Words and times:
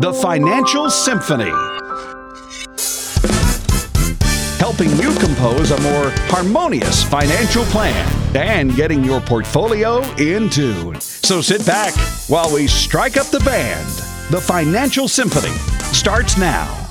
The 0.00 0.12
Financial 0.12 0.90
Symphony. 0.90 1.52
Helping 4.58 4.90
you 4.96 5.14
compose 5.18 5.70
a 5.70 5.80
more 5.82 6.10
harmonious 6.28 7.04
financial 7.04 7.64
plan 7.66 8.36
and 8.36 8.74
getting 8.74 9.04
your 9.04 9.20
portfolio 9.20 10.02
in 10.16 10.48
tune. 10.48 11.00
So 11.00 11.40
sit 11.40 11.64
back 11.66 11.94
while 12.28 12.52
we 12.52 12.66
strike 12.66 13.16
up 13.16 13.26
the 13.26 13.40
band. 13.40 13.86
The 14.30 14.40
Financial 14.40 15.06
Symphony 15.06 15.54
starts 15.92 16.36
now. 16.36 16.81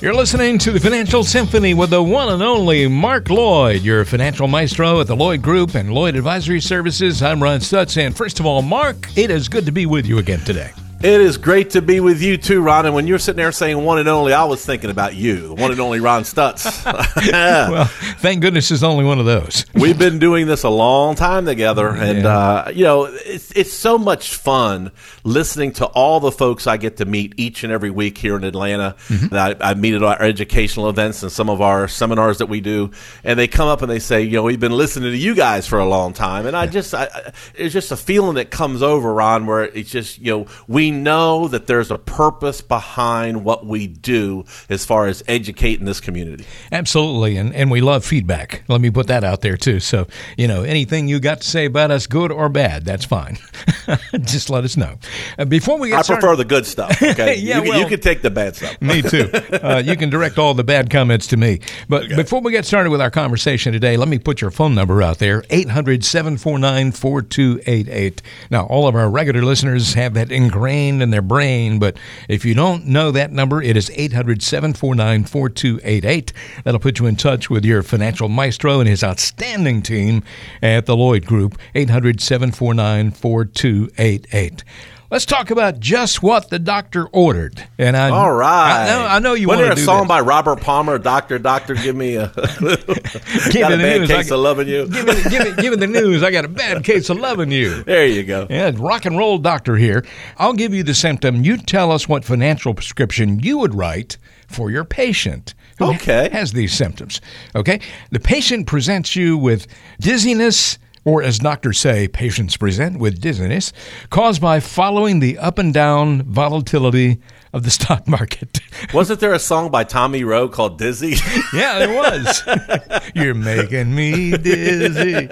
You're 0.00 0.14
listening 0.14 0.58
to 0.58 0.70
the 0.70 0.78
Financial 0.78 1.24
Symphony 1.24 1.74
with 1.74 1.90
the 1.90 2.00
one 2.00 2.28
and 2.28 2.40
only 2.40 2.86
Mark 2.86 3.30
Lloyd, 3.30 3.82
your 3.82 4.04
financial 4.04 4.46
maestro 4.46 5.00
at 5.00 5.08
the 5.08 5.16
Lloyd 5.16 5.42
Group 5.42 5.74
and 5.74 5.92
Lloyd 5.92 6.14
Advisory 6.14 6.60
Services. 6.60 7.20
I'm 7.20 7.42
Ron 7.42 7.58
Stutz, 7.58 7.96
and 7.96 8.16
first 8.16 8.38
of 8.38 8.46
all, 8.46 8.62
Mark, 8.62 8.96
it 9.18 9.28
is 9.28 9.48
good 9.48 9.66
to 9.66 9.72
be 9.72 9.86
with 9.86 10.06
you 10.06 10.18
again 10.18 10.38
today. 10.44 10.70
It 11.00 11.20
is 11.20 11.36
great 11.36 11.70
to 11.70 11.80
be 11.80 12.00
with 12.00 12.20
you 12.20 12.36
too, 12.36 12.60
Ron. 12.60 12.84
And 12.84 12.92
when 12.92 13.06
you're 13.06 13.20
sitting 13.20 13.36
there 13.36 13.52
saying 13.52 13.84
one 13.84 14.00
and 14.00 14.08
only, 14.08 14.32
I 14.32 14.42
was 14.46 14.66
thinking 14.66 14.90
about 14.90 15.14
you, 15.14 15.46
the 15.48 15.54
one 15.54 15.70
and 15.70 15.78
only 15.78 16.00
Ron 16.00 16.24
Stutz. 16.24 16.84
well, 17.70 17.84
thank 18.18 18.40
goodness 18.42 18.68
there's 18.68 18.82
only 18.82 19.04
one 19.04 19.20
of 19.20 19.24
those. 19.24 19.64
We've 19.74 19.96
been 19.96 20.18
doing 20.18 20.48
this 20.48 20.64
a 20.64 20.68
long 20.68 21.14
time 21.14 21.46
together, 21.46 21.86
and 21.88 22.22
Yeah. 22.22 22.36
uh, 22.36 22.72
you 22.74 22.82
know, 22.82 23.04
it's 23.04 23.52
it's 23.52 23.72
so 23.72 23.96
much 23.96 24.34
fun 24.34 24.90
listening 25.22 25.70
to 25.74 25.86
all 25.86 26.18
the 26.18 26.32
folks 26.32 26.66
I 26.66 26.76
get 26.78 26.96
to 26.96 27.04
meet 27.04 27.32
each 27.36 27.62
and 27.62 27.72
every 27.72 27.90
week 27.90 28.18
here 28.18 28.34
in 28.34 28.42
Atlanta. 28.42 28.96
That 29.30 29.62
I, 29.62 29.70
I 29.70 29.74
meet 29.74 29.94
at 29.94 30.02
our 30.02 30.20
educational 30.20 30.88
events 30.88 31.22
and 31.22 31.30
some 31.30 31.48
of 31.48 31.60
our 31.60 31.86
seminars 31.86 32.38
that 32.38 32.46
we 32.48 32.60
do, 32.60 32.90
and 33.22 33.38
they 33.38 33.46
come 33.46 33.68
up 33.68 33.82
and 33.82 33.90
they 33.90 34.00
say, 34.00 34.22
you 34.22 34.32
know, 34.32 34.42
we've 34.42 34.58
been 34.58 34.72
listening 34.72 35.12
to 35.12 35.16
you 35.16 35.36
guys 35.36 35.64
for 35.68 35.78
a 35.78 35.86
long 35.88 36.12
time, 36.12 36.44
and 36.44 36.56
I 36.56 36.66
just, 36.66 36.92
I, 36.92 37.04
I, 37.04 37.32
it's 37.54 37.72
just 37.72 37.92
a 37.92 37.96
feeling 37.96 38.34
that 38.34 38.50
comes 38.50 38.82
over, 38.82 39.14
Ron, 39.14 39.46
where 39.46 39.62
it's 39.62 39.90
just, 39.92 40.18
you 40.18 40.32
know, 40.36 40.46
we 40.66 40.87
know 40.90 41.48
that 41.48 41.66
there's 41.66 41.90
a 41.90 41.98
purpose 41.98 42.60
behind 42.60 43.44
what 43.44 43.66
we 43.66 43.86
do 43.86 44.44
as 44.68 44.84
far 44.84 45.06
as 45.06 45.22
educating 45.28 45.84
this 45.86 46.00
community. 46.00 46.44
Absolutely, 46.72 47.36
and, 47.36 47.54
and 47.54 47.70
we 47.70 47.80
love 47.80 48.04
feedback. 48.04 48.62
Let 48.68 48.80
me 48.80 48.90
put 48.90 49.06
that 49.08 49.24
out 49.24 49.40
there 49.40 49.56
too. 49.56 49.80
So, 49.80 50.06
you 50.36 50.46
know, 50.48 50.62
anything 50.62 51.08
you 51.08 51.20
got 51.20 51.40
to 51.42 51.48
say 51.48 51.64
about 51.66 51.90
us, 51.90 52.06
good 52.06 52.30
or 52.32 52.48
bad, 52.48 52.84
that's 52.84 53.04
fine. 53.04 53.38
Just 54.20 54.50
let 54.50 54.64
us 54.64 54.76
know. 54.76 54.98
Uh, 55.38 55.44
before 55.44 55.78
we 55.78 55.88
get 55.90 55.98
I 55.98 56.02
started, 56.02 56.20
prefer 56.20 56.36
the 56.36 56.44
good 56.44 56.66
stuff. 56.66 57.02
Okay, 57.02 57.36
Yeah, 57.38 57.56
you, 57.56 57.62
can- 57.62 57.68
well- 57.70 57.80
you 57.80 57.86
can 57.86 58.00
take 58.00 58.22
the 58.22 58.30
bad 58.30 58.56
stuff. 58.56 58.80
Me 58.82 59.02
too. 59.02 59.30
Uh, 59.32 59.82
you 59.84 59.96
can 59.96 60.10
direct 60.10 60.38
all 60.38 60.54
the 60.54 60.64
bad 60.64 60.90
comments 60.90 61.26
to 61.28 61.36
me. 61.36 61.60
But 61.88 62.08
before 62.10 62.40
we 62.40 62.52
get 62.52 62.64
started 62.64 62.90
with 62.90 63.00
our 63.00 63.10
conversation 63.10 63.72
today, 63.72 63.96
let 63.96 64.08
me 64.08 64.18
put 64.18 64.40
your 64.40 64.50
phone 64.50 64.74
number 64.74 65.02
out 65.02 65.18
there 65.18 65.44
800 65.50 66.04
749 66.04 66.92
4288. 66.92 68.22
Now, 68.50 68.66
all 68.66 68.86
of 68.86 68.94
our 68.94 69.08
regular 69.10 69.42
listeners 69.42 69.94
have 69.94 70.14
that 70.14 70.30
ingrained 70.30 70.77
in 70.78 71.10
their 71.10 71.22
brain, 71.22 71.78
but 71.78 71.96
if 72.28 72.44
you 72.44 72.54
don't 72.54 72.86
know 72.86 73.10
that 73.10 73.32
number, 73.32 73.62
it 73.62 73.76
is 73.76 73.90
800 73.94 74.42
749 74.42 75.24
4288. 75.24 76.32
That'll 76.64 76.80
put 76.80 76.98
you 76.98 77.06
in 77.06 77.16
touch 77.16 77.50
with 77.50 77.64
your 77.64 77.82
financial 77.82 78.28
maestro 78.28 78.80
and 78.80 78.88
his 78.88 79.02
outstanding 79.02 79.82
team 79.82 80.22
at 80.62 80.86
the 80.86 80.96
Lloyd 80.96 81.26
Group. 81.26 81.58
800 81.74 82.20
749 82.20 83.10
4288. 83.10 84.64
Let's 85.10 85.24
talk 85.24 85.50
about 85.50 85.80
just 85.80 86.22
what 86.22 86.50
the 86.50 86.58
doctor 86.58 87.06
ordered. 87.14 87.66
And 87.78 87.96
I, 87.96 88.10
All 88.10 88.30
right. 88.30 88.82
I 88.82 88.86
know, 88.88 89.06
I 89.06 89.18
know 89.20 89.32
you 89.32 89.48
want 89.48 89.60
to 89.60 89.72
a 89.72 89.76
song 89.78 90.02
this. 90.02 90.08
by 90.08 90.20
Robert 90.20 90.60
Palmer, 90.60 90.98
Doctor, 90.98 91.38
Doctor, 91.38 91.74
give 91.74 91.96
me 91.96 92.16
a 92.16 92.26
got 92.36 92.60
me 92.60 92.66
a 92.66 92.74
the 92.74 93.76
bad 93.78 94.00
news. 94.00 94.08
Case 94.10 94.28
got- 94.28 94.34
of 94.34 94.40
loving 94.40 94.68
you. 94.68 94.86
Give 94.86 95.06
me, 95.06 95.14
give, 95.30 95.44
me, 95.56 95.62
give 95.62 95.70
me 95.72 95.76
the 95.76 95.86
news. 95.86 96.22
I 96.22 96.30
got 96.30 96.44
a 96.44 96.48
bad 96.48 96.84
case 96.84 97.08
of 97.08 97.18
loving 97.18 97.50
you. 97.50 97.82
There 97.88 98.06
you 98.06 98.22
go. 98.22 98.46
Yeah, 98.50 98.72
rock 98.76 99.06
and 99.06 99.16
roll 99.16 99.38
doctor 99.38 99.76
here. 99.76 100.04
I'll 100.36 100.52
give 100.52 100.74
you 100.74 100.82
the 100.82 100.92
symptom. 100.94 101.42
You 101.42 101.56
tell 101.56 101.90
us 101.90 102.06
what 102.06 102.22
financial 102.24 102.74
prescription 102.74 103.40
you 103.40 103.56
would 103.58 103.74
write 103.74 104.18
for 104.46 104.70
your 104.70 104.84
patient 104.84 105.54
who 105.78 105.86
Okay. 105.94 106.28
has 106.32 106.52
these 106.52 106.74
symptoms. 106.74 107.22
Okay? 107.56 107.80
The 108.10 108.20
patient 108.20 108.66
presents 108.66 109.16
you 109.16 109.38
with 109.38 109.66
dizziness, 110.00 110.78
or 111.08 111.22
as 111.22 111.38
doctors 111.38 111.78
say, 111.78 112.06
patients 112.06 112.54
present 112.58 112.98
with 112.98 113.18
dizziness, 113.18 113.72
caused 114.10 114.42
by 114.42 114.60
following 114.60 115.20
the 115.20 115.38
up 115.38 115.56
and 115.58 115.72
down 115.72 116.22
volatility 116.24 117.18
of 117.54 117.62
the 117.62 117.70
stock 117.78 118.06
market. 118.06 118.60
Wasn't 118.92 119.18
there 119.18 119.32
a 119.32 119.38
song 119.38 119.70
by 119.70 119.84
Tommy 119.84 120.22
Roe 120.22 120.50
called 120.50 120.76
Dizzy? 120.76 121.16
yeah, 121.54 121.78
there 121.78 121.96
was. 121.96 122.42
You're 123.14 123.32
making 123.32 123.94
me 123.94 124.36
dizzy. 124.36 125.30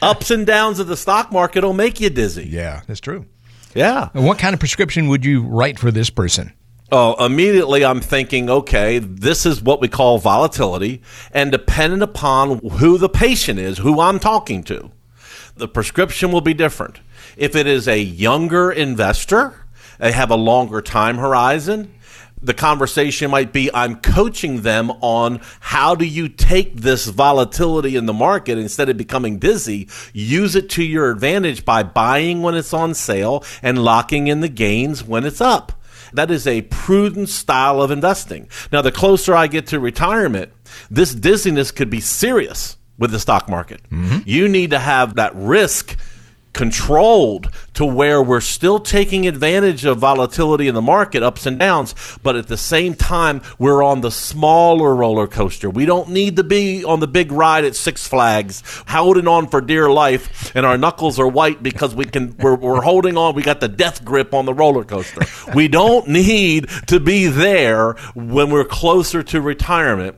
Ups 0.00 0.30
and 0.30 0.46
downs 0.46 0.78
of 0.78 0.86
the 0.86 0.96
stock 0.96 1.32
market 1.32 1.64
will 1.64 1.72
make 1.72 1.98
you 1.98 2.08
dizzy. 2.08 2.46
Yeah, 2.48 2.82
that's 2.86 3.00
true. 3.00 3.26
Yeah. 3.74 4.10
And 4.14 4.24
what 4.24 4.38
kind 4.38 4.54
of 4.54 4.60
prescription 4.60 5.08
would 5.08 5.24
you 5.24 5.42
write 5.42 5.80
for 5.80 5.90
this 5.90 6.08
person? 6.08 6.52
Oh, 6.92 7.24
immediately 7.24 7.84
I'm 7.84 8.00
thinking, 8.00 8.50
okay, 8.50 8.98
this 8.98 9.46
is 9.46 9.62
what 9.62 9.80
we 9.80 9.88
call 9.88 10.18
volatility, 10.18 11.00
and 11.32 11.50
dependent 11.50 12.02
upon 12.02 12.58
who 12.58 12.98
the 12.98 13.08
patient 13.08 13.58
is, 13.58 13.78
who 13.78 14.00
I'm 14.00 14.18
talking 14.18 14.62
to, 14.64 14.90
the 15.56 15.66
prescription 15.66 16.30
will 16.30 16.42
be 16.42 16.54
different. 16.54 17.00
If 17.36 17.56
it 17.56 17.66
is 17.66 17.88
a 17.88 17.98
younger 17.98 18.70
investor, 18.70 19.64
they 19.98 20.12
have 20.12 20.30
a 20.30 20.36
longer 20.36 20.82
time 20.82 21.16
horizon. 21.16 21.94
The 22.42 22.54
conversation 22.54 23.30
might 23.30 23.54
be 23.54 23.70
I'm 23.72 23.96
coaching 23.96 24.60
them 24.60 24.90
on 25.00 25.40
how 25.60 25.94
do 25.94 26.04
you 26.04 26.28
take 26.28 26.76
this 26.76 27.06
volatility 27.06 27.96
in 27.96 28.04
the 28.04 28.12
market 28.12 28.58
instead 28.58 28.90
of 28.90 28.98
becoming 28.98 29.38
dizzy, 29.38 29.88
use 30.12 30.54
it 30.54 30.68
to 30.70 30.84
your 30.84 31.10
advantage 31.10 31.64
by 31.64 31.82
buying 31.82 32.42
when 32.42 32.54
it's 32.54 32.74
on 32.74 32.92
sale 32.92 33.42
and 33.62 33.82
locking 33.82 34.26
in 34.26 34.40
the 34.40 34.48
gains 34.50 35.02
when 35.02 35.24
it's 35.24 35.40
up. 35.40 35.72
That 36.14 36.30
is 36.30 36.46
a 36.46 36.62
prudent 36.62 37.28
style 37.28 37.82
of 37.82 37.90
investing. 37.90 38.48
Now, 38.72 38.82
the 38.82 38.92
closer 38.92 39.34
I 39.34 39.46
get 39.46 39.66
to 39.68 39.80
retirement, 39.80 40.52
this 40.90 41.14
dizziness 41.14 41.70
could 41.70 41.90
be 41.90 42.00
serious 42.00 42.76
with 42.98 43.10
the 43.10 43.18
stock 43.18 43.48
market. 43.48 43.80
Mm-hmm. 43.90 44.18
You 44.24 44.48
need 44.48 44.70
to 44.70 44.78
have 44.78 45.16
that 45.16 45.34
risk 45.34 45.98
controlled 46.54 47.50
to 47.74 47.84
where 47.84 48.22
we're 48.22 48.40
still 48.40 48.78
taking 48.78 49.26
advantage 49.26 49.84
of 49.84 49.98
volatility 49.98 50.68
in 50.68 50.74
the 50.74 50.80
market, 50.80 51.22
ups 51.22 51.44
and 51.44 51.58
downs, 51.58 51.94
but 52.22 52.36
at 52.36 52.46
the 52.46 52.56
same 52.56 52.94
time, 52.94 53.42
we're 53.58 53.82
on 53.82 54.00
the 54.00 54.10
smaller 54.10 54.94
roller 54.94 55.26
coaster. 55.26 55.68
We 55.68 55.84
don't 55.84 56.08
need 56.08 56.36
to 56.36 56.44
be 56.44 56.84
on 56.84 57.00
the 57.00 57.08
big 57.08 57.32
ride 57.32 57.64
at 57.64 57.76
Six 57.76 58.06
Flags, 58.08 58.62
holding 58.86 59.28
on 59.28 59.48
for 59.48 59.60
dear 59.60 59.90
life, 59.90 60.54
and 60.54 60.64
our 60.64 60.78
knuckles 60.78 61.18
are 61.18 61.28
white 61.28 61.62
because 61.62 61.94
we 61.94 62.04
can 62.04 62.36
we're, 62.38 62.54
we're 62.54 62.82
holding 62.82 63.16
on. 63.18 63.34
We 63.34 63.42
got 63.42 63.60
the 63.60 63.68
death 63.68 64.04
grip 64.04 64.32
on 64.32 64.46
the 64.46 64.54
roller 64.54 64.84
coaster. 64.84 65.22
We 65.54 65.68
don't 65.68 66.08
need 66.08 66.68
to 66.86 67.00
be 67.00 67.26
there 67.26 67.94
when 68.14 68.50
we're 68.50 68.64
closer 68.64 69.22
to 69.24 69.40
retirement. 69.40 70.16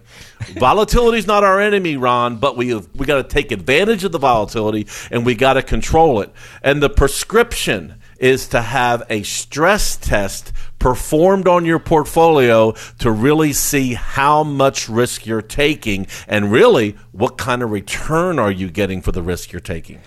Volatility 0.59 1.19
is 1.19 1.27
not 1.27 1.45
our 1.45 1.61
enemy, 1.61 1.97
Ron, 1.97 2.37
but 2.37 2.57
we 2.57 2.69
have, 2.69 2.89
we 2.95 3.07
got 3.07 3.17
to 3.17 3.23
take 3.25 3.53
advantage 3.53 4.05
of 4.05 4.13
the 4.13 4.19
volatility 4.19 4.87
and 5.11 5.27
we 5.27 5.35
got 5.35 5.55
to 5.55 5.63
control 5.63 6.21
it. 6.21 6.31
And 6.63 6.83
the 6.83 6.91
prescription 6.91 7.95
is 8.19 8.49
to 8.49 8.63
have 8.63 9.03
a 9.11 9.23
stress 9.23 9.97
test 9.97 10.53
performed 10.79 11.49
on 11.49 11.65
your 11.65 11.79
portfolio 11.79 12.73
to 12.99 13.11
really 13.11 13.53
see 13.53 13.95
how 13.95 14.43
much 14.43 14.89
risk 14.89 15.27
you're 15.27 15.43
taking 15.43 16.07
and 16.29 16.53
really 16.53 16.97
what 17.13 17.37
kind 17.37 17.63
of 17.63 17.71
return 17.71 18.39
are 18.39 18.51
you 18.51 18.71
getting 18.71 19.03
for 19.03 19.13
the 19.13 19.23
risk 19.23 19.53
you're 19.53 19.61
taking. 19.61 20.01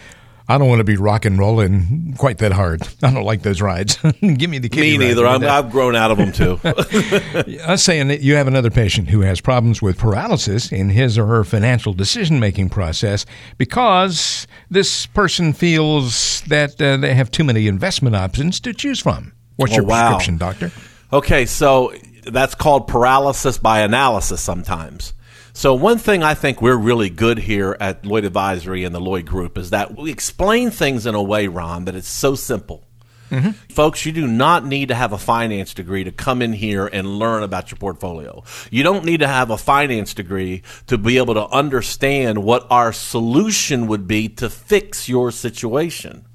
I 0.50 0.58
don't 0.58 0.68
want 0.68 0.80
to 0.80 0.84
be 0.84 0.98
rock 0.98 1.26
and 1.26 1.38
rolling 1.38 2.16
quite 2.18 2.40
that 2.40 2.52
hard. 2.52 2.82
I 3.04 3.14
don't 3.14 3.24
like 3.24 3.44
those 3.44 3.62
rides. 3.62 3.98
Give 4.22 4.50
me 4.50 4.58
the 4.58 4.68
kiddie 4.68 4.98
Me 4.98 5.08
neither. 5.08 5.26
I'm, 5.28 5.44
I've 5.44 5.70
grown 5.72 5.96
out 5.96 6.10
of 6.10 6.18
them 6.18 6.32
too. 6.32 6.60
I 6.64 7.72
was 7.72 7.84
saying 7.84 8.08
that 8.08 8.22
you 8.22 8.34
have 8.36 8.48
another 8.48 8.72
patient 8.72 9.10
who 9.10 9.22
has 9.22 9.40
problems 9.42 9.82
with 9.82 9.98
paralysis 10.00 10.72
in 10.72 10.90
his 10.90 11.18
or 11.20 11.28
her 11.28 11.44
financial 11.44 11.94
decision 11.94 12.40
making 12.40 12.70
process 12.70 13.26
because 13.60 14.48
this 14.72 15.06
person 15.06 15.54
feels 15.54 16.42
that 16.48 16.82
uh, 16.82 16.98
they 16.98 17.14
have 17.14 17.30
too 17.30 17.44
many 17.44 17.68
investment 17.68 18.16
options 18.16 18.60
to 18.62 18.74
choose 18.74 19.00
from. 19.00 19.34
What's 19.58 19.74
Oh, 19.74 19.78
your 19.78 19.86
wow. 19.86 20.08
prescription, 20.16 20.38
doctor? 20.38 20.72
Okay, 21.14 21.46
so 21.46 21.94
that's 22.26 22.56
called 22.56 22.88
paralysis 22.88 23.58
by 23.60 23.82
analysis 23.82 24.42
sometimes. 24.42 25.14
So, 25.54 25.74
one 25.74 25.98
thing 25.98 26.24
I 26.24 26.36
think 26.36 26.62
we're 26.62 26.78
really 26.78 27.10
good 27.10 27.40
here 27.40 27.76
at 27.80 28.06
Lloyd 28.06 28.26
Advisory 28.26 28.84
and 28.84 28.94
the 28.94 29.02
Lloyd 29.02 29.26
Group 29.26 29.58
is 29.58 29.72
that 29.72 29.96
we 29.96 30.12
explain 30.12 30.72
things 30.72 31.06
in 31.06 31.16
a 31.16 31.24
way, 31.24 31.48
Ron, 31.48 31.86
that 31.86 31.96
it's 31.96 32.08
so 32.08 32.36
simple. 32.36 32.86
Mm-hmm. 33.30 33.52
Folks, 33.74 34.06
you 34.06 34.12
do 34.12 34.26
not 34.28 34.66
need 34.66 34.88
to 34.88 34.96
have 34.96 35.14
a 35.14 35.18
finance 35.18 35.74
degree 35.74 36.04
to 36.04 36.12
come 36.12 36.42
in 36.42 36.54
here 36.54 36.88
and 36.88 37.20
learn 37.20 37.44
about 37.44 37.70
your 37.70 37.78
portfolio. 37.78 38.44
You 38.72 38.84
don't 38.84 39.06
need 39.06 39.20
to 39.20 39.28
have 39.28 39.52
a 39.52 39.58
finance 39.58 40.14
degree 40.14 40.64
to 40.88 40.98
be 40.98 41.18
able 41.18 41.36
to 41.36 41.48
understand 41.48 42.44
what 42.44 42.66
our 42.72 42.92
solution 42.92 43.88
would 43.88 44.08
be 44.08 44.30
to 44.30 44.50
fix 44.50 45.08
your 45.08 45.32
situation. 45.32 46.26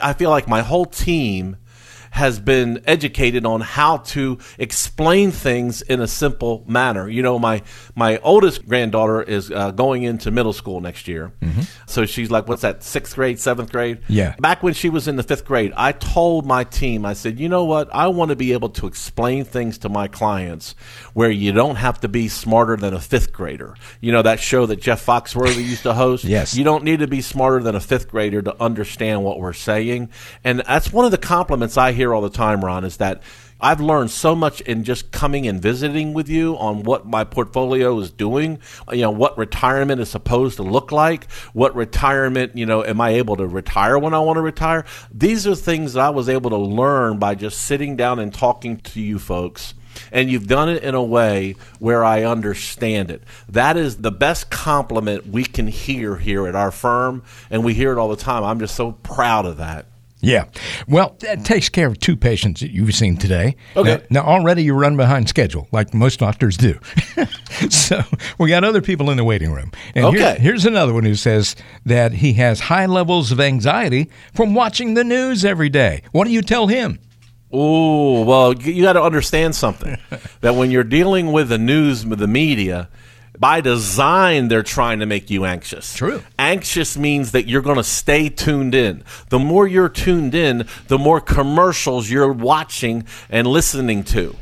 I 0.00 0.12
feel 0.12 0.30
like 0.30 0.48
my 0.48 0.62
whole 0.62 0.86
team 0.86 1.56
has 2.10 2.40
been 2.40 2.82
educated 2.86 3.46
on 3.46 3.60
how 3.60 3.98
to 3.98 4.38
explain 4.58 5.30
things 5.30 5.80
in 5.82 6.00
a 6.00 6.08
simple 6.08 6.64
manner. 6.66 7.08
You 7.08 7.22
know, 7.22 7.38
my 7.38 7.62
my 7.94 8.18
oldest 8.18 8.66
granddaughter 8.66 9.22
is 9.22 9.50
uh, 9.50 9.70
going 9.70 10.02
into 10.02 10.30
middle 10.30 10.52
school 10.52 10.80
next 10.80 11.08
year, 11.08 11.32
mm-hmm. 11.40 11.62
so 11.86 12.06
she's 12.06 12.30
like, 12.30 12.48
what's 12.48 12.62
that, 12.62 12.82
sixth 12.82 13.14
grade, 13.14 13.38
seventh 13.38 13.72
grade? 13.72 14.00
Yeah. 14.08 14.34
Back 14.38 14.62
when 14.62 14.74
she 14.74 14.88
was 14.88 15.08
in 15.08 15.16
the 15.16 15.22
fifth 15.22 15.44
grade, 15.44 15.72
I 15.76 15.92
told 15.92 16.46
my 16.46 16.64
team, 16.64 17.06
I 17.06 17.12
said, 17.12 17.38
you 17.38 17.48
know 17.48 17.64
what, 17.64 17.88
I 17.94 18.08
want 18.08 18.30
to 18.30 18.36
be 18.36 18.52
able 18.52 18.70
to 18.70 18.86
explain 18.86 19.44
things 19.44 19.78
to 19.78 19.88
my 19.88 20.08
clients 20.08 20.74
where 21.14 21.30
you 21.30 21.52
don't 21.52 21.76
have 21.76 22.00
to 22.00 22.08
be 22.08 22.28
smarter 22.28 22.76
than 22.76 22.92
a 22.92 23.00
fifth 23.00 23.32
grader. 23.32 23.76
You 24.00 24.12
know 24.12 24.22
that 24.22 24.40
show 24.40 24.66
that 24.66 24.80
Jeff 24.80 25.04
Foxworthy 25.04 25.64
used 25.64 25.84
to 25.84 25.94
host. 25.94 26.24
yes. 26.30 26.56
You 26.56 26.64
don't 26.64 26.84
need 26.84 27.00
to 27.00 27.06
be 27.06 27.20
smarter 27.20 27.62
than 27.62 27.74
a 27.74 27.80
fifth 27.80 28.08
grader 28.08 28.42
to 28.42 28.62
understand 28.62 29.22
what 29.24 29.38
we're 29.38 29.52
saying, 29.52 30.10
and 30.42 30.62
that's 30.66 30.92
one 30.92 31.04
of 31.04 31.12
the 31.12 31.18
compliments 31.18 31.76
I 31.76 31.92
hear 31.92 31.99
all 32.08 32.22
the 32.22 32.30
time, 32.30 32.64
Ron, 32.64 32.84
is 32.84 32.96
that 32.98 33.22
I've 33.60 33.80
learned 33.80 34.10
so 34.10 34.34
much 34.34 34.62
in 34.62 34.84
just 34.84 35.12
coming 35.12 35.46
and 35.46 35.60
visiting 35.60 36.14
with 36.14 36.28
you 36.30 36.56
on 36.56 36.82
what 36.82 37.06
my 37.06 37.24
portfolio 37.24 37.98
is 37.98 38.10
doing, 38.10 38.58
you 38.90 39.02
know, 39.02 39.10
what 39.10 39.36
retirement 39.36 40.00
is 40.00 40.08
supposed 40.08 40.56
to 40.56 40.62
look 40.62 40.92
like, 40.92 41.30
what 41.52 41.74
retirement, 41.74 42.56
you 42.56 42.64
know, 42.64 42.82
am 42.82 43.00
I 43.00 43.10
able 43.10 43.36
to 43.36 43.46
retire 43.46 43.98
when 43.98 44.14
I 44.14 44.20
want 44.20 44.38
to 44.38 44.42
retire? 44.42 44.86
These 45.12 45.46
are 45.46 45.54
things 45.54 45.92
that 45.92 46.00
I 46.00 46.10
was 46.10 46.28
able 46.28 46.50
to 46.50 46.56
learn 46.56 47.18
by 47.18 47.34
just 47.34 47.60
sitting 47.60 47.96
down 47.96 48.18
and 48.18 48.32
talking 48.32 48.78
to 48.78 49.00
you 49.00 49.18
folks 49.18 49.74
and 50.12 50.30
you've 50.30 50.46
done 50.46 50.68
it 50.68 50.82
in 50.82 50.94
a 50.94 51.02
way 51.02 51.56
where 51.78 52.04
I 52.04 52.24
understand 52.24 53.10
it. 53.10 53.22
That 53.48 53.76
is 53.76 53.98
the 53.98 54.12
best 54.12 54.50
compliment 54.50 55.26
we 55.26 55.44
can 55.44 55.66
hear 55.66 56.16
here 56.16 56.46
at 56.46 56.54
our 56.54 56.70
firm, 56.70 57.22
and 57.50 57.64
we 57.64 57.74
hear 57.74 57.92
it 57.92 57.98
all 57.98 58.08
the 58.08 58.16
time. 58.16 58.44
I'm 58.44 58.60
just 58.60 58.74
so 58.74 58.92
proud 58.92 59.46
of 59.46 59.58
that. 59.58 59.86
Yeah. 60.22 60.44
Well, 60.86 61.16
that 61.20 61.44
takes 61.46 61.68
care 61.70 61.86
of 61.86 61.98
two 61.98 62.16
patients 62.16 62.60
that 62.60 62.70
you've 62.72 62.94
seen 62.94 63.16
today. 63.16 63.56
Okay. 63.74 64.02
Now, 64.10 64.22
now 64.22 64.28
already 64.28 64.62
you 64.62 64.74
run 64.74 64.96
behind 64.96 65.28
schedule, 65.28 65.66
like 65.72 65.94
most 65.94 66.20
doctors 66.20 66.56
do. 66.58 66.78
so 67.70 68.02
we 68.38 68.48
got 68.50 68.62
other 68.64 68.82
people 68.82 69.10
in 69.10 69.16
the 69.16 69.24
waiting 69.24 69.50
room. 69.52 69.72
And 69.94 70.04
Okay. 70.06 70.18
here- 70.18 70.34
here's 70.38 70.66
another 70.66 70.92
one 70.92 71.04
who 71.04 71.14
says 71.14 71.56
that 71.86 72.12
he 72.12 72.34
has 72.34 72.60
high 72.60 72.86
levels 72.86 73.32
of 73.32 73.40
anxiety 73.40 74.10
from 74.34 74.54
watching 74.54 74.94
the 74.94 75.04
news 75.04 75.44
every 75.44 75.68
day. 75.70 76.02
What 76.12 76.24
do 76.26 76.30
you 76.32 76.42
tell 76.42 76.66
him? 76.66 76.98
Oh, 77.52 78.22
well, 78.22 78.52
you- 78.54 78.82
got 78.82 78.92
to 78.94 79.02
understand 79.02 79.54
something 79.54 79.96
that 80.42 80.54
when 80.54 80.70
you're 80.70 80.84
dealing 80.84 81.32
with 81.32 81.48
the 81.48 81.58
news, 81.58 82.04
with 82.06 82.18
the 82.18 82.28
media, 82.28 82.88
by 83.40 83.62
design, 83.62 84.48
they're 84.48 84.62
trying 84.62 85.00
to 85.00 85.06
make 85.06 85.30
you 85.30 85.46
anxious. 85.46 85.94
True. 85.94 86.22
Anxious 86.38 86.98
means 86.98 87.32
that 87.32 87.48
you're 87.48 87.62
going 87.62 87.78
to 87.78 87.82
stay 87.82 88.28
tuned 88.28 88.74
in. 88.74 89.02
The 89.30 89.38
more 89.38 89.66
you're 89.66 89.88
tuned 89.88 90.34
in, 90.34 90.66
the 90.88 90.98
more 90.98 91.22
commercials 91.22 92.10
you're 92.10 92.32
watching 92.32 93.06
and 93.30 93.46
listening 93.46 94.04
to. 94.04 94.36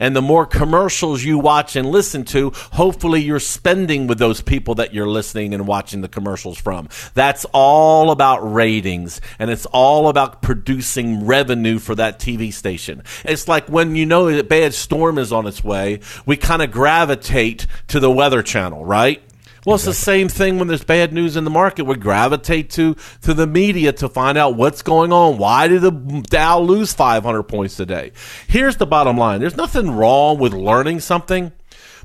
And 0.00 0.16
the 0.16 0.22
more 0.22 0.46
commercials 0.46 1.22
you 1.22 1.38
watch 1.38 1.76
and 1.76 1.90
listen 1.90 2.24
to, 2.24 2.50
hopefully 2.72 3.20
you're 3.22 3.38
spending 3.38 4.08
with 4.08 4.18
those 4.18 4.40
people 4.40 4.74
that 4.76 4.92
you're 4.92 5.06
listening 5.06 5.54
and 5.54 5.66
watching 5.66 6.00
the 6.00 6.08
commercials 6.08 6.58
from. 6.58 6.88
That's 7.14 7.44
all 7.52 8.10
about 8.10 8.38
ratings 8.38 9.20
and 9.38 9.50
it's 9.50 9.66
all 9.66 10.08
about 10.08 10.42
producing 10.42 11.26
revenue 11.26 11.78
for 11.78 11.94
that 11.94 12.18
TV 12.18 12.52
station. 12.52 13.04
It's 13.24 13.46
like 13.46 13.68
when 13.68 13.94
you 13.94 14.06
know 14.06 14.34
that 14.34 14.48
bad 14.48 14.74
storm 14.74 15.18
is 15.18 15.32
on 15.32 15.46
its 15.46 15.62
way, 15.62 16.00
we 16.26 16.36
kind 16.36 16.62
of 16.62 16.72
gravitate 16.72 17.66
to 17.88 18.00
the 18.00 18.10
weather 18.10 18.42
channel, 18.42 18.84
right? 18.84 19.22
Well, 19.66 19.74
it's 19.74 19.84
the 19.84 19.92
same 19.92 20.28
thing 20.28 20.58
when 20.58 20.68
there's 20.68 20.84
bad 20.84 21.12
news 21.12 21.36
in 21.36 21.44
the 21.44 21.50
market. 21.50 21.84
We 21.84 21.96
gravitate 21.96 22.70
to 22.70 22.96
to 23.22 23.34
the 23.34 23.46
media 23.46 23.92
to 23.94 24.08
find 24.08 24.38
out 24.38 24.56
what's 24.56 24.80
going 24.80 25.12
on. 25.12 25.36
Why 25.36 25.68
did 25.68 25.82
the 25.82 25.90
Dow 25.90 26.60
lose 26.60 26.94
500 26.94 27.42
points 27.42 27.76
today? 27.76 28.12
Here's 28.46 28.78
the 28.78 28.86
bottom 28.86 29.18
line: 29.18 29.40
there's 29.40 29.58
nothing 29.58 29.90
wrong 29.90 30.38
with 30.38 30.54
learning 30.54 31.00
something, 31.00 31.52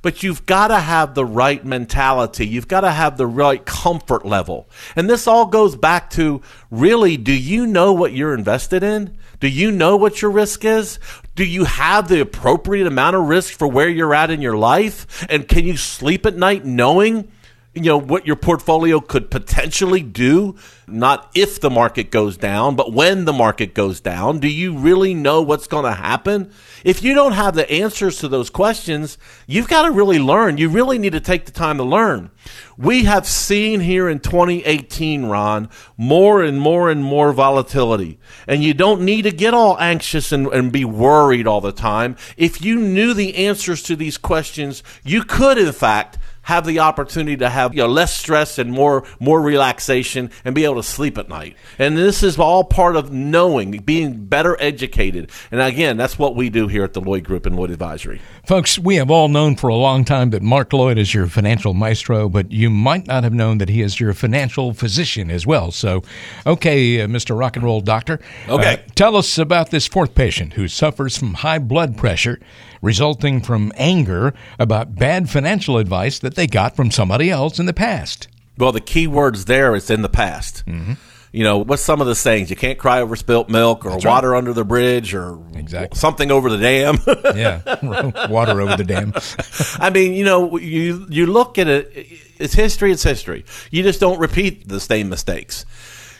but 0.01 0.21
you've 0.21 0.45
got 0.45 0.67
to 0.67 0.79
have 0.79 1.13
the 1.13 1.23
right 1.23 1.63
mentality. 1.63 2.45
You've 2.45 2.67
got 2.67 2.81
to 2.81 2.91
have 2.91 3.15
the 3.15 3.27
right 3.27 3.65
comfort 3.65 4.25
level, 4.25 4.67
and 4.97 5.09
this 5.09 5.25
all 5.25 5.45
goes 5.45 5.77
back 5.77 6.09
to 6.11 6.41
really: 6.71 7.15
do 7.15 7.33
you 7.33 7.65
know 7.65 7.93
what 7.93 8.11
you're 8.11 8.33
invested 8.33 8.83
in? 8.83 9.17
Do 9.39 9.47
you 9.47 9.71
know 9.71 9.95
what 9.95 10.21
your 10.21 10.31
risk 10.31 10.65
is? 10.65 10.99
Do 11.35 11.45
you 11.45 11.63
have 11.63 12.09
the 12.09 12.19
appropriate 12.19 12.87
amount 12.87 13.15
of 13.15 13.27
risk 13.29 13.57
for 13.57 13.67
where 13.67 13.89
you're 13.89 14.13
at 14.13 14.29
in 14.29 14.41
your 14.41 14.57
life? 14.57 15.25
And 15.29 15.47
can 15.47 15.65
you 15.65 15.77
sleep 15.77 16.25
at 16.25 16.35
night 16.35 16.65
knowing 16.65 17.31
you 17.75 17.81
know 17.81 17.97
what 17.97 18.25
your 18.25 18.37
portfolio 18.37 19.01
could 19.01 19.29
potentially 19.29 20.01
do 20.01 20.55
not 20.87 21.29
if 21.35 21.59
the 21.59 21.69
market 21.69 22.09
goes 22.09 22.37
down 22.37 22.75
but 22.75 22.93
when 22.93 23.25
the 23.25 23.33
market 23.33 23.73
goes 23.73 23.99
down 23.99 24.39
do 24.39 24.47
you 24.47 24.77
really 24.77 25.13
know 25.13 25.41
what's 25.41 25.67
going 25.67 25.83
to 25.83 25.91
happen? 25.91 26.51
If 26.83 27.03
you 27.03 27.13
don't 27.13 27.33
have 27.33 27.55
the 27.55 27.69
answers 27.69 28.19
to 28.19 28.27
those 28.27 28.49
questions 28.49 29.17
you've 29.45 29.67
got 29.67 29.83
to 29.83 29.91
really 29.91 30.19
learn. 30.19 30.57
You 30.57 30.69
really 30.69 30.97
need 30.97 31.11
to 31.11 31.19
take 31.19 31.45
the 31.45 31.51
time 31.51 31.77
to 31.77 31.83
learn. 31.83 32.31
We 32.77 33.05
have 33.05 33.27
seen 33.27 33.81
here 33.81 34.07
in 34.07 34.19
2018 34.19 35.25
ron 35.25 35.69
more 35.97 36.43
and 36.43 36.59
more 36.59 36.89
and 36.89 37.03
more 37.03 37.33
volatility. 37.33 38.19
And 38.47 38.63
you 38.63 38.73
don't 38.73 39.01
need 39.01 39.23
to 39.23 39.31
get 39.31 39.53
all 39.53 39.77
anxious 39.79 40.31
and, 40.31 40.47
and 40.47 40.71
be 40.71 40.85
worried 40.85 41.47
all 41.47 41.61
the 41.61 41.71
time. 41.71 42.15
If 42.37 42.63
you 42.63 42.79
knew 42.79 43.13
the 43.13 43.35
answers 43.35 43.81
to 43.83 43.95
these 43.95 44.17
questions 44.17 44.83
you 45.03 45.23
could 45.23 45.57
in 45.57 45.73
fact 45.73 46.17
have 46.45 46.65
the 46.65 46.79
opportunity 46.79 47.37
to 47.37 47.49
have 47.49 47.73
you 47.73 47.81
know 47.81 47.87
less 47.87 48.15
stress 48.15 48.57
and 48.57 48.71
more 48.71 49.03
more 49.19 49.41
relaxation 49.41 50.31
and 50.43 50.55
be 50.55 50.63
able 50.63 50.75
to 50.75 50.83
sleep 50.83 51.17
at 51.17 51.29
night. 51.29 51.55
And 51.77 51.97
this 51.97 52.23
is 52.23 52.39
all 52.39 52.63
part 52.63 52.95
of 52.95 53.11
knowing, 53.11 53.79
being 53.79 54.25
better 54.25 54.57
educated. 54.59 55.31
And 55.51 55.61
again, 55.61 55.97
that's 55.97 56.17
what 56.17 56.35
we 56.35 56.49
do 56.49 56.67
here 56.67 56.83
at 56.83 56.93
the 56.93 57.01
Lloyd 57.01 57.23
Group 57.23 57.45
and 57.45 57.55
Lloyd 57.55 57.71
Advisory. 57.71 58.21
Folks, 58.45 58.79
we 58.79 58.95
have 58.95 59.11
all 59.11 59.27
known 59.27 59.55
for 59.55 59.67
a 59.67 59.75
long 59.75 60.05
time 60.05 60.29
that 60.29 60.41
Mark 60.41 60.71
Lloyd 60.71 60.97
is 60.97 61.13
your 61.13 61.27
financial 61.27 61.73
maestro, 61.73 62.29
but 62.29 62.51
you 62.51 62.69
might 62.69 63.07
not 63.07 63.23
have 63.23 63.33
known 63.33 63.57
that 63.57 63.69
he 63.69 63.81
is 63.81 63.99
your 63.99 64.13
financial 64.13 64.73
physician 64.73 65.31
as 65.31 65.45
well. 65.47 65.71
So, 65.71 66.03
okay, 66.45 67.01
uh, 67.01 67.07
Mr. 67.07 67.37
Rock 67.37 67.55
and 67.55 67.65
Roll 67.65 67.81
Doctor. 67.81 68.19
Okay. 68.47 68.73
uh, 68.73 68.77
tell 68.95 69.15
us 69.15 69.37
about 69.37 69.71
this 69.71 69.87
fourth 69.87 70.13
patient 70.15 70.53
who 70.53 70.67
suffers 70.67 71.17
from 71.17 71.35
high 71.35 71.59
blood 71.59 71.97
pressure 71.97 72.39
resulting 72.85 73.41
from 73.41 73.73
anger 73.75 74.33
about 74.59 74.95
bad 74.95 75.29
financial 75.29 75.77
advice 75.79 76.19
that 76.19 76.35
they 76.35 76.45
got 76.45 76.75
from 76.75 76.91
somebody 76.91 77.29
else 77.31 77.59
in 77.59 77.65
the 77.65 77.73
past. 77.73 78.27
Well, 78.57 78.71
the 78.71 78.79
key 78.79 79.07
words 79.07 79.45
there 79.45 79.75
is 79.75 79.89
in 79.89 80.03
the 80.03 80.09
past. 80.09 80.63
Mm-hmm. 80.67 80.93
You 81.33 81.43
know, 81.43 81.57
what's 81.57 81.81
some 81.81 81.99
of 81.99 82.07
the 82.07 82.15
sayings? 82.15 82.49
You 82.49 82.55
can't 82.55 82.77
cry 82.77 83.01
over 83.01 83.17
spilt 83.17 83.49
milk 83.49 83.85
or 83.85 83.89
right. 83.89 84.05
water 84.05 84.35
under 84.35 84.53
the 84.53 84.63
bridge 84.63 85.13
or 85.13 85.37
Exactly. 85.53 85.97
something 85.97 86.31
over 86.31 86.49
the 86.49 86.57
dam. 86.57 86.99
Yeah, 87.35 88.27
water 88.29 88.61
over 88.61 88.77
the 88.77 88.85
dam. 88.85 89.13
I 89.79 89.89
mean, 89.89 90.13
you 90.13 90.23
know, 90.23 90.57
you 90.57 91.05
you 91.09 91.25
look 91.25 91.57
at 91.57 91.67
it. 91.67 91.91
It's 92.37 92.53
history. 92.53 92.93
It's 92.93 93.03
history. 93.03 93.43
You 93.71 93.83
just 93.83 93.99
don't 93.99 94.19
repeat 94.19 94.69
the 94.69 94.79
same 94.79 95.09
mistakes. 95.09 95.65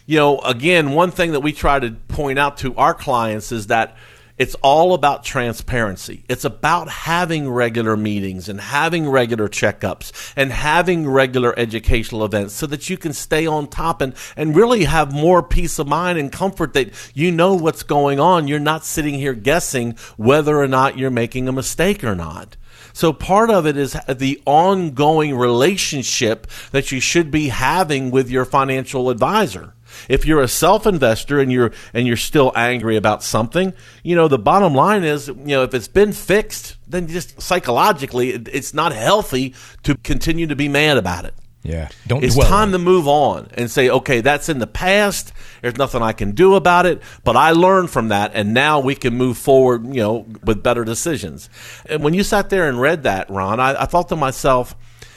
You 0.05 0.17
know, 0.17 0.39
again, 0.39 0.91
one 0.91 1.11
thing 1.11 1.31
that 1.31 1.39
we 1.39 1.53
try 1.53 1.79
to 1.79 1.91
point 2.09 2.37
out 2.37 2.57
to 2.57 2.75
our 2.75 2.93
clients 2.93 3.53
is 3.53 3.67
that 3.67 3.95
it's 4.37 4.55
all 4.55 4.93
about 4.93 5.23
transparency. 5.23 6.25
It's 6.27 6.43
about 6.43 6.89
having 6.89 7.49
regular 7.49 7.95
meetings 7.95 8.49
and 8.49 8.59
having 8.59 9.09
regular 9.09 9.47
checkups 9.47 10.33
and 10.35 10.51
having 10.51 11.07
regular 11.07 11.57
educational 11.57 12.25
events 12.25 12.53
so 12.53 12.67
that 12.67 12.89
you 12.89 12.97
can 12.97 13.13
stay 13.13 13.47
on 13.47 13.67
top 13.67 14.01
and, 14.01 14.13
and 14.35 14.55
really 14.55 14.83
have 14.83 15.13
more 15.13 15.41
peace 15.41 15.79
of 15.79 15.87
mind 15.87 16.19
and 16.19 16.31
comfort 16.31 16.73
that 16.73 16.91
you 17.15 17.31
know 17.31 17.55
what's 17.55 17.83
going 17.83 18.19
on. 18.19 18.47
You're 18.47 18.59
not 18.59 18.83
sitting 18.83 19.13
here 19.13 19.33
guessing 19.33 19.95
whether 20.17 20.59
or 20.59 20.67
not 20.67 20.97
you're 20.97 21.11
making 21.11 21.47
a 21.47 21.53
mistake 21.53 22.03
or 22.03 22.15
not. 22.15 22.57
So 22.91 23.13
part 23.13 23.49
of 23.49 23.65
it 23.65 23.77
is 23.77 23.97
the 24.09 24.41
ongoing 24.45 25.35
relationship 25.35 26.47
that 26.71 26.91
you 26.91 26.99
should 26.99 27.31
be 27.31 27.49
having 27.49 28.11
with 28.11 28.29
your 28.29 28.45
financial 28.45 29.09
advisor. 29.09 29.74
If 30.09 30.25
you're 30.25 30.41
a 30.41 30.47
self-investor 30.47 31.39
and 31.39 31.51
you're 31.51 31.71
and 31.93 32.07
you're 32.07 32.17
still 32.17 32.51
angry 32.55 32.97
about 32.97 33.23
something, 33.23 33.73
you 34.03 34.15
know, 34.15 34.27
the 34.27 34.39
bottom 34.39 34.73
line 34.73 35.03
is, 35.03 35.27
you 35.27 35.35
know, 35.35 35.63
if 35.63 35.73
it's 35.73 35.87
been 35.87 36.13
fixed, 36.13 36.77
then 36.87 37.07
just 37.07 37.41
psychologically 37.41 38.31
it, 38.31 38.47
it's 38.51 38.73
not 38.73 38.91
healthy 38.93 39.53
to 39.83 39.95
continue 39.95 40.47
to 40.47 40.55
be 40.55 40.67
mad 40.67 40.97
about 40.97 41.25
it. 41.25 41.33
Yeah, 41.65 41.89
don't 42.05 42.23
It's 42.23 42.37
time 42.37 42.73
to 42.73 42.77
move 42.77 43.07
on 43.07 43.47
and 43.55 43.71
say, 43.71 43.89
okay, 43.89 44.21
that's 44.21 44.49
in 44.49 44.59
the 44.59 44.67
past. 44.67 45.33
There's 45.63 45.77
nothing 45.77 46.03
I 46.03 46.13
can 46.13 46.33
do 46.33 46.53
about 46.53 46.85
it, 46.85 47.01
but 47.23 47.35
I 47.35 47.51
learned 47.53 47.89
from 47.89 48.09
that, 48.09 48.33
and 48.35 48.53
now 48.53 48.79
we 48.79 48.93
can 48.93 49.15
move 49.15 49.35
forward, 49.35 49.83
you 49.87 50.01
know, 50.01 50.27
with 50.43 50.61
better 50.61 50.85
decisions. 50.85 51.49
And 51.87 52.03
when 52.03 52.13
you 52.13 52.21
sat 52.21 52.51
there 52.51 52.69
and 52.69 52.79
read 52.79 53.01
that, 53.03 53.31
Ron, 53.31 53.59
I, 53.59 53.81
I 53.81 53.85
thought 53.85 54.09
to 54.09 54.15
myself, 54.15 54.75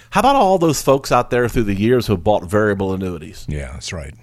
how 0.08 0.20
about 0.20 0.36
all 0.36 0.56
those 0.56 0.80
folks 0.80 1.12
out 1.12 1.28
there 1.28 1.50
through 1.50 1.64
the 1.64 1.74
years 1.74 2.06
who 2.06 2.16
bought 2.16 2.44
variable 2.44 2.94
annuities? 2.94 3.44
Yeah, 3.46 3.72
that's 3.72 3.92
right. 3.92 4.14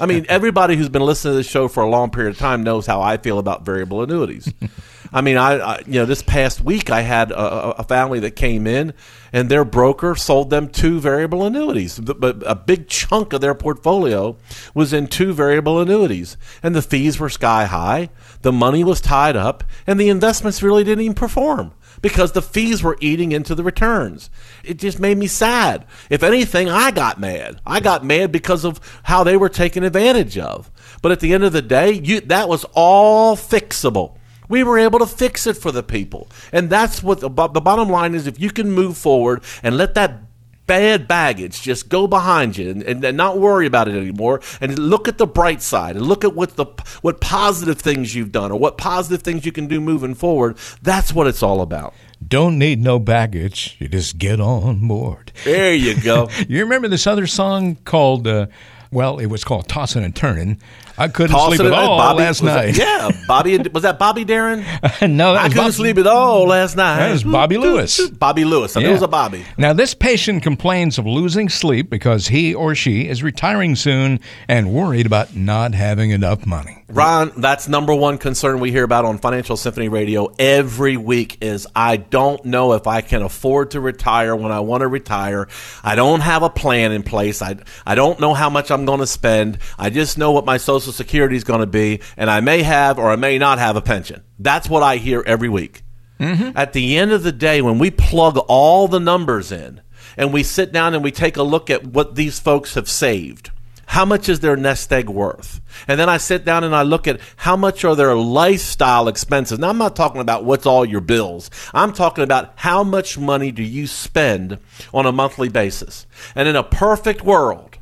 I 0.00 0.06
mean, 0.06 0.26
everybody 0.28 0.76
who's 0.76 0.88
been 0.88 1.02
listening 1.02 1.32
to 1.32 1.36
this 1.38 1.48
show 1.48 1.68
for 1.68 1.82
a 1.82 1.88
long 1.88 2.10
period 2.10 2.30
of 2.30 2.38
time 2.38 2.62
knows 2.62 2.86
how 2.86 3.00
I 3.00 3.16
feel 3.16 3.38
about 3.38 3.64
variable 3.64 4.02
annuities. 4.02 4.52
I 5.12 5.22
mean, 5.22 5.36
I, 5.36 5.58
I 5.58 5.78
you 5.86 5.94
know 5.94 6.04
this 6.04 6.22
past 6.22 6.62
week 6.62 6.90
I 6.90 7.00
had 7.00 7.30
a, 7.32 7.78
a, 7.78 7.84
family 7.84 8.20
that 8.20 8.32
came 8.32 8.66
in, 8.66 8.92
and 9.32 9.48
their 9.48 9.64
broker 9.64 10.14
sold 10.14 10.50
them 10.50 10.68
two 10.68 11.00
variable 11.00 11.44
annuities. 11.44 11.98
But 11.98 12.42
a 12.46 12.54
big 12.54 12.88
chunk 12.88 13.32
of 13.32 13.40
their 13.40 13.54
portfolio 13.54 14.36
was 14.74 14.92
in 14.92 15.06
two 15.06 15.32
variable 15.32 15.80
annuities, 15.80 16.36
and 16.62 16.74
the 16.74 16.82
fees 16.82 17.18
were 17.18 17.28
sky 17.28 17.66
high. 17.66 18.10
The 18.42 18.52
money 18.52 18.84
was 18.84 19.00
tied 19.00 19.36
up, 19.36 19.64
and 19.86 19.98
the 19.98 20.08
investments 20.08 20.62
really 20.62 20.84
didn't 20.84 21.04
even 21.04 21.14
perform 21.14 21.72
because 22.00 22.32
the 22.32 22.42
fees 22.42 22.82
were 22.82 22.96
eating 23.00 23.32
into 23.32 23.54
the 23.54 23.64
returns. 23.64 24.30
It 24.64 24.78
just 24.78 25.00
made 25.00 25.18
me 25.18 25.26
sad. 25.26 25.84
If 26.10 26.22
anything, 26.22 26.68
I 26.68 26.90
got 26.90 27.20
mad. 27.20 27.60
I 27.66 27.80
got 27.80 28.04
mad 28.04 28.32
because 28.32 28.64
of 28.64 28.80
how 29.04 29.24
they 29.24 29.36
were 29.36 29.48
taken 29.48 29.82
advantage 29.84 30.38
of. 30.38 30.70
But 31.02 31.12
at 31.12 31.20
the 31.20 31.32
end 31.32 31.44
of 31.44 31.52
the 31.52 31.62
day, 31.62 31.92
you, 31.92 32.20
that 32.22 32.48
was 32.48 32.64
all 32.72 33.36
fixable. 33.36 34.17
We 34.48 34.64
were 34.64 34.78
able 34.78 34.98
to 34.98 35.06
fix 35.06 35.46
it 35.46 35.56
for 35.56 35.72
the 35.72 35.82
people. 35.82 36.28
And 36.52 36.70
that's 36.70 37.02
what 37.02 37.20
the, 37.20 37.28
the 37.28 37.60
bottom 37.60 37.88
line 37.88 38.14
is 38.14 38.26
if 38.26 38.40
you 38.40 38.50
can 38.50 38.70
move 38.70 38.96
forward 38.96 39.42
and 39.62 39.76
let 39.76 39.94
that 39.94 40.22
bad 40.66 41.08
baggage 41.08 41.62
just 41.62 41.88
go 41.88 42.06
behind 42.06 42.58
you 42.58 42.70
and, 42.70 42.82
and, 42.82 43.02
and, 43.02 43.16
not 43.16 43.38
worry 43.38 43.66
about 43.66 43.88
it 43.88 43.94
anymore 43.94 44.38
and 44.60 44.78
look 44.78 45.08
at 45.08 45.16
the 45.16 45.26
bright 45.26 45.62
side 45.62 45.96
and 45.96 46.04
look 46.04 46.24
at 46.24 46.34
what 46.34 46.56
the 46.56 46.66
what 47.00 47.22
positive 47.22 47.80
things 47.80 48.14
you've 48.14 48.30
done 48.30 48.52
or 48.52 48.58
what 48.58 48.76
positive 48.76 49.22
things 49.22 49.46
you 49.46 49.50
can 49.50 49.66
do 49.66 49.80
moving 49.80 50.14
forward 50.14 50.58
that's 50.82 51.10
what 51.10 51.26
it's 51.26 51.42
all 51.42 51.62
about 51.62 51.94
don't 52.26 52.58
need 52.58 52.82
no 52.82 52.98
baggage 52.98 53.76
you 53.78 53.88
just 53.88 54.18
get 54.18 54.38
on 54.40 54.86
board 54.86 55.32
there 55.44 55.74
you 55.74 55.98
go 56.02 56.28
you 56.48 56.62
remember 56.62 56.86
this 56.86 57.06
other 57.06 57.26
song 57.26 57.74
called 57.86 58.26
uh, 58.26 58.46
well, 58.90 59.18
it 59.18 59.26
was 59.26 59.44
called 59.44 59.68
Tossing 59.68 60.04
and 60.04 60.14
Turning. 60.16 60.60
I 60.98 61.08
couldn't 61.08 61.36
Tossing 61.36 61.58
sleep 61.58 61.72
at 61.72 61.78
all 61.78 61.96
Bobby, 61.96 62.18
last 62.18 62.42
night. 62.42 62.74
That, 62.74 63.12
yeah, 63.12 63.24
Bobby 63.28 63.58
was 63.72 63.84
that 63.84 63.98
Bobby 63.98 64.24
Darin? 64.24 64.60
no, 65.16 65.34
I 65.34 65.48
couldn't 65.48 65.64
Bob, 65.64 65.72
sleep 65.72 65.98
at 65.98 66.06
all 66.06 66.46
last 66.46 66.76
night. 66.76 66.98
That 66.98 67.12
was 67.12 67.24
Bobby 67.24 67.56
Lewis. 67.56 68.08
Bobby 68.10 68.44
Lewis. 68.44 68.76
I 68.76 68.80
yeah. 68.80 68.88
it 68.88 68.92
was 68.92 69.02
a 69.02 69.08
Bobby. 69.08 69.44
Now, 69.56 69.72
this 69.72 69.94
patient 69.94 70.42
complains 70.42 70.98
of 70.98 71.06
losing 71.06 71.48
sleep 71.48 71.88
because 71.88 72.28
he 72.28 72.54
or 72.54 72.74
she 72.74 73.08
is 73.08 73.22
retiring 73.22 73.76
soon 73.76 74.20
and 74.48 74.72
worried 74.72 75.06
about 75.06 75.36
not 75.36 75.74
having 75.74 76.10
enough 76.10 76.44
money. 76.46 76.84
Ron, 76.90 77.32
that's 77.36 77.68
number 77.68 77.94
one 77.94 78.16
concern 78.16 78.60
we 78.60 78.70
hear 78.70 78.82
about 78.82 79.04
on 79.04 79.18
Financial 79.18 79.58
Symphony 79.58 79.90
Radio 79.90 80.32
every 80.38 80.96
week 80.96 81.36
is 81.42 81.66
I 81.76 81.98
don't 81.98 82.42
know 82.46 82.72
if 82.72 82.86
I 82.86 83.02
can 83.02 83.20
afford 83.20 83.72
to 83.72 83.80
retire 83.80 84.34
when 84.34 84.52
I 84.52 84.60
want 84.60 84.80
to 84.80 84.88
retire. 84.88 85.48
I 85.84 85.96
don't 85.96 86.20
have 86.20 86.42
a 86.42 86.48
plan 86.48 86.92
in 86.92 87.02
place. 87.02 87.42
I, 87.42 87.56
I 87.84 87.94
don't 87.94 88.18
know 88.20 88.32
how 88.32 88.48
much 88.48 88.70
I'm 88.70 88.86
going 88.86 89.00
to 89.00 89.06
spend. 89.06 89.58
I 89.78 89.90
just 89.90 90.16
know 90.16 90.32
what 90.32 90.46
my 90.46 90.56
Social 90.56 90.87
Security 90.92 91.36
is 91.36 91.44
going 91.44 91.60
to 91.60 91.66
be, 91.66 92.00
and 92.16 92.30
I 92.30 92.40
may 92.40 92.62
have 92.62 92.98
or 92.98 93.10
I 93.10 93.16
may 93.16 93.38
not 93.38 93.58
have 93.58 93.76
a 93.76 93.80
pension. 93.80 94.22
That's 94.38 94.68
what 94.68 94.82
I 94.82 94.96
hear 94.96 95.22
every 95.26 95.48
week. 95.48 95.82
Mm-hmm. 96.20 96.56
At 96.56 96.72
the 96.72 96.98
end 96.98 97.12
of 97.12 97.22
the 97.22 97.32
day, 97.32 97.62
when 97.62 97.78
we 97.78 97.90
plug 97.90 98.38
all 98.48 98.88
the 98.88 99.00
numbers 99.00 99.52
in 99.52 99.80
and 100.16 100.32
we 100.32 100.42
sit 100.42 100.72
down 100.72 100.94
and 100.94 101.04
we 101.04 101.12
take 101.12 101.36
a 101.36 101.42
look 101.42 101.70
at 101.70 101.86
what 101.86 102.16
these 102.16 102.40
folks 102.40 102.74
have 102.74 102.88
saved, 102.88 103.50
how 103.86 104.04
much 104.04 104.28
is 104.28 104.40
their 104.40 104.56
nest 104.56 104.92
egg 104.92 105.08
worth? 105.08 105.62
And 105.86 105.98
then 105.98 106.10
I 106.10 106.18
sit 106.18 106.44
down 106.44 106.62
and 106.62 106.76
I 106.76 106.82
look 106.82 107.08
at 107.08 107.20
how 107.36 107.56
much 107.56 107.84
are 107.84 107.96
their 107.96 108.14
lifestyle 108.14 109.08
expenses. 109.08 109.58
Now, 109.58 109.70
I'm 109.70 109.78
not 109.78 109.96
talking 109.96 110.20
about 110.20 110.44
what's 110.44 110.66
all 110.66 110.84
your 110.84 111.00
bills. 111.00 111.50
I'm 111.72 111.94
talking 111.94 112.22
about 112.22 112.52
how 112.56 112.84
much 112.84 113.16
money 113.16 113.50
do 113.50 113.62
you 113.62 113.86
spend 113.86 114.58
on 114.92 115.06
a 115.06 115.12
monthly 115.12 115.48
basis. 115.48 116.06
And 116.34 116.46
in 116.46 116.54
a 116.54 116.62
perfect 116.62 117.24
world, 117.24 117.77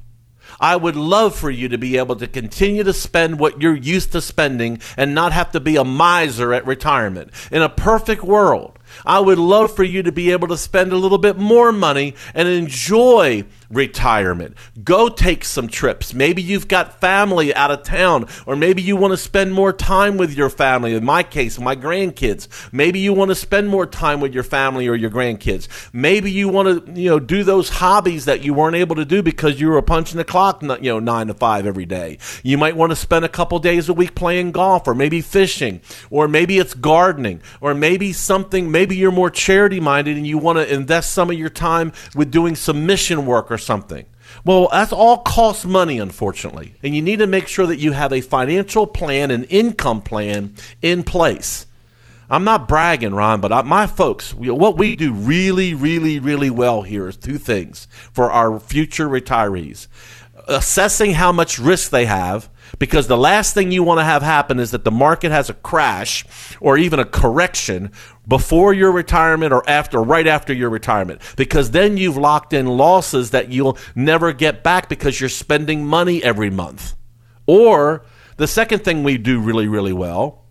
I 0.60 0.76
would 0.76 0.96
love 0.96 1.34
for 1.34 1.50
you 1.50 1.68
to 1.68 1.78
be 1.78 1.98
able 1.98 2.16
to 2.16 2.26
continue 2.26 2.84
to 2.84 2.92
spend 2.92 3.38
what 3.38 3.60
you're 3.60 3.76
used 3.76 4.12
to 4.12 4.20
spending 4.20 4.80
and 4.96 5.14
not 5.14 5.32
have 5.32 5.52
to 5.52 5.60
be 5.60 5.76
a 5.76 5.84
miser 5.84 6.52
at 6.52 6.66
retirement. 6.66 7.30
In 7.50 7.62
a 7.62 7.68
perfect 7.68 8.22
world, 8.22 8.78
I 9.04 9.20
would 9.20 9.38
love 9.38 9.74
for 9.74 9.84
you 9.84 10.02
to 10.02 10.12
be 10.12 10.32
able 10.32 10.48
to 10.48 10.56
spend 10.56 10.92
a 10.92 10.96
little 10.96 11.18
bit 11.18 11.36
more 11.36 11.72
money 11.72 12.14
and 12.34 12.48
enjoy 12.48 13.44
retirement. 13.68 14.56
Go 14.84 15.08
take 15.08 15.44
some 15.44 15.68
trips. 15.68 16.14
Maybe 16.14 16.40
you've 16.40 16.68
got 16.68 17.00
family 17.00 17.52
out 17.54 17.72
of 17.72 17.82
town, 17.82 18.28
or 18.46 18.54
maybe 18.54 18.80
you 18.80 18.96
want 18.96 19.12
to 19.12 19.16
spend 19.16 19.52
more 19.52 19.72
time 19.72 20.16
with 20.16 20.36
your 20.36 20.50
family. 20.50 20.94
In 20.94 21.04
my 21.04 21.22
case, 21.24 21.58
my 21.58 21.74
grandkids. 21.74 22.46
Maybe 22.72 23.00
you 23.00 23.12
want 23.12 23.30
to 23.30 23.34
spend 23.34 23.68
more 23.68 23.86
time 23.86 24.20
with 24.20 24.32
your 24.32 24.44
family 24.44 24.86
or 24.86 24.94
your 24.94 25.10
grandkids. 25.10 25.66
Maybe 25.92 26.30
you 26.30 26.48
want 26.48 26.86
to, 26.86 27.00
you 27.00 27.10
know, 27.10 27.18
do 27.18 27.42
those 27.42 27.68
hobbies 27.68 28.26
that 28.26 28.42
you 28.42 28.54
weren't 28.54 28.76
able 28.76 28.94
to 28.94 29.04
do 29.04 29.20
because 29.20 29.60
you 29.60 29.68
were 29.68 29.82
punching 29.82 30.16
the 30.16 30.24
clock, 30.24 30.62
you 30.62 30.68
know, 30.68 31.00
nine 31.00 31.26
to 31.26 31.34
five 31.34 31.66
every 31.66 31.86
day. 31.86 32.18
You 32.44 32.56
might 32.58 32.76
want 32.76 32.90
to 32.90 32.96
spend 32.96 33.24
a 33.24 33.28
couple 33.28 33.58
days 33.58 33.88
a 33.88 33.94
week 33.94 34.14
playing 34.14 34.52
golf, 34.52 34.86
or 34.86 34.94
maybe 34.94 35.20
fishing, 35.20 35.80
or 36.08 36.28
maybe 36.28 36.58
it's 36.58 36.74
gardening, 36.74 37.40
or 37.60 37.74
maybe 37.74 38.12
something. 38.12 38.70
Maybe 38.70 38.85
you're 38.94 39.10
more 39.10 39.30
charity 39.30 39.80
minded 39.80 40.16
and 40.16 40.26
you 40.26 40.38
want 40.38 40.58
to 40.58 40.72
invest 40.72 41.12
some 41.12 41.30
of 41.30 41.38
your 41.38 41.50
time 41.50 41.92
with 42.14 42.30
doing 42.30 42.54
some 42.54 42.86
mission 42.86 43.26
work 43.26 43.50
or 43.50 43.58
something. 43.58 44.06
Well, 44.44 44.68
that's 44.70 44.92
all 44.92 45.18
costs 45.18 45.64
money, 45.64 45.98
unfortunately. 45.98 46.74
And 46.82 46.94
you 46.94 47.02
need 47.02 47.18
to 47.18 47.26
make 47.26 47.48
sure 47.48 47.66
that 47.66 47.78
you 47.78 47.92
have 47.92 48.12
a 48.12 48.20
financial 48.20 48.86
plan, 48.86 49.30
an 49.30 49.44
income 49.44 50.02
plan 50.02 50.54
in 50.82 51.02
place. 51.02 51.66
I'm 52.28 52.44
not 52.44 52.66
bragging, 52.66 53.14
Ron, 53.14 53.40
but 53.40 53.52
I, 53.52 53.62
my 53.62 53.86
folks, 53.86 54.34
we, 54.34 54.50
what 54.50 54.76
we 54.76 54.96
do 54.96 55.12
really, 55.12 55.74
really, 55.74 56.18
really 56.18 56.50
well 56.50 56.82
here 56.82 57.06
is 57.06 57.16
two 57.16 57.38
things 57.38 57.86
for 58.12 58.30
our 58.30 58.58
future 58.58 59.08
retirees 59.08 59.86
assessing 60.46 61.12
how 61.12 61.32
much 61.32 61.58
risk 61.58 61.90
they 61.90 62.06
have 62.06 62.48
because 62.78 63.06
the 63.06 63.16
last 63.16 63.54
thing 63.54 63.70
you 63.70 63.82
want 63.82 64.00
to 64.00 64.04
have 64.04 64.22
happen 64.22 64.58
is 64.58 64.70
that 64.70 64.84
the 64.84 64.90
market 64.90 65.30
has 65.30 65.50
a 65.50 65.54
crash 65.54 66.24
or 66.60 66.76
even 66.76 66.98
a 66.98 67.04
correction 67.04 67.90
before 68.26 68.72
your 68.72 68.92
retirement 68.92 69.52
or 69.52 69.68
after 69.68 70.00
right 70.00 70.26
after 70.26 70.52
your 70.52 70.70
retirement 70.70 71.20
because 71.36 71.70
then 71.70 71.96
you've 71.96 72.16
locked 72.16 72.52
in 72.52 72.66
losses 72.66 73.30
that 73.30 73.50
you'll 73.50 73.78
never 73.94 74.32
get 74.32 74.62
back 74.62 74.88
because 74.88 75.20
you're 75.20 75.28
spending 75.28 75.84
money 75.84 76.22
every 76.22 76.50
month. 76.50 76.94
Or 77.46 78.04
the 78.36 78.46
second 78.46 78.84
thing 78.84 79.02
we 79.02 79.18
do 79.18 79.40
really 79.40 79.68
really 79.68 79.92
well 79.92 80.45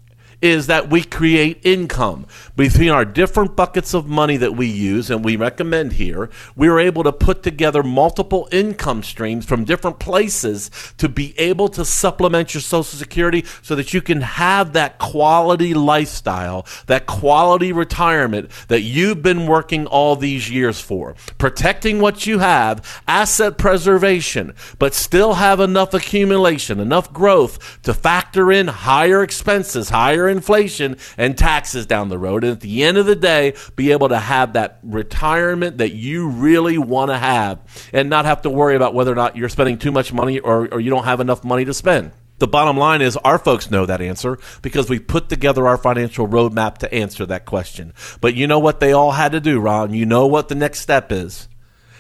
is 0.46 0.68
that 0.68 0.92
we 0.92 1.04
create 1.04 1.60
income 1.64 2.28
between 2.56 2.92
our 2.92 3.04
different 3.04 3.56
buckets 3.56 3.96
of 3.96 4.06
money 4.08 4.38
that 4.38 4.56
we 4.56 4.68
use 4.68 5.10
and 5.10 5.26
we 5.26 5.36
recommend 5.36 5.94
here. 5.94 6.30
We 6.56 6.68
are 6.68 6.80
able 6.80 7.04
to 7.04 7.12
put 7.12 7.42
together 7.42 7.82
multiple 7.82 8.48
income 8.52 9.02
streams 9.02 9.48
from 9.48 9.66
different 9.66 9.98
places 9.98 10.70
to 10.98 11.10
be 11.10 11.34
able 11.40 11.68
to 11.70 11.84
supplement 11.84 12.54
your 12.54 12.62
Social 12.62 13.00
Security 13.00 13.44
so 13.64 13.74
that 13.74 13.92
you 13.92 14.04
can 14.04 14.22
have 14.22 14.74
that 14.74 15.00
quality 15.00 15.74
lifestyle, 15.74 16.68
that 16.86 17.08
quality 17.08 17.74
retirement 17.74 18.52
that 18.68 18.82
you've 18.82 19.24
been 19.24 19.48
working 19.48 19.88
all 19.88 20.16
these 20.16 20.48
years 20.48 20.80
for. 20.80 21.16
Protecting 21.40 22.00
what 22.00 22.28
you 22.28 22.38
have, 22.38 23.02
asset 23.08 23.58
preservation, 23.58 24.54
but 24.78 24.94
still 24.94 25.34
have 25.34 25.60
enough 25.60 25.96
accumulation, 25.96 26.80
enough 26.80 27.12
growth 27.12 27.82
to 27.82 27.96
factor 27.96 28.52
in 28.52 28.68
higher 28.68 29.24
expenses, 29.24 29.90
higher 29.90 30.35
inflation 30.36 30.98
and 31.18 31.38
taxes 31.38 31.86
down 31.86 32.10
the 32.10 32.18
road. 32.18 32.44
And 32.44 32.54
at 32.54 32.62
the 32.62 32.84
end 32.84 32.98
of 32.98 33.06
the 33.06 33.16
day, 33.16 33.54
be 33.76 33.92
able 33.92 34.10
to 34.10 34.20
have 34.20 34.54
that 34.54 34.80
retirement 34.84 35.80
that 35.80 35.94
you 35.94 36.30
really 36.30 36.78
want 36.78 37.12
to 37.12 37.18
have 37.18 37.60
and 37.94 38.10
not 38.10 38.26
have 38.26 38.42
to 38.44 38.50
worry 38.50 38.76
about 38.76 38.94
whether 38.94 39.12
or 39.12 39.16
not 39.16 39.36
you're 39.36 39.50
spending 39.50 39.78
too 39.78 39.92
much 39.92 40.14
money 40.14 40.40
or, 40.40 40.68
or 40.74 40.80
you 40.80 40.90
don't 40.90 41.06
have 41.06 41.20
enough 41.20 41.44
money 41.44 41.66
to 41.66 41.74
spend. 41.74 42.12
The 42.38 42.48
bottom 42.48 42.76
line 42.76 43.02
is 43.02 43.16
our 43.18 43.40
folks 43.40 43.72
know 43.72 43.86
that 43.86 44.02
answer 44.02 44.38
because 44.62 44.90
we 44.90 45.00
put 45.00 45.30
together 45.30 45.68
our 45.68 45.78
financial 45.78 46.28
roadmap 46.28 46.80
to 46.80 46.94
answer 46.94 47.26
that 47.26 47.46
question. 47.46 47.94
But 48.20 48.36
you 48.36 48.46
know 48.46 48.60
what 48.60 48.82
they 48.82 48.92
all 48.92 49.12
had 49.12 49.32
to 49.32 49.40
do, 49.40 49.60
Ron? 49.60 49.94
You 49.94 50.06
know 50.06 50.28
what 50.28 50.50
the 50.50 50.56
next 50.56 50.82
step 50.82 51.14
is? 51.14 51.48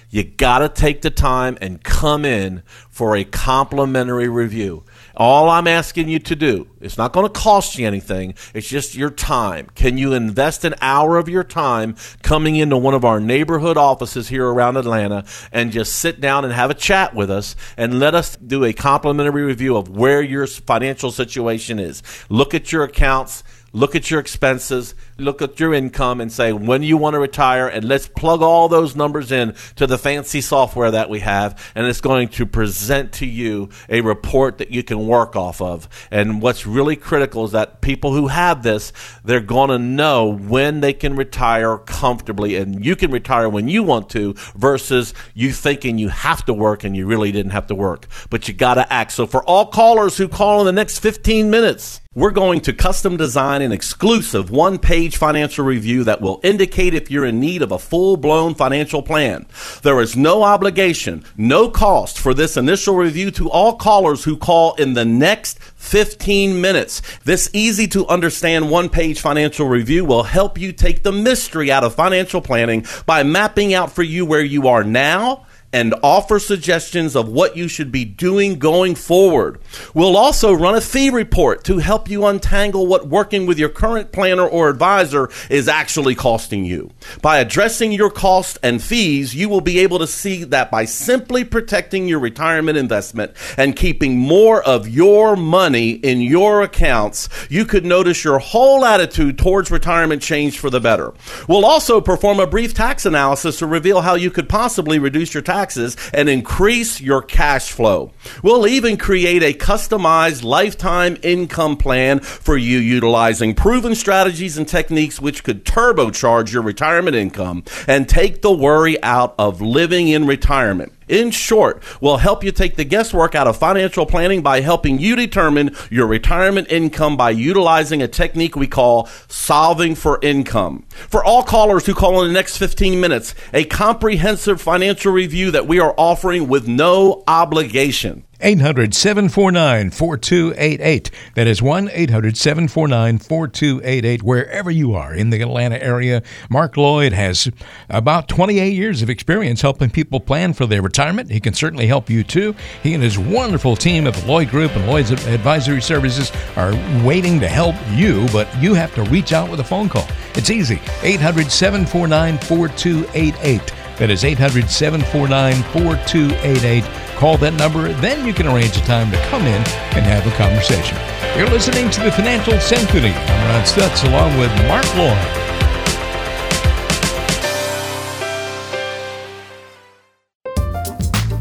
You 0.10 0.24
got 0.24 0.60
to 0.60 0.70
take 0.70 1.02
the 1.02 1.10
time 1.10 1.58
and 1.62 1.84
come 1.84 2.26
in 2.26 2.64
for 2.90 3.16
a 3.16 3.24
complimentary 3.24 4.28
review. 4.28 4.84
All 5.18 5.50
I'm 5.50 5.68
asking 5.68 6.10
you 6.10 6.20
to 6.20 6.36
do, 6.36 6.68
it's 6.82 6.98
not 6.98 7.14
going 7.14 7.26
to 7.26 7.32
cost 7.32 7.78
you 7.78 7.88
anything. 7.88 8.34
It's 8.54 8.68
just 8.68 8.96
your 8.96 9.10
time. 9.10 9.70
Can 9.74 9.98
you 9.98 10.14
invest 10.14 10.66
an 10.66 10.76
hour 10.82 11.18
of 11.18 11.30
your 11.30 11.44
time 11.44 11.96
coming 12.22 12.58
into 12.58 12.78
one 12.78 12.94
of 12.94 13.06
our 13.06 13.20
neighborhood 13.20 13.78
offices 13.78 14.28
here 14.28 14.46
around 14.46 14.78
Atlanta 14.78 15.26
and 15.52 15.72
just 15.72 15.94
sit 15.94 16.20
down 16.20 16.44
and 16.44 16.54
have 16.54 16.70
a 16.70 16.74
chat 16.76 17.16
with 17.16 17.32
us 17.32 17.56
and 17.78 18.00
let 18.00 18.14
us 18.14 18.36
do 18.36 18.66
a 18.66 18.74
complimentary 18.74 19.44
review 19.44 19.78
of 19.78 19.90
where 19.90 20.22
your 20.22 20.48
financial 20.48 21.12
situation 21.12 21.80
is? 21.80 22.04
Look 22.30 22.54
at 22.54 22.72
your 22.72 22.84
accounts, 22.84 23.44
look 23.72 23.96
at 23.96 24.12
your 24.12 24.20
expenses, 24.20 24.96
look 25.18 25.42
at 25.42 25.60
your 25.60 25.74
income 25.74 26.20
and 26.20 26.32
say 26.32 26.52
when 26.52 26.84
you 26.84 26.98
want 26.98 27.14
to 27.14 27.20
retire 27.20 27.68
and 27.68 27.86
let's 27.86 28.08
plug 28.08 28.42
all 28.42 28.68
those 28.68 28.96
numbers 28.96 29.32
in 29.32 29.56
to 29.76 29.88
the 29.88 29.98
fancy 29.98 30.42
software 30.42 30.92
that 30.92 31.10
we 31.10 31.22
have 31.22 31.72
and 31.74 31.88
it's 31.88 32.02
going 32.02 32.28
to 32.28 32.46
present 32.46 33.14
to 33.14 33.26
you 33.26 33.70
a 33.88 34.02
report 34.02 34.58
that 34.58 34.72
you 34.72 34.84
can 34.84 35.08
work 35.08 35.36
off 35.36 35.62
of. 35.62 35.88
And 36.12 36.42
what's 36.42 36.66
really 36.66 36.96
critical 36.96 37.46
is 37.46 37.52
that 37.52 37.82
people 37.82 38.14
who 38.14 38.28
have 38.28 38.64
this 38.64 38.92
they're 39.24 39.40
going 39.40 39.70
to 39.70 39.80
know 39.80 40.28
when 40.28 40.82
they 40.82 40.94
can 40.94 41.16
retire 41.16 41.78
comfortably 41.78 42.56
and 42.56 42.86
you 42.86 42.96
can 42.96 43.12
retire 43.12 43.48
when 43.48 43.68
you 43.68 43.84
want 43.84 44.10
to 44.10 44.34
versus 44.56 45.14
you 45.34 45.52
thinking 45.52 45.98
you 45.98 46.10
have 46.10 46.44
to 46.46 46.54
work 46.54 46.84
and 46.84 46.96
you 46.96 47.06
really 47.06 47.32
didn't 47.32 47.52
have 47.52 47.68
to 47.68 47.76
work. 47.76 48.08
But 48.30 48.48
you 48.48 48.54
got 48.54 48.76
to 48.76 48.92
act. 48.92 49.14
So 49.14 49.26
for 49.26 49.44
all 49.44 49.68
callers 49.68 50.18
who 50.18 50.28
call 50.28 50.60
in 50.60 50.66
the 50.66 50.74
next 50.74 51.00
15 51.00 51.50
minutes 51.50 52.02
we're 52.16 52.32
going 52.32 52.62
to 52.62 52.72
custom 52.72 53.18
design 53.18 53.62
an 53.62 53.74
exclusive 53.74 54.50
one 54.50 54.80
page 54.80 55.05
financial 55.14 55.66
review 55.66 56.06
that 56.06 56.22
will 56.22 56.40
indicate 56.42 56.94
if 56.94 57.12
you're 57.12 57.26
in 57.26 57.40
need 57.40 57.62
of 57.62 57.72
a 57.72 57.78
full 57.78 58.18
blown 58.18 58.56
financial 58.56 59.02
plan. 59.02 59.46
There 59.84 60.00
is 60.00 60.16
no 60.16 60.44
obligation, 60.44 61.26
no 61.36 61.70
cost 61.70 62.18
for 62.18 62.34
this 62.34 62.58
initial 62.58 62.96
review 62.96 63.30
to 63.32 63.50
all 63.50 63.76
callers 63.76 64.24
who 64.24 64.38
call 64.38 64.76
in 64.76 64.94
the 64.94 65.06
next 65.06 65.60
15 65.60 66.62
minutes. 66.62 67.02
This 67.26 67.50
easy 67.54 67.88
to 67.90 68.08
understand 68.08 68.72
one 68.72 68.90
page 68.90 69.20
financial 69.20 69.68
review 69.68 70.06
will 70.06 70.24
help 70.24 70.58
you 70.58 70.72
take 70.72 71.04
the 71.04 71.12
mystery 71.12 71.72
out 71.72 71.84
of 71.84 71.94
financial 71.94 72.42
planning 72.42 72.86
by 73.06 73.24
mapping 73.24 73.74
out 73.74 73.92
for 73.92 74.04
you 74.04 74.26
where 74.26 74.44
you 74.44 74.68
are 74.68 74.84
now 74.84 75.46
and 75.76 75.94
offer 76.02 76.40
suggestions 76.40 77.18
of 77.18 77.28
what 77.28 77.58
you 77.58 77.68
should 77.68 77.92
be 77.92 78.06
doing 78.06 78.58
going 78.58 78.96
forward. 78.96 79.60
We'll 79.94 80.16
also 80.16 80.54
run 80.54 80.74
a 80.74 80.80
fee 80.80 81.10
report 81.10 81.66
to 81.66 81.80
help 81.80 82.10
you 82.10 82.26
untangle 82.26 82.88
what 82.88 83.10
working 83.10 83.46
with 83.46 83.60
your 83.60 83.68
current 83.68 84.14
planner 84.14 84.48
or 84.48 84.70
advisor 84.70 85.30
is 85.50 85.68
actually 85.68 86.16
costing 86.16 86.64
you. 86.64 86.92
By 87.22 87.40
addressing 87.40 87.92
your 87.92 88.10
costs 88.10 88.58
and 88.64 88.82
fees, 88.82 89.36
you 89.36 89.50
will 89.50 89.60
be 89.60 89.80
able 89.80 90.00
to 90.00 90.08
see 90.08 90.46
that 90.46 90.72
by 90.72 90.86
simply 90.86 91.44
protecting 91.44 92.08
your 92.08 92.20
retirement 92.20 92.78
investment 92.78 93.34
and 93.58 93.76
keeping 93.76 94.18
more 94.18 94.64
of 94.64 94.88
your 94.88 95.36
money 95.36 95.90
in 95.90 96.22
your 96.22 96.62
accounts, 96.62 97.28
you 97.50 97.66
could 97.66 97.84
notice 97.84 98.24
your 98.24 98.40
whole 98.40 98.86
attitude 98.86 99.38
towards 99.38 99.70
retirement 99.70 100.22
change 100.22 100.58
for 100.58 100.70
the 100.70 100.80
better. 100.80 101.14
We'll 101.50 101.66
also 101.66 102.00
perform 102.00 102.40
a 102.40 102.48
brief 102.48 102.74
tax 102.74 103.06
analysis 103.06 103.60
to 103.60 103.68
reveal 103.68 104.00
how 104.00 104.16
you 104.16 104.32
could 104.32 104.48
possibly 104.48 105.00
reduce 105.00 105.34
your 105.34 105.44
tax 105.44 105.65
taxes 105.66 105.98
and 106.14 106.30
increase 106.30 107.02
your 107.02 107.24
cash 107.24 107.72
flow. 107.72 108.12
We'll 108.44 108.68
even 108.68 108.98
create 108.98 109.42
a 109.42 109.54
customized 109.54 110.44
lifetime 110.44 111.18
income 111.24 111.78
plan 111.78 112.20
for 112.20 112.56
you 112.56 112.78
utilizing 112.78 113.56
proven 113.56 113.96
strategies 113.96 114.60
and 114.60 114.68
techniques 114.68 115.20
which 115.20 115.44
could 115.44 115.66
turbocharge 115.66 116.54
your 116.54 116.62
retirement 116.62 117.16
income 117.16 117.64
and 117.88 118.08
take 118.08 118.44
the 118.44 118.52
worry 118.52 119.02
out 119.02 119.34
of 119.40 119.60
living 119.60 120.08
in 120.08 120.28
retirement. 120.28 120.94
In 121.08 121.30
short, 121.30 121.84
we'll 122.02 122.18
help 122.18 122.44
you 122.44 122.52
take 122.52 122.78
the 122.78 122.84
guesswork 122.84 123.36
out 123.36 123.48
of 123.48 123.58
financial 123.58 124.08
planning 124.08 124.42
by 124.42 124.62
helping 124.62 124.98
you 124.98 125.16
determine 125.16 125.76
your 125.92 126.08
retirement 126.08 126.72
income 126.72 127.16
by 127.16 127.30
utilizing 127.30 128.02
a 128.02 128.08
technique 128.08 128.56
we 128.56 128.66
call 128.66 129.08
solving 129.28 129.94
for 129.94 130.18
income. 130.24 130.84
For 130.90 131.24
all 131.24 131.44
callers 131.44 131.86
who 131.86 131.94
call 131.94 132.22
in 132.24 132.28
the 132.28 132.34
next 132.34 132.58
15 132.58 133.00
minutes, 133.00 133.36
a 133.54 133.66
comprehensive 133.66 134.60
financial 134.60 135.14
review 135.14 135.52
that 135.52 135.68
we 135.68 135.80
are 135.80 135.94
offering 135.96 136.48
with 136.48 136.68
no 136.68 137.24
obligation. 137.28 138.26
800 138.42 138.94
749 138.94 139.92
4288. 139.92 141.12
That 141.36 141.48
is 141.48 141.62
1 141.62 141.90
800 141.92 142.38
749 142.38 143.18
4288. 143.20 144.24
Wherever 144.24 144.70
you 144.70 144.94
are 144.94 145.14
in 145.14 145.30
the 145.30 145.42
Atlanta 145.42 145.82
area, 145.82 146.22
Mark 146.50 146.76
Lloyd 146.78 147.14
has 147.14 147.50
about 147.90 148.28
28 148.28 148.74
years 148.74 149.02
of 149.02 149.10
experience 149.10 149.62
helping 149.62 149.90
people 149.90 150.20
plan 150.20 150.54
for 150.54 150.66
their 150.66 150.82
retirement. 150.82 151.32
He 151.32 151.40
can 151.40 151.54
certainly 151.54 151.88
help 151.88 152.10
you 152.10 152.24
too. 152.24 152.56
He 152.84 152.94
and 152.94 153.04
his 153.04 153.18
wonderful 153.18 153.76
team 153.76 154.06
of 154.08 154.28
Lloyd 154.28 154.50
Group 154.50 154.76
and 154.76 154.88
Lloyd's 154.88 155.12
Advisory 155.12 155.82
Services 155.82 156.32
are 156.56 156.74
waiting 157.06 157.40
to 157.40 157.48
help 157.48 157.76
you, 157.92 158.28
but 158.32 158.48
you 158.62 158.74
have 158.74 158.94
to 158.96 159.04
reach 159.04 159.34
out 159.34 159.50
with 159.50 159.60
a 159.60 159.64
phone 159.64 159.90
call. 159.90 160.08
It's 160.36 160.50
easy 160.50 160.80
800 161.04 161.52
749 161.52 162.38
4288. 162.40 163.85
That 163.98 164.10
is 164.10 164.26
800 164.26 164.70
749 164.70 165.64
4288. 165.72 166.84
Call 167.16 167.38
that 167.38 167.54
number, 167.54 167.94
then 167.94 168.28
you 168.28 168.34
can 168.34 168.46
arrange 168.46 168.76
a 168.76 168.82
time 168.82 169.10
to 169.10 169.18
come 169.30 169.44
in 169.44 169.64
and 169.96 170.06
have 170.06 170.28
a 170.28 170.36
conversation. 170.36 170.98
You're 171.38 171.50
listening 171.50 171.90
to 171.92 172.04
the 172.04 172.12
Financial 172.12 172.60
Symphony. 172.60 173.14
I'm 173.14 173.48
Ron 173.48 173.64
Stutz 173.64 174.04
along 174.10 174.38
with 174.38 174.52
Mark 174.68 174.86
Lloyd. 174.96 175.46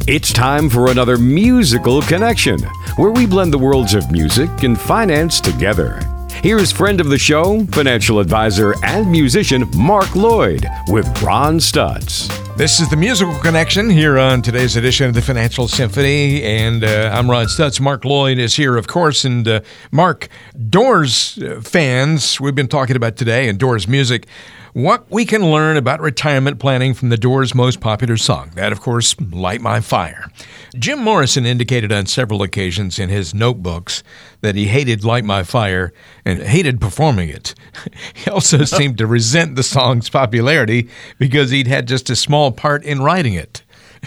It's 0.07 0.33
time 0.33 0.69
for 0.69 0.91
another 0.91 1.19
musical 1.19 2.03
connection 2.03 2.61
where 2.97 3.11
we 3.11 3.27
blend 3.27 3.53
the 3.53 3.59
worlds 3.59 3.95
of 3.95 4.13
music 4.13 4.63
and 4.63 4.79
finance 4.81 5.41
together. 5.41 5.99
Here's 6.43 6.71
friend 6.71 7.01
of 7.01 7.09
the 7.09 7.19
show, 7.19 7.65
financial 7.67 8.21
advisor, 8.21 8.75
and 8.85 9.11
musician 9.11 9.65
Mark 9.75 10.15
Lloyd 10.15 10.67
with 10.89 11.07
Ron 11.23 11.57
Stutz. 11.57 12.44
This 12.57 12.79
is 12.79 12.89
the 12.89 12.97
musical 12.97 13.37
connection 13.41 13.91
here 13.91 14.17
on 14.17 14.41
today's 14.41 14.77
edition 14.77 15.09
of 15.09 15.15
the 15.15 15.23
Financial 15.23 15.67
Symphony, 15.67 16.45
and 16.45 16.85
uh, 16.85 17.11
I'm 17.13 17.29
Ron 17.29 17.47
Stutz. 17.47 17.81
Mark 17.81 18.05
Lloyd 18.05 18.39
is 18.39 18.55
here, 18.55 18.77
of 18.77 18.87
course, 18.87 19.25
and 19.25 19.47
uh, 19.49 19.61
Mark, 19.91 20.29
Doors 20.71 21.37
fans, 21.63 22.41
we've 22.41 22.55
been 22.55 22.69
talking 22.69 22.95
about 22.95 23.17
today, 23.17 23.49
and 23.49 23.59
Doors 23.59 23.89
music. 23.89 24.29
What 24.75 25.09
we 25.09 25.25
can 25.25 25.53
learn 25.53 25.77
about 25.77 26.01
retirement 26.01 26.59
planning 26.59 26.95
from 26.95 27.09
the 27.09 27.17
Doors' 27.17 27.55
most 27.55 27.79
popular 27.79 28.17
song, 28.17 28.51
that, 28.57 28.73
of 28.73 28.81
course, 28.81 29.15
Light 29.21 29.61
My 29.61 29.81
Fire. 29.81 30.29
Jim 30.77 30.99
Morrison 30.99 31.47
indicated 31.47 31.93
on 31.93 32.07
several 32.07 32.43
occasions 32.43 32.99
in 32.99 33.09
his 33.09 33.33
notebooks 33.33 34.03
that 34.41 34.57
he 34.57 34.67
hated 34.67 35.05
Light 35.05 35.25
My 35.25 35.45
Fire 35.45 35.93
and 36.25 36.43
hated 36.43 36.81
performing 36.81 37.29
it. 37.29 37.55
he 38.15 38.29
also 38.29 38.65
seemed 38.65 38.99
to 38.99 39.07
resent 39.07 39.55
the 39.55 39.63
song's 39.63 40.11
popularity 40.11 40.89
because 41.21 41.51
he'd 41.51 41.69
had 41.69 41.87
just 41.87 42.11
a 42.11 42.17
small 42.17 42.51
part 42.51 42.83
in 42.83 43.01
writing 43.01 43.35
it. 43.35 43.63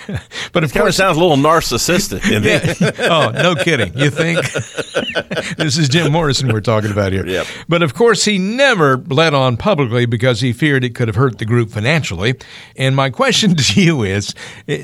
but 0.54 0.64
of 0.64 0.74
kind 0.74 0.84
course, 0.84 0.96
of 0.96 0.96
sounds 0.96 1.18
a 1.18 1.20
little 1.20 1.38
narcissistic. 1.38 2.24
yeah. 3.00 3.10
oh, 3.10 3.32
no 3.32 3.56
kidding. 3.56 3.98
You 3.98 4.10
think? 4.10 4.40
this 5.58 5.78
is 5.78 5.90
Jim 5.90 6.12
Morrison 6.12 6.52
we're 6.52 6.62
talking 6.62 6.92
about 6.92 7.12
here. 7.12 7.26
Yep. 7.26 7.48
But 7.68 7.84
of 7.84 7.94
course, 7.94 8.26
he 8.26 8.38
never 8.38 8.98
let 8.98 9.34
on 9.34 9.58
publicly 9.58 10.06
because 10.06 10.42
he 10.42 10.54
feared 10.54 10.84
it 10.84 10.96
could 10.96 11.08
have 11.08 11.16
hurt 11.16 11.38
the 11.40 11.46
group 11.46 11.70
financially. 11.70 12.36
And 12.76 12.96
my 12.96 13.10
question 13.10 13.56
to 13.56 13.82
you 13.82 14.04
is 14.04 14.34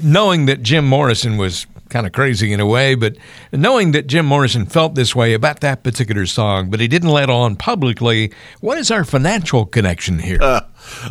knowing 0.04 0.46
that 0.46 0.64
Jim 0.64 0.86
Morrison 0.86 1.38
was 1.38 1.66
kind 1.94 2.08
of 2.08 2.12
crazy 2.12 2.52
in 2.52 2.60
a 2.60 2.66
way, 2.66 2.96
but 2.96 3.16
knowing 3.52 3.92
that 3.92 4.08
Jim 4.08 4.26
Morrison 4.26 4.66
felt 4.66 4.96
this 4.96 5.16
way 5.16 5.36
about 5.36 5.60
that 5.60 5.84
particular 5.84 6.26
song, 6.26 6.72
but 6.72 6.80
he 6.80 6.88
didn't 6.88 7.10
let 7.10 7.30
on 7.30 7.56
publicly, 7.56 8.34
what 8.62 8.80
is 8.80 8.90
our 8.90 9.04
financial 9.04 9.66
connection 9.66 10.18
here? 10.18 10.40
Uh, 10.42 10.62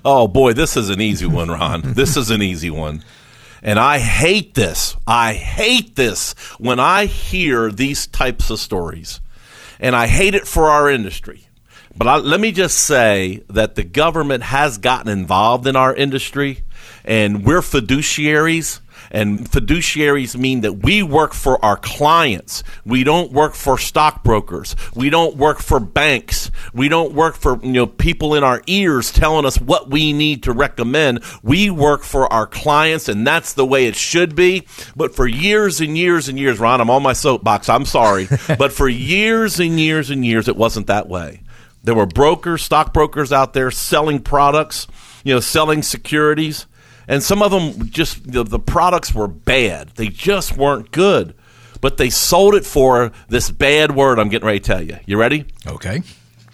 oh, 0.04 0.26
boy, 0.26 0.52
this 0.52 0.76
is 0.76 0.90
an 0.90 1.00
easy 1.00 1.26
one, 1.26 1.48
Ron. 1.48 1.82
this 1.82 2.16
is 2.16 2.30
an 2.30 2.42
easy 2.42 2.68
one. 2.68 3.04
And 3.62 3.78
I 3.78 3.98
hate 3.98 4.54
this. 4.54 4.96
I 5.06 5.34
hate 5.34 5.94
this 5.94 6.34
when 6.58 6.80
I 6.80 7.06
hear 7.06 7.70
these 7.70 8.06
types 8.08 8.50
of 8.50 8.58
stories. 8.58 9.20
And 9.78 9.94
I 9.94 10.08
hate 10.08 10.34
it 10.34 10.46
for 10.46 10.68
our 10.68 10.90
industry. 10.90 11.46
But 11.96 12.08
I, 12.08 12.16
let 12.16 12.40
me 12.40 12.52
just 12.52 12.78
say 12.78 13.42
that 13.48 13.74
the 13.74 13.84
government 13.84 14.44
has 14.44 14.78
gotten 14.78 15.10
involved 15.10 15.66
in 15.66 15.76
our 15.76 15.94
industry, 15.94 16.62
and 17.04 17.44
we're 17.44 17.60
fiduciaries 17.60 18.80
and 19.10 19.50
fiduciaries 19.50 20.36
mean 20.36 20.62
that 20.62 20.74
we 20.74 21.02
work 21.02 21.34
for 21.34 21.62
our 21.64 21.76
clients. 21.76 22.62
We 22.84 23.04
don't 23.04 23.32
work 23.32 23.54
for 23.54 23.78
stockbrokers. 23.78 24.76
We 24.94 25.10
don't 25.10 25.36
work 25.36 25.60
for 25.60 25.80
banks. 25.80 26.50
We 26.72 26.88
don't 26.88 27.12
work 27.12 27.36
for 27.36 27.58
you 27.62 27.72
know 27.72 27.86
people 27.86 28.34
in 28.34 28.44
our 28.44 28.62
ears 28.66 29.12
telling 29.12 29.44
us 29.44 29.60
what 29.60 29.90
we 29.90 30.12
need 30.12 30.44
to 30.44 30.52
recommend. 30.52 31.22
We 31.42 31.70
work 31.70 32.02
for 32.02 32.32
our 32.32 32.46
clients, 32.46 33.08
and 33.08 33.26
that's 33.26 33.52
the 33.52 33.66
way 33.66 33.86
it 33.86 33.96
should 33.96 34.34
be. 34.34 34.66
But 34.96 35.14
for 35.14 35.26
years 35.26 35.80
and 35.80 35.96
years 35.96 36.28
and 36.28 36.38
years, 36.38 36.58
Ron, 36.58 36.80
I'm 36.80 36.90
on 36.90 37.02
my 37.02 37.12
soapbox. 37.12 37.68
I'm 37.68 37.84
sorry, 37.84 38.28
but 38.58 38.72
for 38.72 38.88
years 38.88 39.60
and 39.60 39.78
years 39.78 40.10
and 40.10 40.24
years, 40.24 40.48
it 40.48 40.56
wasn't 40.56 40.86
that 40.86 41.08
way. 41.08 41.42
There 41.84 41.94
were 41.94 42.06
brokers, 42.06 42.62
stockbrokers 42.62 43.32
out 43.32 43.54
there 43.54 43.70
selling 43.72 44.20
products, 44.20 44.86
you 45.24 45.34
know, 45.34 45.40
selling 45.40 45.82
securities 45.82 46.66
and 47.08 47.22
some 47.22 47.42
of 47.42 47.50
them 47.50 47.88
just 47.90 48.32
the, 48.32 48.44
the 48.44 48.58
products 48.58 49.14
were 49.14 49.28
bad. 49.28 49.90
They 49.96 50.08
just 50.08 50.56
weren't 50.56 50.90
good. 50.90 51.34
But 51.80 51.96
they 51.96 52.10
sold 52.10 52.54
it 52.54 52.64
for 52.64 53.10
this 53.28 53.50
bad 53.50 53.96
word 53.96 54.20
I'm 54.20 54.28
getting 54.28 54.46
ready 54.46 54.60
to 54.60 54.64
tell 54.64 54.82
you. 54.82 54.98
You 55.04 55.18
ready? 55.18 55.46
Okay. 55.66 56.02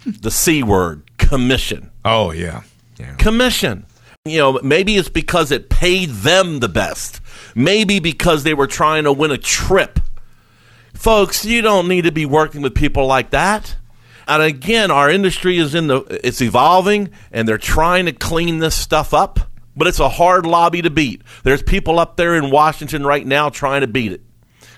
The 0.05 0.31
C 0.31 0.63
word, 0.63 1.03
commission. 1.17 1.91
Oh, 2.03 2.31
yeah. 2.31 2.63
yeah. 2.97 3.15
Commission. 3.15 3.85
You 4.25 4.39
know, 4.39 4.59
maybe 4.63 4.97
it's 4.97 5.09
because 5.09 5.51
it 5.51 5.69
paid 5.69 6.09
them 6.09 6.59
the 6.59 6.67
best. 6.67 7.21
Maybe 7.53 7.99
because 7.99 8.43
they 8.43 8.53
were 8.53 8.67
trying 8.67 9.03
to 9.03 9.13
win 9.13 9.31
a 9.31 9.37
trip. 9.37 9.99
Folks, 10.93 11.45
you 11.45 11.61
don't 11.61 11.87
need 11.87 12.03
to 12.03 12.11
be 12.11 12.25
working 12.25 12.61
with 12.61 12.73
people 12.73 13.05
like 13.05 13.29
that. 13.29 13.75
And 14.27 14.43
again, 14.43 14.91
our 14.91 15.09
industry 15.09 15.57
is 15.57 15.73
in 15.73 15.87
the 15.87 16.01
it's 16.23 16.41
evolving 16.41 17.09
and 17.31 17.47
they're 17.47 17.57
trying 17.57 18.05
to 18.05 18.11
clean 18.11 18.59
this 18.59 18.75
stuff 18.75 19.13
up, 19.13 19.39
but 19.79 19.87
it's 19.87 19.99
a 19.99 20.09
hard 20.09 20.45
lobby 20.45 20.81
to 20.81 20.89
beat. 20.89 21.21
There's 21.43 21.63
people 21.63 21.99
up 21.99 22.17
there 22.17 22.35
in 22.35 22.51
Washington 22.51 23.05
right 23.05 23.25
now 23.25 23.49
trying 23.49 23.79
to 23.79 23.87
beat 23.87 24.11
it, 24.11 24.21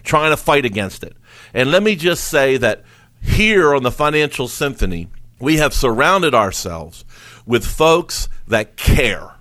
trying 0.04 0.30
to 0.30 0.38
fight 0.38 0.64
against 0.64 1.04
it. 1.04 1.18
And 1.56 1.72
let 1.72 1.82
me 1.82 1.96
just 1.96 2.26
say 2.26 2.58
that 2.58 2.84
here 3.20 3.74
on 3.74 3.82
the 3.82 3.92
Financial 3.92 4.48
Symphony, 4.48 5.08
we 5.40 5.58
have 5.58 5.74
surrounded 5.74 6.36
ourselves 6.36 7.04
with 7.48 7.66
folks 7.66 8.30
that 8.48 8.78
care, 8.78 9.32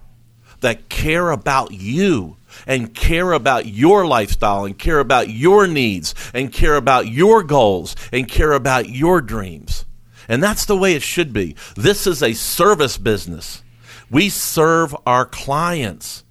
that 0.60 0.88
care 0.88 1.30
about 1.30 1.72
you 1.72 2.38
and 2.66 2.94
care 2.94 3.32
about 3.32 3.66
your 3.66 4.06
lifestyle 4.06 4.64
and 4.64 4.78
care 4.78 4.98
about 4.98 5.28
your 5.28 5.66
needs 5.66 6.14
and 6.32 6.52
care 6.52 6.76
about 6.76 7.06
your 7.06 7.42
goals 7.42 7.94
and 8.12 8.28
care 8.28 8.52
about 8.52 8.88
your 8.88 9.20
dreams. 9.20 9.84
And 10.26 10.42
that's 10.42 10.64
the 10.64 10.76
way 10.76 10.94
it 10.94 11.02
should 11.02 11.34
be. 11.34 11.54
This 11.76 12.06
is 12.06 12.22
a 12.22 12.32
service 12.32 12.96
business. 12.96 13.62
We 14.10 14.28
serve 14.28 14.94
our 15.06 15.24
clients. 15.24 16.24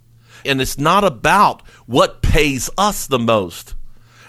And 0.44 0.60
it's 0.60 0.78
not 0.78 1.04
about 1.04 1.66
what 1.86 2.22
pays 2.22 2.70
us 2.78 3.06
the 3.06 3.18
most. 3.18 3.74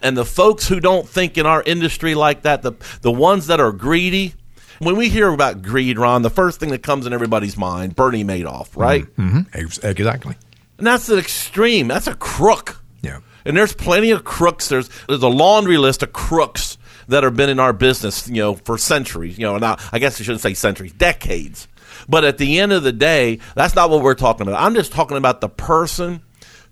And 0.02 0.18
the 0.18 0.26
folks 0.26 0.68
who 0.68 0.80
don't 0.80 1.08
think 1.08 1.38
in 1.38 1.46
our 1.46 1.62
industry 1.64 2.16
like 2.16 2.42
that, 2.42 2.64
the, 2.64 2.74
the 3.02 3.12
ones 3.12 3.48
that 3.48 3.60
are 3.60 3.72
greedy, 3.72 4.34
when 4.80 4.96
we 4.98 5.10
hear 5.10 5.30
about 5.30 5.62
greed, 5.62 6.00
Ron, 6.00 6.24
the 6.24 6.30
first 6.30 6.60
thing 6.60 6.70
that 6.72 6.82
comes 6.82 7.06
in 7.06 7.14
everybody's 7.14 7.56
mind, 7.56 7.96
Bernie 7.96 8.24
Madoff, 8.24 8.76
right? 8.76 9.06
Mm-hmm. 9.16 9.86
Exactly. 9.86 10.36
And 10.80 10.88
that's 10.88 11.08
an 11.10 11.20
extreme. 11.20 11.88
That's 11.88 12.08
a 12.08 12.16
crook. 12.16 12.82
Yeah. 13.04 13.20
And 13.46 13.56
there's 13.56 13.74
plenty 13.74 14.10
of 14.10 14.24
crooks. 14.24 14.68
There's 14.70 14.90
there's 15.08 15.22
a 15.22 15.28
laundry 15.30 15.78
list 15.78 16.02
of 16.02 16.14
crooks 16.14 16.80
that 17.08 17.24
have 17.24 17.36
been 17.36 17.50
in 17.50 17.60
our 17.60 17.74
business, 17.74 18.28
you 18.28 18.42
know, 18.42 18.56
for 18.56 18.78
centuries. 18.80 19.38
You 19.38 19.46
know, 19.46 19.58
now 19.60 19.78
I 19.92 20.00
guess 20.00 20.20
I 20.20 20.24
shouldn't 20.24 20.42
say 20.42 20.56
centuries, 20.56 20.94
decades. 20.94 21.68
But 22.08 22.24
at 22.24 22.38
the 22.38 22.60
end 22.60 22.74
of 22.74 22.84
the 22.84 22.92
day, 22.92 23.40
that's 23.56 23.76
not 23.76 23.90
what 23.90 24.02
we're 24.02 24.16
talking 24.16 24.48
about. 24.48 24.62
I'm 24.62 24.76
just 24.76 24.92
talking 24.92 25.18
about 25.18 25.42
the 25.42 25.50
person 25.50 26.22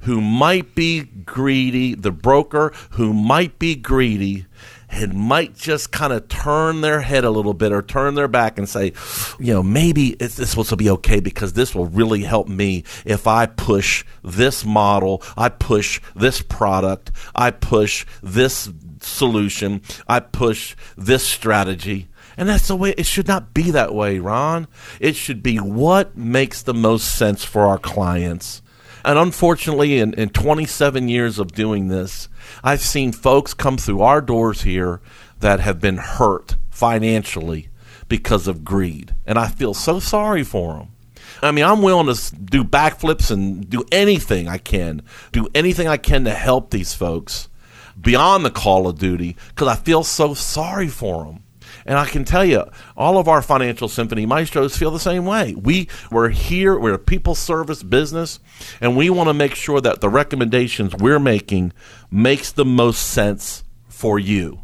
who 0.01 0.21
might 0.21 0.75
be 0.75 1.01
greedy, 1.03 1.93
the 1.95 2.11
broker 2.11 2.71
who 2.91 3.13
might 3.13 3.59
be 3.59 3.75
greedy 3.75 4.45
and 4.91 5.13
might 5.13 5.55
just 5.55 5.91
kind 5.91 6.11
of 6.11 6.27
turn 6.27 6.81
their 6.81 7.01
head 7.01 7.23
a 7.23 7.29
little 7.29 7.53
bit 7.53 7.71
or 7.71 7.81
turn 7.81 8.15
their 8.15 8.27
back 8.27 8.57
and 8.57 8.67
say, 8.67 8.93
you 9.39 9.53
know, 9.53 9.61
maybe 9.61 10.09
it's, 10.19 10.35
this 10.35 10.55
will 10.55 10.65
be 10.77 10.89
okay 10.89 11.19
because 11.19 11.53
this 11.53 11.75
will 11.75 11.85
really 11.85 12.23
help 12.23 12.47
me 12.47 12.83
if 13.05 13.27
I 13.27 13.45
push 13.45 14.03
this 14.23 14.65
model, 14.65 15.21
I 15.37 15.49
push 15.49 16.01
this 16.15 16.41
product, 16.41 17.11
I 17.35 17.51
push 17.51 18.05
this 18.23 18.69
solution, 19.01 19.81
I 20.07 20.19
push 20.21 20.75
this 20.97 21.25
strategy. 21.25 22.08
And 22.39 22.47
that's 22.47 22.69
the 22.69 22.75
way 22.77 22.91
it 22.91 23.05
should 23.05 23.27
not 23.27 23.53
be 23.53 23.69
that 23.71 23.93
way, 23.93 24.17
Ron. 24.17 24.67
It 25.01 25.17
should 25.17 25.43
be 25.43 25.57
what 25.57 26.15
makes 26.15 26.61
the 26.61 26.73
most 26.73 27.17
sense 27.17 27.43
for 27.43 27.67
our 27.67 27.77
clients. 27.77 28.61
And 29.03 29.19
unfortunately, 29.19 29.99
in, 29.99 30.13
in 30.13 30.29
27 30.29 31.09
years 31.09 31.37
of 31.37 31.51
doing 31.51 31.89
this, 31.89 32.29
I've 32.63 32.79
seen 32.79 33.11
folks 33.11 33.53
come 33.53 33.75
through 33.75 34.01
our 34.03 34.21
doors 34.21 34.61
here 34.61 35.01
that 35.41 35.59
have 35.59 35.81
been 35.81 35.97
hurt 35.97 36.55
financially 36.69 37.67
because 38.07 38.47
of 38.47 38.63
greed. 38.63 39.13
And 39.25 39.37
I 39.37 39.49
feel 39.49 39.73
so 39.73 39.99
sorry 39.99 40.45
for 40.45 40.75
them. 40.75 40.87
I 41.41 41.51
mean, 41.51 41.65
I'm 41.65 41.81
willing 41.81 42.13
to 42.13 42.35
do 42.35 42.63
backflips 42.63 43.31
and 43.31 43.69
do 43.69 43.83
anything 43.91 44.47
I 44.47 44.59
can, 44.59 45.01
do 45.33 45.49
anything 45.53 45.89
I 45.89 45.97
can 45.97 46.23
to 46.23 46.33
help 46.33 46.69
these 46.69 46.93
folks 46.93 47.49
beyond 47.99 48.45
the 48.45 48.49
call 48.49 48.87
of 48.87 48.97
duty 48.97 49.35
because 49.49 49.67
I 49.67 49.75
feel 49.75 50.05
so 50.05 50.33
sorry 50.33 50.87
for 50.87 51.25
them. 51.25 51.43
And 51.85 51.97
I 51.97 52.05
can 52.05 52.25
tell 52.25 52.45
you, 52.45 52.65
all 52.95 53.17
of 53.17 53.27
our 53.27 53.41
financial 53.41 53.87
symphony 53.87 54.25
maestros 54.25 54.77
feel 54.77 54.91
the 54.91 54.99
same 54.99 55.25
way. 55.25 55.53
We 55.55 55.87
we're 56.11 56.29
here, 56.29 56.77
we're 56.77 56.93
a 56.93 56.99
people 56.99 57.35
service 57.35 57.83
business, 57.83 58.39
and 58.81 58.97
we 58.97 59.09
want 59.09 59.29
to 59.29 59.33
make 59.33 59.55
sure 59.55 59.81
that 59.81 60.01
the 60.01 60.09
recommendations 60.09 60.95
we're 60.95 61.19
making 61.19 61.73
makes 62.11 62.51
the 62.51 62.65
most 62.65 62.99
sense 63.07 63.63
for 63.87 64.19
you. 64.19 64.61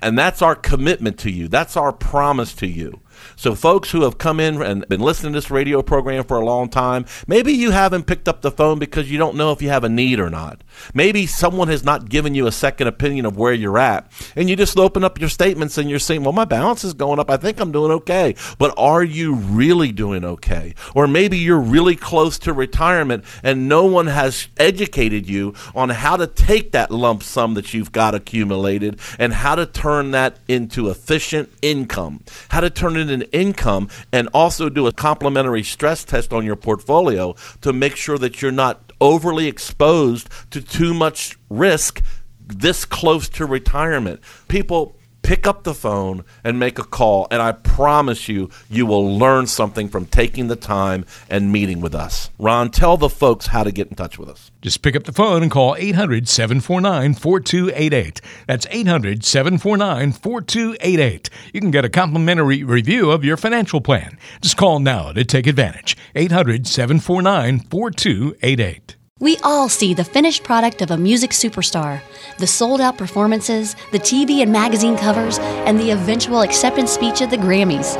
And 0.00 0.18
that's 0.18 0.42
our 0.42 0.54
commitment 0.54 1.18
to 1.20 1.30
you. 1.30 1.48
That's 1.48 1.76
our 1.76 1.92
promise 1.92 2.54
to 2.56 2.66
you. 2.66 3.00
So, 3.36 3.54
folks 3.54 3.90
who 3.90 4.02
have 4.02 4.18
come 4.18 4.40
in 4.40 4.60
and 4.62 4.86
been 4.88 5.00
listening 5.00 5.32
to 5.32 5.38
this 5.38 5.50
radio 5.50 5.82
program 5.82 6.24
for 6.24 6.36
a 6.36 6.44
long 6.44 6.68
time, 6.68 7.06
maybe 7.26 7.52
you 7.52 7.70
haven't 7.70 8.06
picked 8.06 8.28
up 8.28 8.42
the 8.42 8.50
phone 8.50 8.78
because 8.78 9.10
you 9.10 9.18
don't 9.18 9.36
know 9.36 9.52
if 9.52 9.62
you 9.62 9.68
have 9.68 9.84
a 9.84 9.88
need 9.88 10.20
or 10.20 10.30
not. 10.30 10.62
Maybe 10.94 11.26
someone 11.26 11.68
has 11.68 11.84
not 11.84 12.08
given 12.08 12.34
you 12.34 12.46
a 12.46 12.52
second 12.52 12.88
opinion 12.88 13.26
of 13.26 13.36
where 13.36 13.52
you're 13.52 13.78
at, 13.78 14.10
and 14.36 14.48
you 14.48 14.56
just 14.56 14.78
open 14.78 15.04
up 15.04 15.20
your 15.20 15.28
statements 15.28 15.78
and 15.78 15.90
you're 15.90 15.98
saying, 15.98 16.22
Well, 16.24 16.32
my 16.32 16.44
balance 16.44 16.84
is 16.84 16.94
going 16.94 17.18
up. 17.18 17.30
I 17.30 17.36
think 17.36 17.60
I'm 17.60 17.72
doing 17.72 17.92
okay. 17.92 18.34
But 18.58 18.74
are 18.76 19.02
you 19.02 19.34
really 19.34 19.92
doing 19.92 20.24
okay? 20.24 20.74
Or 20.94 21.06
maybe 21.06 21.38
you're 21.38 21.60
really 21.60 21.96
close 21.96 22.38
to 22.40 22.52
retirement 22.52 23.24
and 23.42 23.68
no 23.68 23.84
one 23.84 24.06
has 24.06 24.48
educated 24.56 25.28
you 25.28 25.54
on 25.74 25.90
how 25.90 26.16
to 26.16 26.26
take 26.26 26.72
that 26.72 26.90
lump 26.90 27.22
sum 27.22 27.54
that 27.54 27.74
you've 27.74 27.92
got 27.92 28.14
accumulated 28.14 28.98
and 29.18 29.32
how 29.32 29.54
to 29.54 29.66
turn 29.66 30.10
that 30.12 30.38
into 30.48 30.88
efficient 30.88 31.50
income, 31.62 32.22
how 32.48 32.60
to 32.60 32.70
turn 32.70 32.96
it 32.96 33.07
into 33.10 33.30
income 33.32 33.88
and 34.12 34.28
also 34.34 34.68
do 34.68 34.86
a 34.86 34.92
complementary 34.92 35.62
stress 35.62 36.04
test 36.04 36.32
on 36.32 36.44
your 36.44 36.56
portfolio 36.56 37.34
to 37.60 37.72
make 37.72 37.96
sure 37.96 38.18
that 38.18 38.42
you're 38.42 38.52
not 38.52 38.92
overly 39.00 39.46
exposed 39.46 40.28
to 40.50 40.60
too 40.60 40.92
much 40.92 41.38
risk 41.48 42.02
this 42.46 42.84
close 42.84 43.28
to 43.28 43.46
retirement. 43.46 44.20
People 44.48 44.97
pick 45.28 45.46
up 45.46 45.62
the 45.62 45.74
phone 45.74 46.24
and 46.42 46.58
make 46.58 46.78
a 46.78 46.82
call, 46.82 47.28
and 47.30 47.42
I 47.42 47.52
promise 47.52 48.30
you, 48.30 48.48
you 48.70 48.86
will 48.86 49.18
learn 49.18 49.46
something 49.46 49.90
from 49.90 50.06
taking 50.06 50.48
the 50.48 50.56
time 50.56 51.04
and 51.28 51.52
meeting 51.52 51.82
with 51.82 51.94
us. 51.94 52.30
Ron, 52.38 52.70
tell 52.70 52.96
the 52.96 53.10
folks 53.10 53.48
how 53.48 53.62
to 53.62 53.70
get 53.70 53.88
in 53.88 53.94
touch 53.94 54.18
with 54.18 54.30
us. 54.30 54.50
Just 54.62 54.80
pick 54.80 54.96
up 54.96 55.04
the 55.04 55.12
phone 55.12 55.42
and 55.42 55.50
call 55.50 55.76
800 55.76 56.30
749 56.30 57.12
4288. 57.12 58.22
That's 58.46 58.66
800 58.70 59.22
749 59.22 60.12
4288. 60.12 61.28
You 61.52 61.60
can 61.60 61.72
get 61.72 61.84
a 61.84 61.90
complimentary 61.90 62.64
review 62.64 63.10
of 63.10 63.22
your 63.22 63.36
financial 63.36 63.82
plan. 63.82 64.16
Just 64.40 64.56
call 64.56 64.78
now 64.78 65.12
to 65.12 65.26
take 65.26 65.46
advantage. 65.46 65.94
800 66.14 66.66
749 66.66 67.60
4288. 67.68 68.97
We 69.20 69.36
all 69.38 69.68
see 69.68 69.94
the 69.94 70.04
finished 70.04 70.44
product 70.44 70.80
of 70.80 70.92
a 70.92 70.96
music 70.96 71.32
superstar 71.32 72.00
the 72.38 72.46
sold 72.46 72.80
out 72.80 72.96
performances, 72.96 73.74
the 73.90 73.98
TV 73.98 74.42
and 74.42 74.52
magazine 74.52 74.96
covers, 74.96 75.40
and 75.40 75.76
the 75.76 75.90
eventual 75.90 76.42
acceptance 76.42 76.92
speech 76.92 77.20
at 77.20 77.30
the 77.30 77.36
Grammys. 77.36 77.96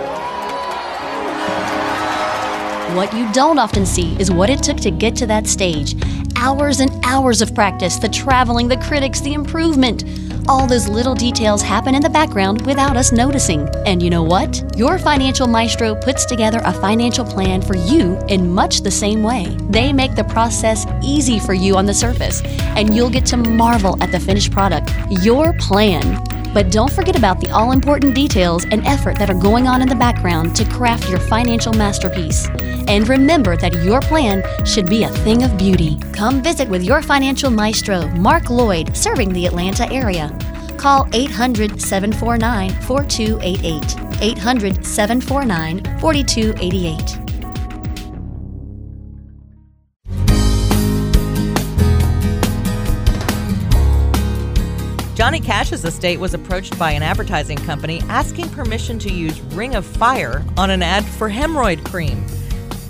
What 2.95 3.13
you 3.15 3.31
don't 3.33 3.59
often 3.59 3.85
see 3.85 4.15
is 4.21 4.31
what 4.31 4.49
it 4.49 4.63
took 4.63 4.77
to 4.77 4.93
get 4.93 5.17
to 5.17 5.27
that 5.27 5.49
stage. 5.49 5.97
Hours 6.37 6.79
and 6.79 6.93
hours 7.05 7.43
of 7.43 7.53
practice, 7.53 7.97
the 7.97 8.09
traveling, 8.09 8.69
the 8.69 8.77
critics, 8.77 9.21
the 9.21 9.35
improvement. 9.35 10.05
All 10.49 10.67
those 10.67 10.89
little 10.89 11.15
details 11.15 11.61
happen 11.61 11.95
in 11.95 12.01
the 12.01 12.09
background 12.09 12.65
without 12.65 12.97
us 12.97 13.13
noticing. 13.13 13.69
And 13.85 14.03
you 14.03 14.09
know 14.09 14.23
what? 14.23 14.65
Your 14.79 14.99
financial 14.99 15.47
maestro 15.47 15.95
puts 15.95 16.25
together 16.25 16.63
a 16.65 16.73
financial 16.73 17.23
plan 17.23 17.61
for 17.61 17.77
you 17.77 18.19
in 18.29 18.51
much 18.51 18.81
the 18.81 18.91
same 18.91 19.23
way. 19.23 19.55
They 19.69 19.93
make 19.93 20.15
the 20.15 20.25
process 20.25 20.87
easy 21.05 21.39
for 21.39 21.53
you 21.53 21.77
on 21.77 21.85
the 21.85 21.93
surface, 21.93 22.41
and 22.77 22.97
you'll 22.97 23.11
get 23.11 23.27
to 23.27 23.37
marvel 23.37 24.03
at 24.03 24.11
the 24.11 24.21
finished 24.21 24.51
product. 24.51 24.91
Your 25.23 25.53
plan. 25.59 26.38
But 26.55 26.71
don't 26.71 26.93
forget 26.93 27.17
about 27.17 27.41
the 27.41 27.51
all 27.51 27.73
important 27.73 28.15
details 28.15 28.65
and 28.65 28.87
effort 28.87 29.19
that 29.19 29.31
are 29.31 29.39
going 29.39 29.67
on 29.67 29.83
in 29.83 29.89
the 29.89 29.95
background 29.95 30.57
to 30.57 30.65
craft 30.65 31.09
your 31.09 31.21
financial 31.21 31.73
masterpiece. 31.73 32.49
And 32.89 33.09
remember 33.09 33.57
that 33.57 33.83
your 33.85 34.01
plan 34.01 34.43
should 34.65 34.89
be 34.89 35.05
a 35.05 35.09
thing 35.09 35.43
of 35.43 35.59
beauty. 35.59 35.99
Come 36.13 36.43
visit 36.43 36.69
with 36.69 36.83
your 36.83 37.03
financial 37.03 37.51
maestro, 37.51 38.07
Mark 38.09 38.51
Lloyd, 38.51 38.97
serving 38.97 39.33
the 39.33 39.47
Atlanta 39.47 39.91
area. 39.93 40.37
Call 40.79 41.09
800 41.13 41.81
749 41.81 42.71
4288. 42.83 44.23
800 44.23 44.87
749 44.87 45.99
4288. 46.01 47.28
Johnny 55.29 55.41
Cash's 55.41 55.85
estate 55.85 56.19
was 56.19 56.33
approached 56.33 56.79
by 56.79 56.93
an 56.93 57.03
advertising 57.03 57.59
company 57.59 58.01
asking 58.09 58.49
permission 58.49 58.99
to 59.01 59.13
use 59.13 59.39
Ring 59.53 59.75
of 59.75 59.85
Fire 59.85 60.43
on 60.57 60.71
an 60.71 60.83
ad 60.83 61.05
for 61.05 61.29
hemorrhoid 61.29 61.85
cream. 61.85 62.27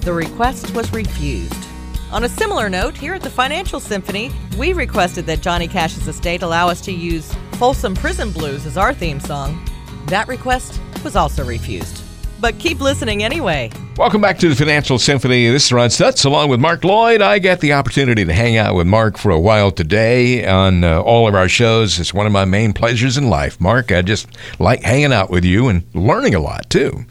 The 0.02 0.12
request 0.12 0.72
was 0.72 0.92
refused. 0.92 1.66
On 2.12 2.22
a 2.22 2.28
similar 2.28 2.70
note, 2.70 2.96
here 2.96 3.14
at 3.14 3.22
the 3.22 3.28
Financial 3.28 3.80
Symphony, 3.80 4.30
we 4.56 4.72
requested 4.72 5.26
that 5.26 5.40
Johnny 5.40 5.66
Cash's 5.66 6.06
estate 6.06 6.42
allow 6.42 6.68
us 6.68 6.80
to 6.82 6.92
use 6.92 7.34
Folsom 7.54 7.96
Prison 7.96 8.30
Blues 8.30 8.66
as 8.66 8.76
our 8.76 8.94
theme 8.94 9.18
song. 9.18 9.60
That 10.06 10.28
request 10.28 10.80
was 11.02 11.16
also 11.16 11.44
refused. 11.44 12.07
But 12.40 12.58
keep 12.58 12.80
listening 12.80 13.22
anyway. 13.22 13.70
Welcome 13.96 14.20
back 14.20 14.38
to 14.38 14.48
the 14.48 14.54
Financial 14.54 14.98
Symphony. 14.98 15.48
This 15.48 15.66
is 15.66 15.72
Ron 15.72 15.88
Stutz 15.88 16.24
along 16.24 16.50
with 16.50 16.60
Mark 16.60 16.84
Lloyd. 16.84 17.20
I 17.20 17.38
got 17.38 17.60
the 17.60 17.72
opportunity 17.72 18.24
to 18.24 18.32
hang 18.32 18.56
out 18.56 18.74
with 18.74 18.86
Mark 18.86 19.18
for 19.18 19.30
a 19.30 19.40
while 19.40 19.70
today 19.70 20.46
on 20.46 20.84
uh, 20.84 21.00
all 21.00 21.26
of 21.26 21.34
our 21.34 21.48
shows. 21.48 21.98
It's 21.98 22.14
one 22.14 22.26
of 22.26 22.32
my 22.32 22.44
main 22.44 22.72
pleasures 22.72 23.16
in 23.16 23.28
life. 23.28 23.60
Mark, 23.60 23.90
I 23.90 24.02
just 24.02 24.28
like 24.58 24.82
hanging 24.82 25.12
out 25.12 25.30
with 25.30 25.44
you 25.44 25.68
and 25.68 25.82
learning 25.94 26.34
a 26.34 26.40
lot 26.40 26.70
too. 26.70 27.04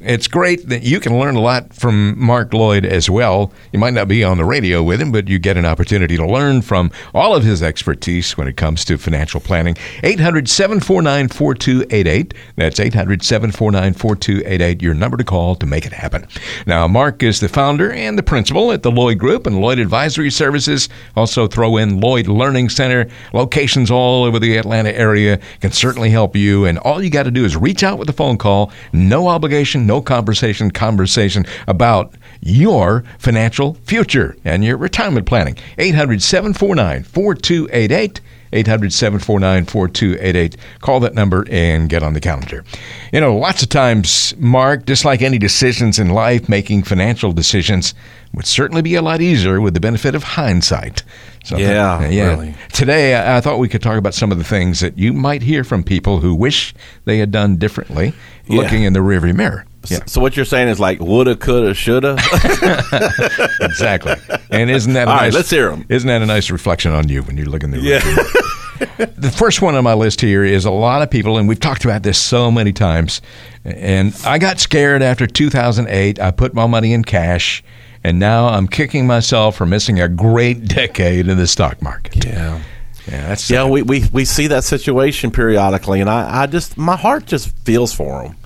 It's 0.00 0.28
great 0.28 0.68
that 0.68 0.82
you 0.82 1.00
can 1.00 1.18
learn 1.18 1.36
a 1.36 1.40
lot 1.40 1.72
from 1.72 2.18
Mark 2.18 2.52
Lloyd 2.52 2.84
as 2.84 3.08
well. 3.08 3.52
You 3.72 3.78
might 3.78 3.94
not 3.94 4.08
be 4.08 4.22
on 4.22 4.36
the 4.36 4.44
radio 4.44 4.82
with 4.82 5.00
him, 5.00 5.12
but 5.12 5.28
you 5.28 5.38
get 5.38 5.56
an 5.56 5.64
opportunity 5.64 6.16
to 6.16 6.26
learn 6.26 6.62
from 6.62 6.90
all 7.14 7.34
of 7.34 7.44
his 7.44 7.62
expertise 7.62 8.36
when 8.36 8.46
it 8.46 8.56
comes 8.56 8.84
to 8.86 8.98
financial 8.98 9.40
planning. 9.40 9.76
800 10.02 10.48
749 10.48 11.28
4288. 11.28 12.34
That's 12.56 12.80
800 12.80 13.22
749 13.22 13.94
4288, 13.94 14.82
your 14.82 14.94
number 14.94 15.16
to 15.16 15.24
call 15.24 15.54
to 15.56 15.66
make 15.66 15.86
it 15.86 15.92
happen. 15.92 16.26
Now, 16.66 16.86
Mark 16.86 17.22
is 17.22 17.40
the 17.40 17.48
founder 17.48 17.90
and 17.92 18.18
the 18.18 18.22
principal 18.22 18.72
at 18.72 18.82
the 18.82 18.90
Lloyd 18.90 19.18
Group 19.18 19.46
and 19.46 19.60
Lloyd 19.60 19.78
Advisory 19.78 20.30
Services. 20.30 20.88
Also, 21.16 21.46
throw 21.46 21.76
in 21.76 22.00
Lloyd 22.00 22.26
Learning 22.26 22.68
Center. 22.68 23.08
Locations 23.32 23.90
all 23.90 24.24
over 24.24 24.38
the 24.38 24.56
Atlanta 24.56 24.90
area 24.90 25.40
can 25.60 25.72
certainly 25.72 26.10
help 26.10 26.36
you. 26.36 26.64
And 26.66 26.78
all 26.78 27.02
you 27.02 27.10
got 27.10 27.24
to 27.24 27.30
do 27.30 27.44
is 27.44 27.56
reach 27.56 27.82
out 27.82 27.98
with 27.98 28.08
a 28.10 28.12
phone 28.12 28.36
call, 28.36 28.70
no 28.92 29.28
obligation 29.28 29.85
no 29.86 30.00
conversation, 30.00 30.70
conversation 30.70 31.46
about 31.66 32.14
your 32.40 33.04
financial 33.18 33.74
future 33.84 34.36
and 34.44 34.64
your 34.64 34.76
retirement 34.76 35.26
planning. 35.26 35.56
800 35.78 36.22
749 36.22 37.04
4288. 37.04 38.20
800 38.52 38.92
749 38.92 39.64
4288. 39.64 40.56
Call 40.80 41.00
that 41.00 41.14
number 41.14 41.46
and 41.50 41.88
get 41.88 42.02
on 42.02 42.14
the 42.14 42.20
calendar. 42.20 42.64
You 43.12 43.20
know, 43.20 43.36
lots 43.36 43.62
of 43.62 43.68
times, 43.68 44.34
Mark, 44.38 44.86
just 44.86 45.04
like 45.04 45.22
any 45.22 45.38
decisions 45.38 45.98
in 45.98 46.10
life, 46.10 46.48
making 46.48 46.84
financial 46.84 47.32
decisions 47.32 47.94
would 48.32 48.46
certainly 48.46 48.82
be 48.82 48.94
a 48.94 49.02
lot 49.02 49.20
easier 49.20 49.60
with 49.60 49.74
the 49.74 49.80
benefit 49.80 50.14
of 50.14 50.22
hindsight. 50.22 51.02
So 51.44 51.56
uh, 51.56 51.60
yeah, 51.60 52.08
yeah. 52.08 52.30
Really. 52.30 52.54
Today, 52.72 53.14
I, 53.14 53.38
I 53.38 53.40
thought 53.40 53.58
we 53.58 53.68
could 53.68 53.82
talk 53.82 53.98
about 53.98 54.14
some 54.14 54.32
of 54.32 54.38
the 54.38 54.44
things 54.44 54.80
that 54.80 54.98
you 54.98 55.12
might 55.12 55.42
hear 55.42 55.64
from 55.64 55.82
people 55.82 56.20
who 56.20 56.34
wish 56.34 56.74
they 57.04 57.18
had 57.18 57.30
done 57.30 57.56
differently, 57.56 58.14
yeah. 58.46 58.60
looking 58.60 58.82
in 58.82 58.92
the 58.92 59.00
rearview 59.00 59.34
mirror. 59.34 59.64
Yeah. 59.90 60.04
So 60.06 60.20
what 60.20 60.36
you're 60.36 60.44
saying 60.44 60.68
is 60.68 60.80
like 60.80 61.00
woulda, 61.00 61.36
coulda, 61.36 61.74
shoulda. 61.74 62.12
exactly. 63.60 64.14
And 64.50 64.70
isn't 64.70 64.92
that 64.94 65.08
a 65.08 65.10
All 65.10 65.16
nice, 65.16 65.22
right, 65.24 65.34
let's 65.34 65.50
hear 65.50 65.70
them. 65.70 65.86
Isn't 65.88 66.08
that 66.08 66.22
a 66.22 66.26
nice 66.26 66.50
reflection 66.50 66.92
on 66.92 67.08
you 67.08 67.22
when 67.22 67.36
you 67.36 67.44
look 67.46 67.62
in 67.62 67.70
the 67.70 67.78
yeah. 67.78 68.00
the 69.16 69.30
first 69.30 69.62
one 69.62 69.74
on 69.74 69.84
my 69.84 69.94
list 69.94 70.20
here 70.20 70.44
is 70.44 70.64
a 70.64 70.70
lot 70.70 71.02
of 71.02 71.10
people, 71.10 71.38
and 71.38 71.48
we've 71.48 71.60
talked 71.60 71.84
about 71.84 72.02
this 72.02 72.18
so 72.18 72.50
many 72.50 72.72
times. 72.72 73.22
And 73.64 74.14
I 74.24 74.38
got 74.38 74.60
scared 74.60 75.02
after 75.02 75.26
2008. 75.26 76.20
I 76.20 76.30
put 76.30 76.54
my 76.54 76.66
money 76.66 76.92
in 76.92 77.02
cash, 77.02 77.64
and 78.04 78.18
now 78.18 78.48
I'm 78.48 78.68
kicking 78.68 79.06
myself 79.06 79.56
for 79.56 79.66
missing 79.66 80.00
a 80.00 80.08
great 80.08 80.66
decade 80.66 81.28
in 81.28 81.38
the 81.38 81.46
stock 81.46 81.80
market. 81.80 82.24
Yeah. 82.24 82.62
Yeah, 83.08 83.28
that's 83.28 83.48
yeah. 83.48 83.68
We, 83.68 83.82
we, 83.82 84.04
we 84.12 84.24
see 84.24 84.48
that 84.48 84.64
situation 84.64 85.30
periodically, 85.30 86.00
and 86.00 86.10
I, 86.10 86.42
I 86.42 86.46
just 86.46 86.76
my 86.76 86.96
heart 86.96 87.26
just 87.26 87.56
feels 87.58 87.92
for 87.92 88.24
them 88.24 88.36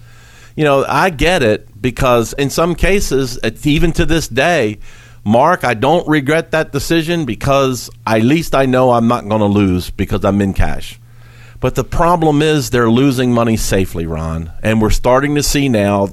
you 0.60 0.66
know, 0.66 0.84
I 0.86 1.08
get 1.08 1.42
it 1.42 1.80
because 1.80 2.34
in 2.34 2.50
some 2.50 2.74
cases, 2.74 3.38
even 3.64 3.92
to 3.92 4.04
this 4.04 4.28
day, 4.28 4.78
Mark, 5.24 5.64
I 5.64 5.72
don't 5.72 6.06
regret 6.06 6.50
that 6.50 6.70
decision 6.70 7.24
because 7.24 7.88
at 8.06 8.20
least 8.20 8.54
I 8.54 8.66
know 8.66 8.90
I'm 8.90 9.08
not 9.08 9.26
going 9.26 9.40
to 9.40 9.46
lose 9.46 9.88
because 9.88 10.22
I'm 10.22 10.38
in 10.42 10.52
cash. 10.52 11.00
But 11.60 11.76
the 11.76 11.82
problem 11.84 12.42
is 12.42 12.68
they're 12.68 12.90
losing 12.90 13.32
money 13.32 13.56
safely, 13.56 14.04
Ron. 14.04 14.52
And 14.62 14.82
we're 14.82 14.90
starting 14.90 15.34
to 15.36 15.42
see 15.42 15.70
now, 15.70 16.08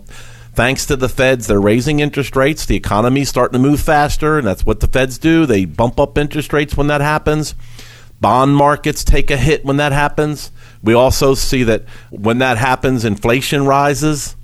thanks 0.53 0.85
to 0.85 0.95
the 0.95 1.09
feds, 1.09 1.47
they're 1.47 1.59
raising 1.59 1.99
interest 1.99 2.37
rates. 2.37 2.65
The 2.65 2.77
economy's 2.77 3.27
starting 3.27 3.61
to 3.61 3.67
move 3.67 3.81
faster, 3.81 4.37
and 4.37 4.47
that's 4.47 4.65
what 4.65 4.79
the 4.79 4.87
feds 4.87 5.17
do. 5.17 5.45
They 5.45 5.65
bump 5.65 5.99
up 5.99 6.17
interest 6.17 6.53
rates 6.53 6.77
when 6.77 6.87
that 6.87 7.01
happens. 7.01 7.53
Bond 8.21 8.55
markets 8.55 9.03
take 9.03 9.29
a 9.29 9.35
hit 9.35 9.65
when 9.65 9.75
that 9.75 9.91
happens. 9.91 10.53
We 10.81 10.93
also 10.93 11.33
see 11.33 11.63
that 11.63 11.83
when 12.11 12.37
that 12.37 12.57
happens, 12.57 13.03
inflation 13.03 13.65
rises. 13.65 14.36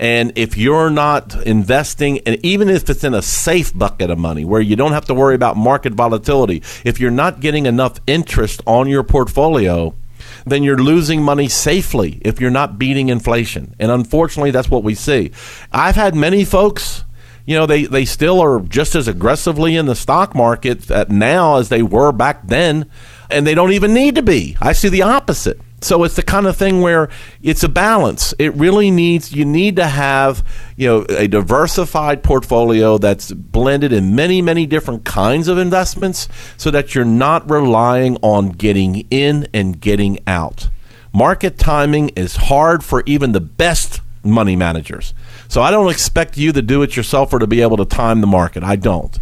And 0.00 0.32
if 0.34 0.56
you're 0.56 0.88
not 0.88 1.46
investing, 1.46 2.20
and 2.20 2.42
even 2.42 2.70
if 2.70 2.88
it's 2.88 3.04
in 3.04 3.12
a 3.12 3.20
safe 3.20 3.76
bucket 3.76 4.08
of 4.08 4.18
money 4.18 4.46
where 4.46 4.62
you 4.62 4.74
don't 4.74 4.92
have 4.92 5.04
to 5.04 5.14
worry 5.14 5.34
about 5.34 5.58
market 5.58 5.92
volatility, 5.92 6.62
if 6.84 6.98
you're 6.98 7.10
not 7.10 7.40
getting 7.40 7.66
enough 7.66 8.00
interest 8.06 8.62
on 8.66 8.88
your 8.88 9.02
portfolio, 9.02 9.94
then 10.46 10.62
you're 10.62 10.78
losing 10.78 11.22
money 11.22 11.48
safely 11.48 12.18
if 12.22 12.40
you're 12.40 12.50
not 12.50 12.78
beating 12.78 13.10
inflation. 13.10 13.74
And 13.78 13.90
unfortunately, 13.90 14.52
that's 14.52 14.70
what 14.70 14.82
we 14.82 14.94
see. 14.94 15.32
I've 15.70 15.96
had 15.96 16.14
many 16.14 16.46
folks 16.46 17.04
you 17.46 17.56
know 17.56 17.66
they, 17.66 17.84
they 17.84 18.04
still 18.04 18.40
are 18.40 18.60
just 18.60 18.94
as 18.94 19.08
aggressively 19.08 19.74
in 19.74 19.86
the 19.86 19.96
stock 19.96 20.34
market 20.34 20.88
now 21.10 21.56
as 21.56 21.68
they 21.68 21.82
were 21.82 22.12
back 22.12 22.46
then 22.46 22.88
and 23.30 23.46
they 23.46 23.54
don't 23.54 23.72
even 23.72 23.94
need 23.94 24.14
to 24.14 24.22
be 24.22 24.56
i 24.60 24.72
see 24.72 24.90
the 24.90 25.02
opposite 25.02 25.58
so 25.80 26.04
it's 26.04 26.16
the 26.16 26.22
kind 26.22 26.46
of 26.46 26.56
thing 26.56 26.80
where 26.80 27.08
it's 27.42 27.62
a 27.62 27.68
balance. 27.68 28.34
It 28.38 28.54
really 28.54 28.90
needs 28.90 29.32
you 29.32 29.44
need 29.44 29.76
to 29.76 29.86
have, 29.86 30.46
you 30.76 30.86
know, 30.86 31.06
a 31.08 31.26
diversified 31.26 32.22
portfolio 32.22 32.98
that's 32.98 33.32
blended 33.32 33.92
in 33.92 34.14
many 34.14 34.42
many 34.42 34.66
different 34.66 35.04
kinds 35.04 35.48
of 35.48 35.58
investments 35.58 36.28
so 36.56 36.70
that 36.70 36.94
you're 36.94 37.04
not 37.04 37.50
relying 37.50 38.16
on 38.22 38.50
getting 38.50 39.06
in 39.10 39.48
and 39.54 39.80
getting 39.80 40.18
out. 40.26 40.68
Market 41.12 41.58
timing 41.58 42.10
is 42.10 42.36
hard 42.36 42.84
for 42.84 43.02
even 43.06 43.32
the 43.32 43.40
best 43.40 44.00
money 44.22 44.56
managers. 44.56 45.14
So 45.48 45.62
I 45.62 45.70
don't 45.70 45.90
expect 45.90 46.36
you 46.36 46.52
to 46.52 46.62
do 46.62 46.82
it 46.82 46.94
yourself 46.96 47.32
or 47.32 47.38
to 47.38 47.46
be 47.46 47.62
able 47.62 47.78
to 47.78 47.84
time 47.84 48.20
the 48.20 48.26
market. 48.26 48.62
I 48.62 48.76
don't. 48.76 49.18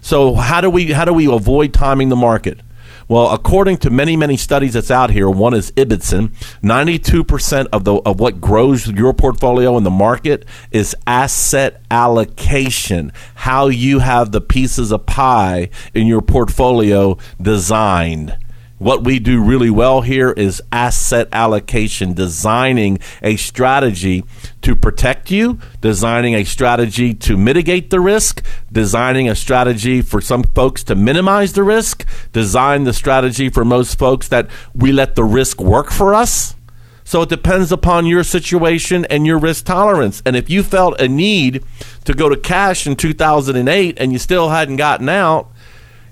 So 0.00 0.34
how 0.34 0.60
do 0.60 0.70
we 0.70 0.92
how 0.92 1.04
do 1.04 1.12
we 1.12 1.26
avoid 1.30 1.74
timing 1.74 2.08
the 2.08 2.16
market? 2.16 2.60
Well, 3.08 3.30
according 3.30 3.78
to 3.78 3.90
many, 3.90 4.18
many 4.18 4.36
studies 4.36 4.74
that's 4.74 4.90
out 4.90 5.10
here, 5.10 5.30
one 5.30 5.54
is 5.54 5.72
Ibbotson. 5.72 6.28
92% 6.62 7.66
of 7.72 7.84
the 7.84 7.94
of 8.04 8.20
what 8.20 8.38
grows 8.38 8.86
your 8.86 9.14
portfolio 9.14 9.78
in 9.78 9.84
the 9.84 9.90
market 9.90 10.44
is 10.70 10.94
asset 11.06 11.80
allocation. 11.90 13.10
How 13.34 13.68
you 13.68 14.00
have 14.00 14.30
the 14.30 14.42
pieces 14.42 14.92
of 14.92 15.06
pie 15.06 15.70
in 15.94 16.06
your 16.06 16.20
portfolio 16.20 17.16
designed. 17.40 18.36
What 18.78 19.02
we 19.02 19.18
do 19.18 19.42
really 19.42 19.70
well 19.70 20.02
here 20.02 20.30
is 20.30 20.62
asset 20.70 21.28
allocation, 21.32 22.14
designing 22.14 23.00
a 23.22 23.34
strategy 23.34 24.24
to 24.62 24.76
protect 24.76 25.32
you, 25.32 25.58
designing 25.80 26.34
a 26.36 26.44
strategy 26.44 27.12
to 27.14 27.36
mitigate 27.36 27.90
the 27.90 27.98
risk, 27.98 28.44
designing 28.70 29.28
a 29.28 29.34
strategy 29.34 30.00
for 30.00 30.20
some 30.20 30.44
folks 30.44 30.84
to 30.84 30.94
minimize 30.94 31.54
the 31.54 31.64
risk, 31.64 32.06
design 32.32 32.84
the 32.84 32.92
strategy 32.92 33.48
for 33.48 33.64
most 33.64 33.98
folks 33.98 34.28
that 34.28 34.48
we 34.74 34.92
let 34.92 35.16
the 35.16 35.24
risk 35.24 35.60
work 35.60 35.90
for 35.90 36.14
us. 36.14 36.54
So 37.02 37.22
it 37.22 37.30
depends 37.30 37.72
upon 37.72 38.06
your 38.06 38.22
situation 38.22 39.06
and 39.06 39.26
your 39.26 39.38
risk 39.38 39.64
tolerance. 39.64 40.22
And 40.24 40.36
if 40.36 40.48
you 40.50 40.62
felt 40.62 41.00
a 41.00 41.08
need 41.08 41.64
to 42.04 42.14
go 42.14 42.28
to 42.28 42.36
cash 42.36 42.86
in 42.86 42.94
2008 42.94 43.98
and 43.98 44.12
you 44.12 44.18
still 44.18 44.50
hadn't 44.50 44.76
gotten 44.76 45.08
out, 45.08 45.50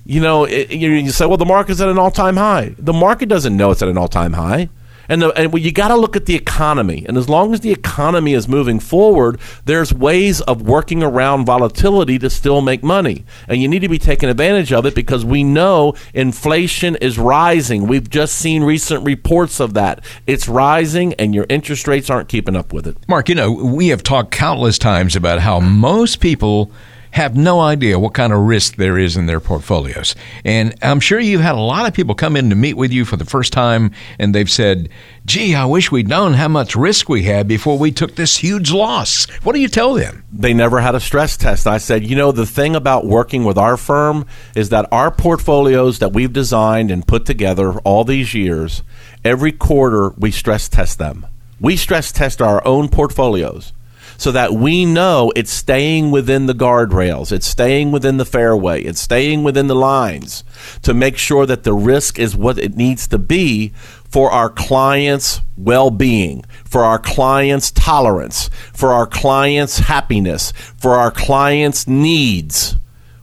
you 0.06 0.20
know, 0.20 0.44
it, 0.44 0.70
you, 0.70 1.10
say, 1.10 1.26
well, 1.26 1.36
the 1.36 1.44
market's 1.44 1.80
at 1.80 1.88
an 1.88 1.98
all 1.98 2.10
time 2.10 2.36
high. 2.36 2.74
The 2.78 2.92
market 2.92 3.28
doesn't 3.28 3.56
know 3.56 3.72
it's 3.72 3.82
at 3.82 3.88
an 3.88 3.98
all 3.98 4.08
time 4.08 4.34
high. 4.34 4.68
And, 5.08 5.22
the, 5.22 5.28
and 5.30 5.56
you 5.62 5.70
got 5.70 5.88
to 5.88 5.96
look 5.96 6.16
at 6.16 6.26
the 6.26 6.34
economy. 6.34 7.04
And 7.06 7.16
as 7.16 7.28
long 7.28 7.54
as 7.54 7.60
the 7.60 7.70
economy 7.70 8.34
is 8.34 8.48
moving 8.48 8.80
forward, 8.80 9.38
there's 9.64 9.92
ways 9.92 10.40
of 10.40 10.62
working 10.62 11.02
around 11.02 11.44
volatility 11.44 12.18
to 12.18 12.28
still 12.28 12.60
make 12.60 12.82
money. 12.82 13.24
And 13.46 13.62
you 13.62 13.68
need 13.68 13.80
to 13.80 13.88
be 13.88 13.98
taking 13.98 14.28
advantage 14.28 14.72
of 14.72 14.84
it 14.84 14.94
because 14.94 15.24
we 15.24 15.44
know 15.44 15.94
inflation 16.12 16.96
is 16.96 17.18
rising. 17.18 17.86
We've 17.86 18.10
just 18.10 18.34
seen 18.34 18.64
recent 18.64 19.04
reports 19.04 19.60
of 19.60 19.74
that. 19.74 20.04
It's 20.26 20.48
rising, 20.48 21.14
and 21.14 21.34
your 21.34 21.46
interest 21.48 21.86
rates 21.86 22.10
aren't 22.10 22.28
keeping 22.28 22.56
up 22.56 22.72
with 22.72 22.86
it. 22.86 22.96
Mark, 23.08 23.28
you 23.28 23.36
know, 23.36 23.52
we 23.52 23.88
have 23.88 24.02
talked 24.02 24.32
countless 24.32 24.78
times 24.78 25.14
about 25.14 25.38
how 25.38 25.60
most 25.60 26.18
people 26.18 26.72
have 27.16 27.34
no 27.34 27.60
idea 27.60 27.98
what 27.98 28.12
kind 28.12 28.30
of 28.30 28.40
risk 28.40 28.76
there 28.76 28.98
is 28.98 29.16
in 29.16 29.24
their 29.24 29.40
portfolios. 29.40 30.14
And 30.44 30.74
I'm 30.82 31.00
sure 31.00 31.18
you've 31.18 31.40
had 31.40 31.54
a 31.54 31.60
lot 31.60 31.88
of 31.88 31.94
people 31.94 32.14
come 32.14 32.36
in 32.36 32.50
to 32.50 32.54
meet 32.54 32.74
with 32.74 32.92
you 32.92 33.06
for 33.06 33.16
the 33.16 33.24
first 33.24 33.54
time 33.54 33.92
and 34.18 34.34
they've 34.34 34.50
said, 34.50 34.90
gee, 35.24 35.54
I 35.54 35.64
wish 35.64 35.90
we'd 35.90 36.08
known 36.08 36.34
how 36.34 36.48
much 36.48 36.76
risk 36.76 37.08
we 37.08 37.22
had 37.22 37.48
before 37.48 37.78
we 37.78 37.90
took 37.90 38.16
this 38.16 38.36
huge 38.36 38.70
loss. 38.70 39.24
What 39.44 39.54
do 39.54 39.60
you 39.62 39.68
tell 39.68 39.94
them? 39.94 40.24
They 40.30 40.52
never 40.52 40.80
had 40.80 40.94
a 40.94 41.00
stress 41.00 41.38
test. 41.38 41.66
I 41.66 41.78
said, 41.78 42.04
you 42.04 42.16
know, 42.16 42.32
the 42.32 42.44
thing 42.44 42.76
about 42.76 43.06
working 43.06 43.44
with 43.46 43.56
our 43.56 43.78
firm 43.78 44.26
is 44.54 44.68
that 44.68 44.86
our 44.92 45.10
portfolios 45.10 46.00
that 46.00 46.12
we've 46.12 46.34
designed 46.34 46.90
and 46.90 47.08
put 47.08 47.24
together 47.24 47.78
all 47.78 48.04
these 48.04 48.34
years, 48.34 48.82
every 49.24 49.52
quarter 49.52 50.10
we 50.18 50.30
stress 50.30 50.68
test 50.68 50.98
them. 50.98 51.24
We 51.58 51.78
stress 51.78 52.12
test 52.12 52.42
our 52.42 52.62
own 52.66 52.90
portfolios 52.90 53.72
so 54.16 54.32
that 54.32 54.52
we 54.52 54.84
know 54.84 55.32
it's 55.36 55.52
staying 55.52 56.10
within 56.10 56.46
the 56.46 56.54
guardrails, 56.54 57.32
it's 57.32 57.46
staying 57.46 57.92
within 57.92 58.16
the 58.16 58.24
fairway, 58.24 58.82
it's 58.82 59.00
staying 59.00 59.42
within 59.42 59.66
the 59.66 59.74
lines 59.74 60.44
to 60.82 60.94
make 60.94 61.16
sure 61.16 61.46
that 61.46 61.64
the 61.64 61.74
risk 61.74 62.18
is 62.18 62.36
what 62.36 62.58
it 62.58 62.76
needs 62.76 63.06
to 63.08 63.18
be 63.18 63.72
for 64.08 64.30
our 64.30 64.48
clients' 64.48 65.40
well 65.56 65.90
being, 65.90 66.44
for 66.64 66.84
our 66.84 66.98
clients' 66.98 67.70
tolerance, 67.70 68.48
for 68.72 68.92
our 68.92 69.06
clients' 69.06 69.78
happiness, 69.78 70.52
for 70.76 70.94
our 70.94 71.10
clients' 71.10 71.86
needs. 71.86 72.76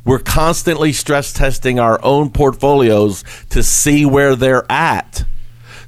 We're 0.06 0.20
constantly 0.20 0.92
stress 0.92 1.32
testing 1.32 1.80
our 1.80 2.04
own 2.04 2.30
portfolios 2.30 3.24
to 3.52 3.64
see 3.64 4.06
where 4.06 4.36
they're 4.36 4.70
at. 4.70 5.24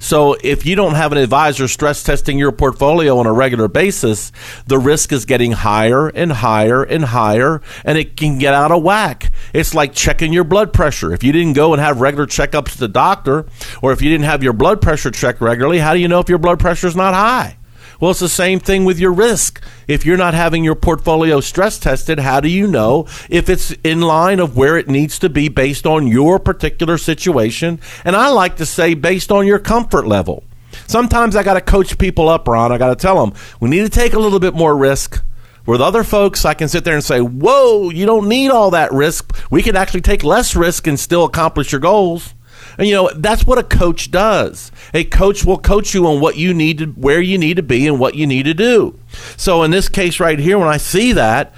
So 0.05 0.37
if 0.43 0.67
you 0.67 0.75
don't 0.75 0.93
have 0.93 1.13
an 1.13 1.17
advisor 1.17 1.67
stress 1.67 2.03
testing 2.03 2.37
your 2.37 2.51
portfolio 2.51 3.17
on 3.17 3.25
a 3.25 3.33
regular 3.33 3.67
basis, 3.67 4.31
the 4.67 4.77
risk 4.77 5.11
is 5.11 5.25
getting 5.25 5.51
higher 5.51 6.09
and 6.09 6.31
higher 6.31 6.83
and 6.83 7.03
higher, 7.03 7.63
and 7.83 7.97
it 7.97 8.15
can 8.15 8.37
get 8.37 8.53
out 8.53 8.71
of 8.71 8.83
whack. 8.83 9.31
It's 9.51 9.73
like 9.73 9.95
checking 9.95 10.31
your 10.31 10.43
blood 10.43 10.73
pressure. 10.73 11.11
If 11.11 11.23
you 11.23 11.31
didn't 11.31 11.53
go 11.53 11.73
and 11.73 11.81
have 11.81 12.01
regular 12.01 12.27
checkups 12.27 12.73
to 12.73 12.77
the 12.81 12.87
doctor, 12.87 13.47
or 13.81 13.93
if 13.93 14.03
you 14.03 14.11
didn't 14.11 14.25
have 14.25 14.43
your 14.43 14.53
blood 14.53 14.79
pressure 14.79 15.09
checked 15.09 15.41
regularly, 15.41 15.79
how 15.79 15.95
do 15.95 15.99
you 15.99 16.07
know 16.07 16.19
if 16.19 16.29
your 16.29 16.37
blood 16.37 16.59
pressure 16.59 16.85
is 16.85 16.95
not 16.95 17.15
high? 17.15 17.57
Well, 17.99 18.11
it's 18.11 18.19
the 18.19 18.29
same 18.29 18.59
thing 18.59 18.85
with 18.85 18.99
your 18.99 19.13
risk. 19.13 19.63
If 19.87 20.05
you're 20.05 20.17
not 20.17 20.33
having 20.33 20.63
your 20.63 20.75
portfolio 20.75 21.39
stress 21.39 21.79
tested, 21.79 22.19
how 22.19 22.39
do 22.39 22.49
you 22.49 22.67
know 22.67 23.07
if 23.29 23.49
it's 23.49 23.71
in 23.83 24.01
line 24.01 24.39
of 24.39 24.57
where 24.57 24.77
it 24.77 24.89
needs 24.89 25.17
to 25.19 25.29
be 25.29 25.47
based 25.47 25.85
on 25.85 26.07
your 26.07 26.39
particular 26.39 26.97
situation? 26.97 27.79
And 28.03 28.15
I 28.15 28.29
like 28.29 28.57
to 28.57 28.65
say 28.65 28.93
based 28.93 29.31
on 29.31 29.47
your 29.47 29.59
comfort 29.59 30.07
level. 30.07 30.43
Sometimes 30.87 31.35
I 31.35 31.43
got 31.43 31.53
to 31.53 31.61
coach 31.61 31.97
people 31.97 32.27
up, 32.27 32.47
Ron. 32.47 32.71
I 32.71 32.77
got 32.77 32.89
to 32.89 32.95
tell 32.95 33.25
them 33.25 33.37
we 33.59 33.69
need 33.69 33.83
to 33.83 33.89
take 33.89 34.13
a 34.13 34.19
little 34.19 34.39
bit 34.39 34.53
more 34.53 34.75
risk. 34.75 35.21
With 35.65 35.81
other 35.81 36.03
folks, 36.03 36.45
I 36.45 36.53
can 36.53 36.67
sit 36.67 36.83
there 36.83 36.93
and 36.93 37.03
say, 37.03 37.21
Whoa, 37.21 37.89
you 37.89 38.05
don't 38.05 38.29
need 38.29 38.51
all 38.51 38.71
that 38.71 38.91
risk. 38.91 39.35
We 39.49 39.63
can 39.63 39.75
actually 39.75 40.01
take 40.01 40.23
less 40.23 40.55
risk 40.55 40.85
and 40.85 40.99
still 40.99 41.23
accomplish 41.23 41.71
your 41.71 41.81
goals. 41.81 42.35
And 42.77 42.87
you 42.87 42.93
know, 42.93 43.09
that's 43.15 43.45
what 43.45 43.57
a 43.57 43.63
coach 43.63 44.11
does. 44.11 44.71
A 44.93 45.03
coach 45.03 45.45
will 45.45 45.57
coach 45.57 45.93
you 45.93 46.07
on 46.07 46.19
what 46.19 46.37
you 46.37 46.53
need 46.53 46.77
to 46.79 46.85
where 46.87 47.21
you 47.21 47.37
need 47.37 47.57
to 47.57 47.63
be 47.63 47.87
and 47.87 47.99
what 47.99 48.15
you 48.15 48.27
need 48.27 48.43
to 48.43 48.53
do. 48.53 48.99
So 49.37 49.63
in 49.63 49.71
this 49.71 49.89
case 49.89 50.19
right 50.19 50.39
here 50.39 50.57
when 50.57 50.67
I 50.67 50.77
see 50.77 51.13
that, 51.13 51.53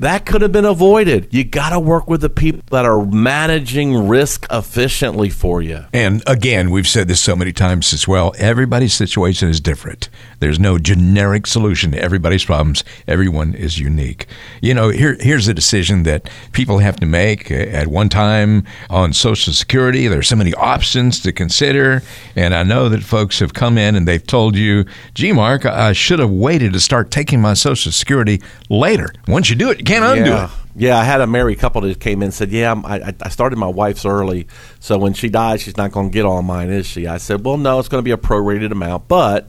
that 0.00 0.24
could 0.24 0.40
have 0.40 0.52
been 0.52 0.64
avoided. 0.64 1.28
You 1.30 1.44
got 1.44 1.70
to 1.70 1.80
work 1.80 2.08
with 2.08 2.22
the 2.22 2.30
people 2.30 2.62
that 2.70 2.86
are 2.86 3.04
managing 3.04 4.08
risk 4.08 4.46
efficiently 4.50 5.28
for 5.28 5.60
you. 5.60 5.84
And 5.92 6.22
again, 6.26 6.70
we've 6.70 6.88
said 6.88 7.06
this 7.06 7.20
so 7.20 7.36
many 7.36 7.52
times 7.52 7.92
as 7.92 8.08
well. 8.08 8.32
Everybody's 8.38 8.94
situation 8.94 9.50
is 9.50 9.60
different. 9.60 10.08
There's 10.38 10.58
no 10.58 10.78
generic 10.78 11.46
solution 11.46 11.92
to 11.92 12.02
everybody's 12.02 12.44
problems. 12.46 12.82
Everyone 13.06 13.54
is 13.54 13.78
unique. 13.78 14.26
You 14.62 14.72
know, 14.72 14.88
here, 14.88 15.18
here's 15.20 15.48
a 15.48 15.54
decision 15.54 16.04
that 16.04 16.30
people 16.52 16.78
have 16.78 16.96
to 16.96 17.06
make 17.06 17.50
at 17.50 17.88
one 17.88 18.08
time 18.08 18.64
on 18.88 19.12
Social 19.12 19.52
Security. 19.52 20.06
There's 20.06 20.28
so 20.28 20.36
many 20.36 20.54
options 20.54 21.20
to 21.20 21.32
consider. 21.32 22.02
And 22.34 22.54
I 22.54 22.62
know 22.62 22.88
that 22.88 23.02
folks 23.02 23.38
have 23.40 23.52
come 23.52 23.76
in 23.76 23.96
and 23.96 24.08
they've 24.08 24.26
told 24.26 24.56
you, 24.56 24.86
gee, 25.12 25.32
Mark, 25.32 25.66
I 25.66 25.92
should 25.92 26.20
have 26.20 26.30
waited 26.30 26.72
to 26.72 26.80
start 26.80 27.10
taking 27.10 27.42
my 27.42 27.52
Social 27.52 27.92
Security 27.92 28.40
later. 28.70 29.12
Once 29.28 29.50
you 29.50 29.56
do 29.56 29.70
it, 29.70 29.84
can't 29.90 30.18
undo 30.18 30.30
yeah. 30.30 30.44
it. 30.44 30.50
Yeah, 30.76 30.98
I 30.98 31.04
had 31.04 31.20
a 31.20 31.26
married 31.26 31.58
couple 31.58 31.82
that 31.82 32.00
came 32.00 32.20
in 32.22 32.26
and 32.26 32.34
said, 32.34 32.50
"Yeah, 32.50 32.80
I, 32.84 33.14
I 33.20 33.28
started 33.28 33.56
my 33.56 33.66
wife's 33.66 34.06
early, 34.06 34.46
so 34.78 34.98
when 34.98 35.14
she 35.14 35.28
dies, 35.28 35.62
she's 35.62 35.76
not 35.76 35.90
going 35.92 36.10
to 36.10 36.12
get 36.12 36.24
all 36.24 36.42
mine, 36.42 36.70
is 36.70 36.86
she?" 36.86 37.06
I 37.06 37.18
said, 37.18 37.44
"Well, 37.44 37.56
no, 37.56 37.78
it's 37.78 37.88
going 37.88 38.02
to 38.02 38.04
be 38.04 38.12
a 38.12 38.16
prorated 38.16 38.70
amount, 38.72 39.08
but." 39.08 39.48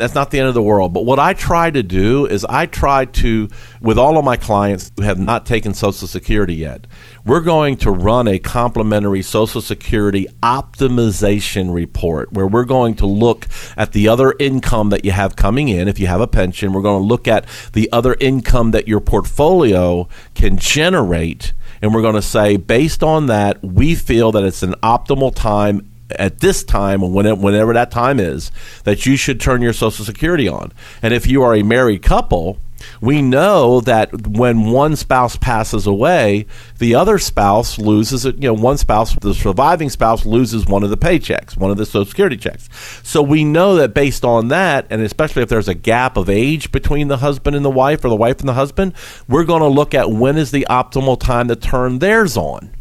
That's 0.00 0.14
not 0.14 0.30
the 0.30 0.38
end 0.38 0.48
of 0.48 0.54
the 0.54 0.62
world. 0.62 0.92
But 0.92 1.04
what 1.04 1.18
I 1.18 1.34
try 1.34 1.70
to 1.70 1.82
do 1.82 2.26
is 2.26 2.44
I 2.46 2.66
try 2.66 3.04
to, 3.04 3.48
with 3.80 3.98
all 3.98 4.16
of 4.16 4.24
my 4.24 4.36
clients 4.36 4.90
who 4.96 5.02
have 5.02 5.18
not 5.18 5.44
taken 5.44 5.74
Social 5.74 6.08
Security 6.08 6.54
yet, 6.54 6.86
we're 7.24 7.42
going 7.42 7.76
to 7.78 7.90
run 7.90 8.26
a 8.26 8.38
complimentary 8.38 9.22
Social 9.22 9.60
Security 9.60 10.26
optimization 10.42 11.72
report 11.72 12.32
where 12.32 12.46
we're 12.46 12.64
going 12.64 12.94
to 12.96 13.06
look 13.06 13.46
at 13.76 13.92
the 13.92 14.08
other 14.08 14.34
income 14.38 14.88
that 14.88 15.04
you 15.04 15.10
have 15.10 15.36
coming 15.36 15.68
in. 15.68 15.86
If 15.86 16.00
you 16.00 16.06
have 16.06 16.22
a 16.22 16.26
pension, 16.26 16.72
we're 16.72 16.82
going 16.82 17.02
to 17.02 17.06
look 17.06 17.28
at 17.28 17.44
the 17.74 17.92
other 17.92 18.16
income 18.18 18.70
that 18.70 18.88
your 18.88 19.00
portfolio 19.00 20.08
can 20.34 20.56
generate. 20.56 21.52
And 21.82 21.94
we're 21.94 22.02
going 22.02 22.14
to 22.14 22.22
say, 22.22 22.56
based 22.56 23.02
on 23.02 23.26
that, 23.26 23.62
we 23.62 23.94
feel 23.94 24.32
that 24.32 24.44
it's 24.44 24.62
an 24.62 24.74
optimal 24.82 25.34
time 25.34 25.89
at 26.18 26.40
this 26.40 26.64
time, 26.64 27.02
or 27.02 27.10
whenever 27.10 27.72
that 27.72 27.90
time 27.90 28.20
is, 28.20 28.50
that 28.84 29.06
you 29.06 29.16
should 29.16 29.40
turn 29.40 29.62
your 29.62 29.72
Social 29.72 30.04
Security 30.04 30.48
on. 30.48 30.72
And 31.02 31.14
if 31.14 31.26
you 31.26 31.42
are 31.42 31.54
a 31.54 31.62
married 31.62 32.02
couple, 32.02 32.58
we 33.02 33.20
know 33.20 33.82
that 33.82 34.26
when 34.26 34.70
one 34.70 34.96
spouse 34.96 35.36
passes 35.36 35.86
away, 35.86 36.46
the 36.78 36.94
other 36.94 37.18
spouse 37.18 37.78
loses 37.78 38.24
it. 38.24 38.36
You 38.36 38.48
know, 38.48 38.54
one 38.54 38.78
spouse, 38.78 39.14
the 39.16 39.34
surviving 39.34 39.90
spouse, 39.90 40.24
loses 40.24 40.64
one 40.64 40.82
of 40.82 40.88
the 40.88 40.96
paychecks, 40.96 41.58
one 41.58 41.70
of 41.70 41.76
the 41.76 41.84
Social 41.84 42.06
Security 42.06 42.38
checks. 42.38 42.70
So 43.02 43.22
we 43.22 43.44
know 43.44 43.76
that 43.76 43.92
based 43.92 44.24
on 44.24 44.48
that, 44.48 44.86
and 44.88 45.02
especially 45.02 45.42
if 45.42 45.50
there's 45.50 45.68
a 45.68 45.74
gap 45.74 46.16
of 46.16 46.30
age 46.30 46.72
between 46.72 47.08
the 47.08 47.18
husband 47.18 47.54
and 47.54 47.64
the 47.64 47.70
wife, 47.70 48.02
or 48.02 48.08
the 48.08 48.16
wife 48.16 48.40
and 48.40 48.48
the 48.48 48.54
husband, 48.54 48.94
we're 49.28 49.44
going 49.44 49.62
to 49.62 49.68
look 49.68 49.92
at 49.94 50.10
when 50.10 50.38
is 50.38 50.50
the 50.50 50.66
optimal 50.70 51.20
time 51.20 51.48
to 51.48 51.56
turn 51.56 51.98
theirs 51.98 52.34
on. 52.36 52.74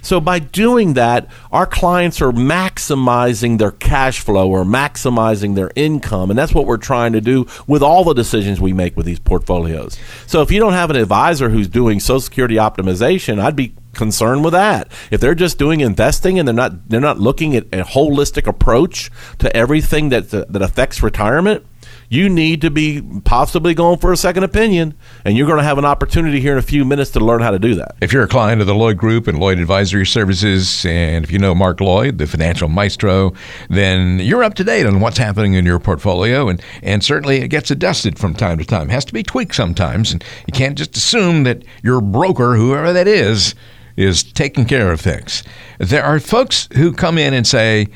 So 0.00 0.20
by 0.20 0.38
doing 0.38 0.94
that, 0.94 1.28
our 1.50 1.66
clients 1.66 2.20
are 2.22 2.32
maximizing 2.32 3.58
their 3.58 3.72
cash 3.72 4.20
flow 4.20 4.50
or 4.50 4.64
maximizing 4.64 5.54
their 5.54 5.70
income. 5.74 6.30
And 6.30 6.38
that's 6.38 6.54
what 6.54 6.66
we're 6.66 6.76
trying 6.76 7.12
to 7.12 7.20
do 7.20 7.46
with 7.66 7.82
all 7.82 8.04
the 8.04 8.14
decisions 8.14 8.60
we 8.60 8.72
make 8.72 8.96
with 8.96 9.06
these 9.06 9.18
portfolios. 9.18 9.98
So 10.26 10.42
if 10.42 10.50
you 10.50 10.60
don't 10.60 10.72
have 10.72 10.90
an 10.90 10.96
advisor 10.96 11.50
who's 11.50 11.68
doing 11.68 12.00
Social 12.00 12.20
Security 12.20 12.56
optimization, 12.56 13.38
I'd 13.38 13.56
be 13.56 13.74
concerned 13.92 14.44
with 14.44 14.52
that. 14.52 14.90
If 15.10 15.20
they're 15.20 15.34
just 15.34 15.58
doing 15.58 15.80
investing 15.80 16.38
and 16.38 16.48
they're 16.48 16.54
not 16.54 16.88
they're 16.88 17.00
not 17.00 17.18
looking 17.18 17.54
at 17.54 17.64
a 17.66 17.82
holistic 17.82 18.46
approach 18.46 19.10
to 19.38 19.54
everything 19.54 20.08
that 20.10 20.30
that 20.30 20.62
affects 20.62 21.02
retirement, 21.02 21.64
you 22.12 22.28
need 22.28 22.60
to 22.60 22.70
be 22.70 23.00
possibly 23.24 23.72
going 23.72 23.98
for 23.98 24.12
a 24.12 24.16
second 24.18 24.44
opinion, 24.44 24.94
and 25.24 25.34
you're 25.34 25.46
going 25.46 25.58
to 25.58 25.64
have 25.64 25.78
an 25.78 25.86
opportunity 25.86 26.40
here 26.40 26.52
in 26.52 26.58
a 26.58 26.62
few 26.62 26.84
minutes 26.84 27.10
to 27.12 27.20
learn 27.20 27.40
how 27.40 27.50
to 27.50 27.58
do 27.58 27.74
that. 27.74 27.96
If 28.02 28.12
you're 28.12 28.22
a 28.22 28.28
client 28.28 28.60
of 28.60 28.66
the 28.66 28.74
Lloyd 28.74 28.98
Group 28.98 29.26
and 29.26 29.38
Lloyd 29.38 29.58
Advisory 29.58 30.04
Services, 30.04 30.84
and 30.84 31.24
if 31.24 31.32
you 31.32 31.38
know 31.38 31.54
Mark 31.54 31.80
Lloyd, 31.80 32.18
the 32.18 32.26
financial 32.26 32.68
maestro, 32.68 33.32
then 33.70 34.18
you're 34.18 34.44
up 34.44 34.52
to 34.54 34.64
date 34.64 34.84
on 34.84 35.00
what's 35.00 35.16
happening 35.16 35.54
in 35.54 35.64
your 35.64 35.78
portfolio, 35.78 36.50
and, 36.50 36.62
and 36.82 37.02
certainly 37.02 37.38
it 37.38 37.48
gets 37.48 37.70
adjusted 37.70 38.18
from 38.18 38.34
time 38.34 38.58
to 38.58 38.64
time. 38.66 38.90
It 38.90 38.92
has 38.92 39.06
to 39.06 39.14
be 39.14 39.22
tweaked 39.22 39.54
sometimes, 39.54 40.12
and 40.12 40.22
you 40.46 40.52
can't 40.52 40.76
just 40.76 40.94
assume 40.94 41.44
that 41.44 41.64
your 41.82 42.02
broker, 42.02 42.56
whoever 42.56 42.92
that 42.92 43.08
is, 43.08 43.54
is 43.96 44.22
taking 44.22 44.66
care 44.66 44.92
of 44.92 45.00
things. 45.00 45.42
There 45.78 46.04
are 46.04 46.20
folks 46.20 46.68
who 46.74 46.92
come 46.92 47.16
in 47.16 47.32
and 47.32 47.46
say, 47.46 47.88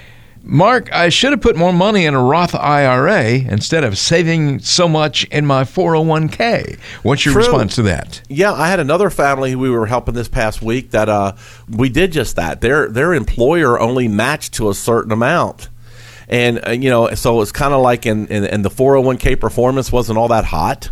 Mark, 0.48 0.92
I 0.92 1.08
should 1.08 1.32
have 1.32 1.40
put 1.40 1.56
more 1.56 1.72
money 1.72 2.06
in 2.06 2.14
a 2.14 2.22
Roth 2.22 2.54
IRA 2.54 3.30
instead 3.30 3.82
of 3.82 3.98
saving 3.98 4.60
so 4.60 4.88
much 4.88 5.24
in 5.24 5.44
my 5.44 5.64
401k. 5.64 6.78
What's 7.02 7.24
your 7.24 7.32
True. 7.32 7.42
response 7.42 7.74
to 7.74 7.82
that? 7.82 8.22
Yeah, 8.28 8.52
I 8.52 8.68
had 8.68 8.78
another 8.78 9.10
family 9.10 9.56
we 9.56 9.68
were 9.70 9.86
helping 9.86 10.14
this 10.14 10.28
past 10.28 10.62
week 10.62 10.92
that 10.92 11.08
uh, 11.08 11.34
we 11.68 11.88
did 11.88 12.12
just 12.12 12.36
that. 12.36 12.60
Their 12.60 12.88
their 12.88 13.12
employer 13.12 13.78
only 13.80 14.06
matched 14.06 14.54
to 14.54 14.70
a 14.70 14.74
certain 14.74 15.10
amount. 15.10 15.68
And 16.28 16.60
uh, 16.66 16.70
you 16.70 16.90
know, 16.90 17.12
so 17.14 17.40
it's 17.40 17.52
kind 17.52 17.74
of 17.74 17.82
like 17.82 18.06
in, 18.06 18.28
in, 18.28 18.44
in 18.44 18.62
the 18.62 18.70
401k 18.70 19.40
performance 19.40 19.90
wasn't 19.90 20.16
all 20.16 20.28
that 20.28 20.44
hot. 20.44 20.90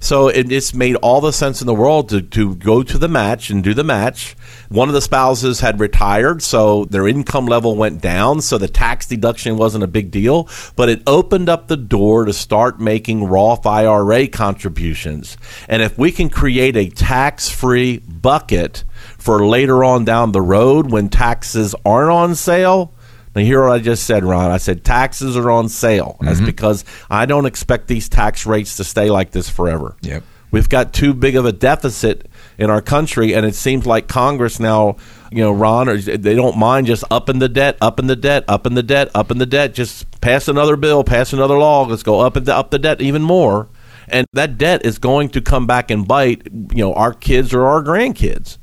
So 0.00 0.28
it, 0.28 0.50
it's 0.50 0.74
made 0.74 0.96
all 0.96 1.20
the 1.20 1.32
sense 1.32 1.60
in 1.60 1.66
the 1.66 1.74
world 1.74 2.08
to, 2.10 2.20
to 2.20 2.54
go 2.56 2.82
to 2.82 2.98
the 2.98 3.08
match 3.08 3.50
and 3.50 3.62
do 3.62 3.74
the 3.74 3.84
match. 3.84 4.36
One 4.68 4.88
of 4.88 4.94
the 4.94 5.00
spouses 5.00 5.60
had 5.60 5.80
retired, 5.80 6.42
so 6.42 6.84
their 6.84 7.08
income 7.08 7.46
level 7.46 7.76
went 7.76 8.00
down, 8.00 8.40
so 8.40 8.58
the 8.58 8.68
tax 8.68 9.06
deduction 9.06 9.56
wasn't 9.56 9.84
a 9.84 9.88
big 9.88 10.10
deal. 10.10 10.48
But 10.76 10.88
it 10.88 11.02
opened 11.06 11.48
up 11.48 11.68
the 11.68 11.76
door 11.76 12.24
to 12.24 12.32
start 12.32 12.80
making 12.80 13.24
Roth 13.24 13.66
IRA 13.66 14.28
contributions. 14.28 15.36
And 15.68 15.82
if 15.82 15.98
we 15.98 16.12
can 16.12 16.30
create 16.30 16.76
a 16.76 16.90
tax 16.90 17.48
free 17.48 17.98
bucket 17.98 18.84
for 19.16 19.46
later 19.46 19.84
on 19.84 20.04
down 20.04 20.32
the 20.32 20.42
road 20.42 20.90
when 20.90 21.08
taxes 21.08 21.74
aren't 21.84 22.10
on 22.10 22.34
sale, 22.34 22.94
now, 23.38 23.44
hear 23.44 23.62
what 23.62 23.72
I 23.72 23.78
just 23.78 24.04
said, 24.04 24.24
Ron. 24.24 24.50
I 24.50 24.58
said 24.58 24.84
taxes 24.84 25.36
are 25.36 25.50
on 25.50 25.68
sale. 25.68 26.16
That's 26.20 26.38
mm-hmm. 26.38 26.46
because 26.46 26.84
I 27.10 27.26
don't 27.26 27.46
expect 27.46 27.88
these 27.88 28.08
tax 28.08 28.46
rates 28.46 28.76
to 28.76 28.84
stay 28.84 29.10
like 29.10 29.30
this 29.30 29.48
forever. 29.48 29.96
Yep. 30.02 30.24
We've 30.50 30.68
got 30.68 30.92
too 30.94 31.12
big 31.12 31.36
of 31.36 31.44
a 31.44 31.52
deficit 31.52 32.26
in 32.56 32.70
our 32.70 32.80
country, 32.80 33.34
and 33.34 33.44
it 33.44 33.54
seems 33.54 33.86
like 33.86 34.08
Congress 34.08 34.58
now, 34.58 34.96
you 35.30 35.42
know, 35.42 35.52
Ron, 35.52 35.88
or 35.88 35.98
they 35.98 36.34
don't 36.34 36.56
mind 36.56 36.86
just 36.86 37.04
upping 37.10 37.38
the 37.38 37.50
debt, 37.50 37.76
upping 37.82 38.06
the 38.06 38.16
debt, 38.16 38.44
upping 38.48 38.74
the 38.74 38.82
debt, 38.82 39.10
upping 39.14 39.38
the 39.38 39.46
debt. 39.46 39.74
Just 39.74 40.20
pass 40.20 40.48
another 40.48 40.76
bill, 40.76 41.04
pass 41.04 41.32
another 41.34 41.58
law. 41.58 41.84
Let's 41.84 42.02
go 42.02 42.20
up 42.20 42.36
and 42.36 42.46
the, 42.46 42.56
up 42.56 42.70
the 42.70 42.78
debt 42.78 43.02
even 43.02 43.22
more, 43.22 43.68
and 44.08 44.26
that 44.32 44.56
debt 44.56 44.86
is 44.86 44.98
going 44.98 45.28
to 45.30 45.42
come 45.42 45.66
back 45.66 45.90
and 45.90 46.08
bite, 46.08 46.46
you 46.46 46.82
know, 46.82 46.94
our 46.94 47.12
kids 47.12 47.52
or 47.52 47.66
our 47.66 47.82
grandkids. 47.82 48.56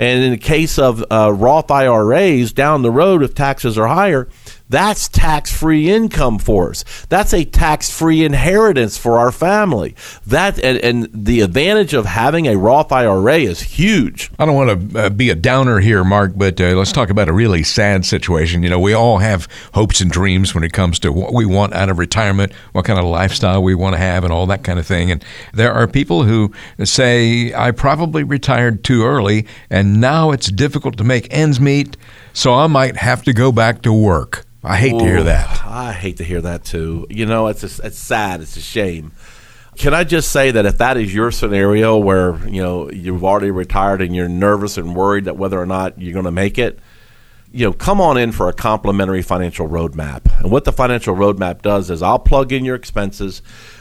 And 0.00 0.24
in 0.24 0.30
the 0.30 0.38
case 0.38 0.78
of 0.78 1.04
uh, 1.10 1.30
Roth 1.30 1.70
IRAs 1.70 2.54
down 2.54 2.80
the 2.80 2.90
road, 2.90 3.22
if 3.22 3.34
taxes 3.34 3.76
are 3.76 3.86
higher, 3.86 4.30
That's 4.70 5.08
tax 5.08 5.52
free 5.52 5.90
income 5.90 6.38
for 6.38 6.70
us. 6.70 6.84
That's 7.08 7.34
a 7.34 7.44
tax 7.44 7.90
free 7.90 8.24
inheritance 8.24 8.96
for 8.96 9.18
our 9.18 9.32
family. 9.32 9.96
That 10.24 10.60
and, 10.60 10.78
and, 10.78 11.08
the 11.12 11.40
advantage 11.40 11.92
of 11.92 12.06
having 12.06 12.46
a 12.46 12.56
Roth 12.56 12.92
IRA 12.92 13.38
is 13.38 13.60
huge. 13.60 14.30
I 14.38 14.46
don't 14.46 14.54
want 14.54 14.92
to 14.92 15.06
uh, 15.06 15.10
be 15.10 15.28
a 15.28 15.34
downer 15.34 15.80
here, 15.80 16.04
Mark, 16.04 16.34
but 16.36 16.60
uh, 16.60 16.76
let's 16.76 16.92
talk 16.92 17.10
about 17.10 17.28
a 17.28 17.32
really 17.32 17.64
sad 17.64 18.06
situation. 18.06 18.62
You 18.62 18.70
know, 18.70 18.78
we 18.78 18.92
all 18.92 19.18
have 19.18 19.48
hopes 19.74 20.00
and 20.00 20.08
dreams 20.10 20.54
when 20.54 20.62
it 20.62 20.72
comes 20.72 21.00
to 21.00 21.12
what 21.12 21.34
we 21.34 21.44
want 21.44 21.74
out 21.74 21.88
of 21.88 21.98
retirement, 21.98 22.52
what 22.70 22.84
kind 22.84 22.98
of 22.98 23.04
lifestyle 23.06 23.64
we 23.64 23.74
want 23.74 23.94
to 23.94 23.98
have, 23.98 24.22
and 24.22 24.32
all 24.32 24.46
that 24.46 24.62
kind 24.62 24.78
of 24.78 24.86
thing. 24.86 25.10
And 25.10 25.24
there 25.52 25.72
are 25.72 25.88
people 25.88 26.22
who 26.22 26.52
say, 26.84 27.52
I 27.52 27.72
probably 27.72 28.22
retired 28.22 28.84
too 28.84 29.04
early, 29.04 29.48
and 29.68 30.00
now 30.00 30.30
it's 30.30 30.48
difficult 30.48 30.96
to 30.98 31.04
make 31.04 31.26
ends 31.32 31.60
meet, 31.60 31.96
so 32.32 32.54
I 32.54 32.66
might 32.66 32.96
have 32.96 33.22
to 33.24 33.32
go 33.32 33.52
back 33.52 33.82
to 33.82 33.92
work. 33.92 34.46
I 34.62 34.76
hate 34.76 34.94
Ooh, 34.94 34.98
to 34.98 35.04
hear 35.04 35.22
that. 35.22 35.64
I 35.64 35.92
hate 35.92 36.18
to 36.18 36.24
hear 36.24 36.40
that 36.42 36.64
too. 36.64 37.06
You 37.08 37.26
know, 37.26 37.46
it's 37.46 37.62
a, 37.62 37.86
it's 37.86 37.98
sad. 37.98 38.40
It's 38.40 38.56
a 38.56 38.60
shame. 38.60 39.12
Can 39.76 39.94
I 39.94 40.04
just 40.04 40.30
say 40.30 40.50
that 40.50 40.66
if 40.66 40.78
that 40.78 40.98
is 40.98 41.14
your 41.14 41.30
scenario 41.30 41.96
where 41.96 42.36
you 42.46 42.62
know 42.62 42.90
you've 42.90 43.24
already 43.24 43.50
retired 43.50 44.02
and 44.02 44.14
you're 44.14 44.28
nervous 44.28 44.76
and 44.76 44.94
worried 44.94 45.24
that 45.24 45.36
whether 45.36 45.58
or 45.58 45.66
not 45.66 45.98
you're 45.98 46.12
going 46.12 46.26
to 46.26 46.30
make 46.30 46.58
it, 46.58 46.78
you 47.52 47.64
know, 47.64 47.72
come 47.72 48.00
on 48.00 48.18
in 48.18 48.32
for 48.32 48.48
a 48.48 48.52
complimentary 48.52 49.22
financial 49.22 49.68
roadmap. 49.68 50.40
And 50.40 50.50
what 50.50 50.64
the 50.64 50.72
financial 50.72 51.14
roadmap 51.14 51.62
does 51.62 51.88
is 51.88 52.02
I'll 52.02 52.18
plug 52.18 52.52
in 52.52 52.64
your 52.64 52.76
expenses. 52.76 53.40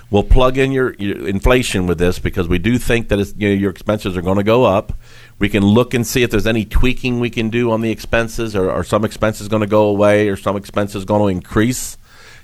We'll 0.10 0.24
plug 0.24 0.58
in 0.58 0.72
your, 0.72 0.94
your 0.94 1.28
inflation 1.28 1.86
with 1.86 2.00
this 2.00 2.18
because 2.18 2.48
we 2.48 2.58
do 2.58 2.78
think 2.78 3.10
that 3.10 3.20
you 3.38 3.50
know, 3.50 3.56
your 3.56 3.70
expenses 3.70 4.16
are 4.16 4.22
going 4.22 4.38
to 4.38 4.44
go 4.44 4.64
up. 4.64 4.94
We 5.40 5.50
can 5.50 5.64
look 5.66 5.94
and 5.94 6.06
see 6.06 6.22
if 6.24 6.32
there's 6.32 6.48
any 6.48 6.66
tweaking 6.66 7.20
we 7.20 7.30
can 7.30 7.50
do 7.50 7.72
on 7.72 7.82
the 7.82 7.92
expenses, 7.92 8.56
or, 8.56 8.70
or 8.70 8.84
some 8.84 9.06
expenses 9.06 9.48
going 9.48 9.62
to 9.62 9.68
go 9.68 9.86
away, 9.86 10.30
or 10.30 10.36
some 10.36 10.56
expenses 10.56 11.06
going 11.06 11.22
to 11.22 11.28
increase. 11.28 11.98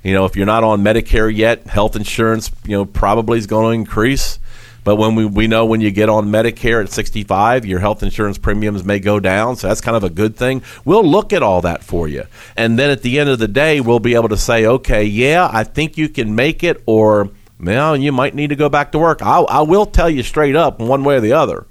You 0.04 0.14
know, 0.14 0.26
if 0.26 0.36
you're 0.36 0.46
not 0.46 0.64
on 0.64 0.84
Medicare 0.84 1.36
yet, 1.36 1.68
health 1.68 1.96
insurance, 1.96 2.52
you 2.66 2.78
know, 2.78 2.86
probably 2.86 3.38
is 3.38 3.48
going 3.48 3.66
to 3.66 3.80
increase. 3.80 4.40
But 4.86 4.98
when 4.98 5.16
we, 5.16 5.26
we 5.26 5.48
know 5.48 5.66
when 5.66 5.82
you 5.82 5.90
get 5.90 6.10
on 6.10 6.28
Medicare 6.28 6.84
at 6.84 6.92
65, 6.92 7.66
your 7.66 7.80
health 7.80 8.04
insurance 8.04 8.38
premiums 8.38 8.86
may 8.86 9.00
go 9.00 9.20
down. 9.20 9.56
So 9.56 9.68
that's 9.68 9.82
kind 9.82 9.98
of 9.98 10.04
a 10.04 10.12
good 10.12 10.38
thing. 10.38 10.62
We'll 10.86 11.04
look 11.04 11.34
at 11.34 11.42
all 11.42 11.62
that 11.62 11.84
for 11.84 12.08
you. 12.08 12.26
And 12.56 12.78
then 12.78 12.92
at 12.92 13.02
the 13.02 13.20
end 13.20 13.30
of 13.30 13.40
the 13.40 13.48
day, 13.48 13.82
we'll 13.82 14.00
be 14.00 14.14
able 14.14 14.30
to 14.30 14.38
say, 14.38 14.68
okay, 14.68 15.04
yeah, 15.04 15.50
I 15.52 15.64
think 15.64 15.98
you 15.98 16.08
can 16.08 16.36
make 16.36 16.64
it, 16.64 16.84
or, 16.86 17.32
well, 17.60 17.98
you 17.98 18.12
might 18.12 18.36
need 18.36 18.50
to 18.50 18.56
go 18.56 18.70
back 18.70 18.92
to 18.92 19.00
work. 19.00 19.24
I, 19.24 19.40
I 19.40 19.62
will 19.62 19.88
tell 19.88 20.10
you 20.10 20.22
straight 20.22 20.56
up, 20.56 20.78
one 20.80 21.04
way 21.04 21.16
or 21.16 21.20
the 21.20 21.34
other. 21.34 21.66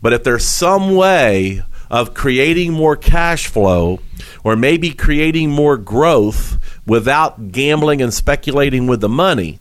But 0.00 0.12
if 0.12 0.24
there's 0.24 0.44
some 0.44 0.94
way 0.94 1.62
of 1.90 2.14
creating 2.14 2.72
more 2.72 2.96
cash 2.96 3.46
flow 3.46 4.00
or 4.44 4.56
maybe 4.56 4.90
creating 4.90 5.50
more 5.50 5.76
growth 5.76 6.58
without 6.86 7.52
gambling 7.52 8.02
and 8.02 8.12
speculating 8.12 8.86
with 8.86 9.00
the 9.00 9.08
money, 9.08 9.60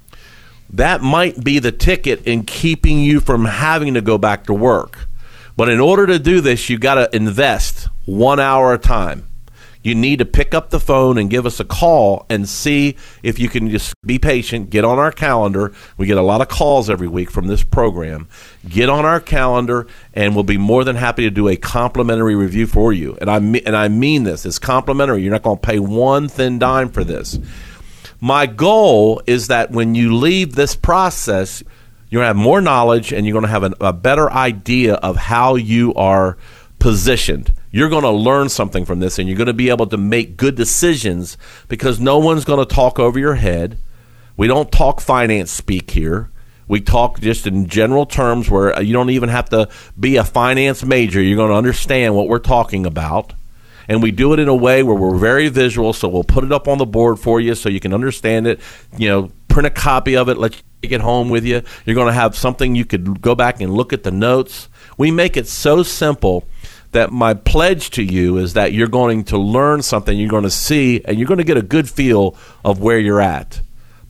that 0.72 1.02
might 1.02 1.44
be 1.44 1.60
the 1.60 1.72
ticket 1.72 2.26
in 2.26 2.44
keeping 2.44 3.00
you 3.00 3.20
from 3.20 3.46
having 3.46 3.94
to 3.94 4.02
go 4.02 4.18
back 4.18 4.46
to 4.46 4.54
work. 4.54 5.08
But 5.56 5.70
in 5.70 5.80
order 5.80 6.06
to 6.08 6.20
do 6.20 6.42
this, 6.42 6.70
you've 6.70 6.82
got 6.82 6.96
to 6.96 7.16
invest 7.16 7.88
one 8.06 8.40
hour 8.40 8.74
at 8.74 8.80
a 8.80 8.88
time 8.88 9.28
you 9.86 9.94
need 9.94 10.18
to 10.18 10.26
pick 10.26 10.56
up 10.56 10.72
the 10.72 10.80
phone 10.80 11.20
and 11.20 11.30
give 11.30 11.46
us 11.46 11.60
a 11.60 11.64
call 11.64 12.26
and 12.28 12.50
see 12.50 12.96
if 13.22 13.38
you 13.38 13.48
can 13.48 13.70
just 13.70 13.94
be 14.04 14.18
patient, 14.18 14.72
get 14.72 14.84
on 14.84 14.98
our 14.98 15.12
calendar. 15.12 15.74
We 15.96 16.08
get 16.08 16.18
a 16.18 16.24
lot 16.24 16.42
of 16.42 16.48
calls 16.48 16.90
every 16.90 17.08
week 17.08 17.30
from 17.30 17.46
this 17.46 17.64
program. 17.64 18.28
Get 18.68 18.90
on 18.90 19.06
our 19.06 19.20
calendar 19.20 19.86
and 20.14 20.34
we'll 20.34 20.44
be 20.44 20.58
more 20.58 20.84
than 20.84 20.96
happy 20.96 21.22
to 21.24 21.30
do 21.30 21.48
a 21.48 21.56
complimentary 21.56 22.34
review 22.34 22.66
for 22.66 22.94
you. 22.94 23.16
And 23.22 23.30
I 23.30 23.38
and 23.38 23.76
I 23.76 23.88
mean 23.90 24.24
this, 24.24 24.44
it's 24.46 24.58
complimentary. 24.58 25.22
You're 25.22 25.32
not 25.32 25.44
going 25.44 25.60
to 25.60 25.68
pay 25.68 25.78
one 25.78 26.30
thin 26.30 26.58
dime 26.58 26.90
for 26.90 27.04
this. 27.04 27.38
My 28.20 28.48
goal 28.48 29.22
is 29.28 29.48
that 29.50 29.70
when 29.70 29.94
you 29.94 30.16
leave 30.16 30.56
this 30.56 30.76
process, 30.76 31.64
you're 32.10 32.22
going 32.22 32.34
to 32.34 32.40
have 32.40 32.44
more 32.44 32.60
knowledge 32.60 33.14
and 33.14 33.24
you're 33.24 33.34
going 33.34 33.46
to 33.46 33.50
have 33.50 33.76
a 33.80 33.94
better 33.94 34.32
idea 34.32 34.96
of 34.96 35.16
how 35.16 35.56
you 35.56 35.94
are 35.94 36.38
positioned 36.80 37.54
you're 37.76 37.90
going 37.90 38.04
to 38.04 38.10
learn 38.10 38.48
something 38.48 38.86
from 38.86 39.02
this 39.02 39.20
and 39.20 39.28
you're 39.28 39.36
going 39.36 39.48
to 39.48 39.54
be 39.54 39.70
able 39.70 39.86
to 39.86 39.98
make 39.98 40.38
good 40.38 40.56
decisions 40.56 41.38
because 41.68 42.00
no 42.00 42.20
one's 42.20 42.46
going 42.46 42.66
to 42.66 42.74
talk 42.74 43.00
over 43.00 43.20
your 43.20 43.36
head. 43.36 43.78
We 44.38 44.48
don't 44.48 44.72
talk 44.72 45.02
finance 45.02 45.52
speak 45.52 45.92
here. 45.92 46.32
We 46.70 46.80
talk 46.80 47.20
just 47.20 47.46
in 47.46 47.68
general 47.68 48.06
terms 48.06 48.50
where 48.50 48.74
uh, 48.74 48.80
you 48.80 48.94
don't 48.94 49.10
even 49.10 49.28
have 49.28 49.50
to 49.50 49.68
be 50.00 50.16
a 50.16 50.24
finance 50.24 50.86
major. 50.86 51.22
You're 51.22 51.36
going 51.36 51.50
to 51.50 51.58
understand 51.58 52.16
what 52.16 52.30
we're 52.30 52.40
talking 52.40 52.86
about. 52.86 53.34
And 53.90 54.02
we 54.02 54.12
do 54.12 54.32
it 54.32 54.40
in 54.40 54.48
a 54.48 54.56
way 54.56 54.82
where 54.82 54.96
we're 54.96 55.18
very 55.18 55.50
visual, 55.50 55.92
so 55.92 56.08
we'll 56.08 56.24
put 56.24 56.46
it 56.46 56.54
up 56.54 56.70
on 56.70 56.78
the 56.78 56.86
board 56.86 57.20
for 57.20 57.42
you 57.42 57.56
so 57.56 57.68
you 57.68 57.82
can 57.82 57.94
understand 57.94 58.48
it. 58.48 58.62
You 58.98 59.10
know, 59.10 59.32
print 59.50 59.68
a 59.68 59.70
copy 59.70 60.16
of 60.16 60.30
it, 60.30 60.38
let 60.38 60.56
you 60.56 60.62
take 60.82 60.92
it 60.94 61.02
home 61.02 61.28
with 61.28 61.44
you. 61.44 61.62
You're 61.84 61.96
going 61.96 62.08
to 62.08 62.14
have 62.14 62.38
something 62.38 62.74
you 62.74 62.86
could 62.86 63.22
go 63.22 63.36
back 63.36 63.60
and 63.60 63.74
look 63.74 63.92
at 63.92 64.04
the 64.04 64.12
notes. 64.12 64.70
We 64.98 65.12
make 65.12 65.36
it 65.36 65.46
so 65.46 65.84
simple 65.84 66.46
that 66.96 67.12
my 67.12 67.34
pledge 67.34 67.90
to 67.92 68.04
you 68.04 68.38
is 68.38 68.54
that 68.54 68.74
you're 68.74 68.88
going 68.88 69.26
to 69.26 69.38
learn 69.38 69.82
something, 69.82 70.18
you're 70.18 70.30
going 70.30 70.44
to 70.44 70.50
see, 70.50 71.02
and 71.04 71.20
you're 71.20 71.28
going 71.28 71.38
to 71.38 71.44
get 71.44 71.58
a 71.58 71.62
good 71.62 71.90
feel 71.90 72.36
of 72.64 72.80
where 72.80 72.98
you're 72.98 73.22
at. 73.22 73.62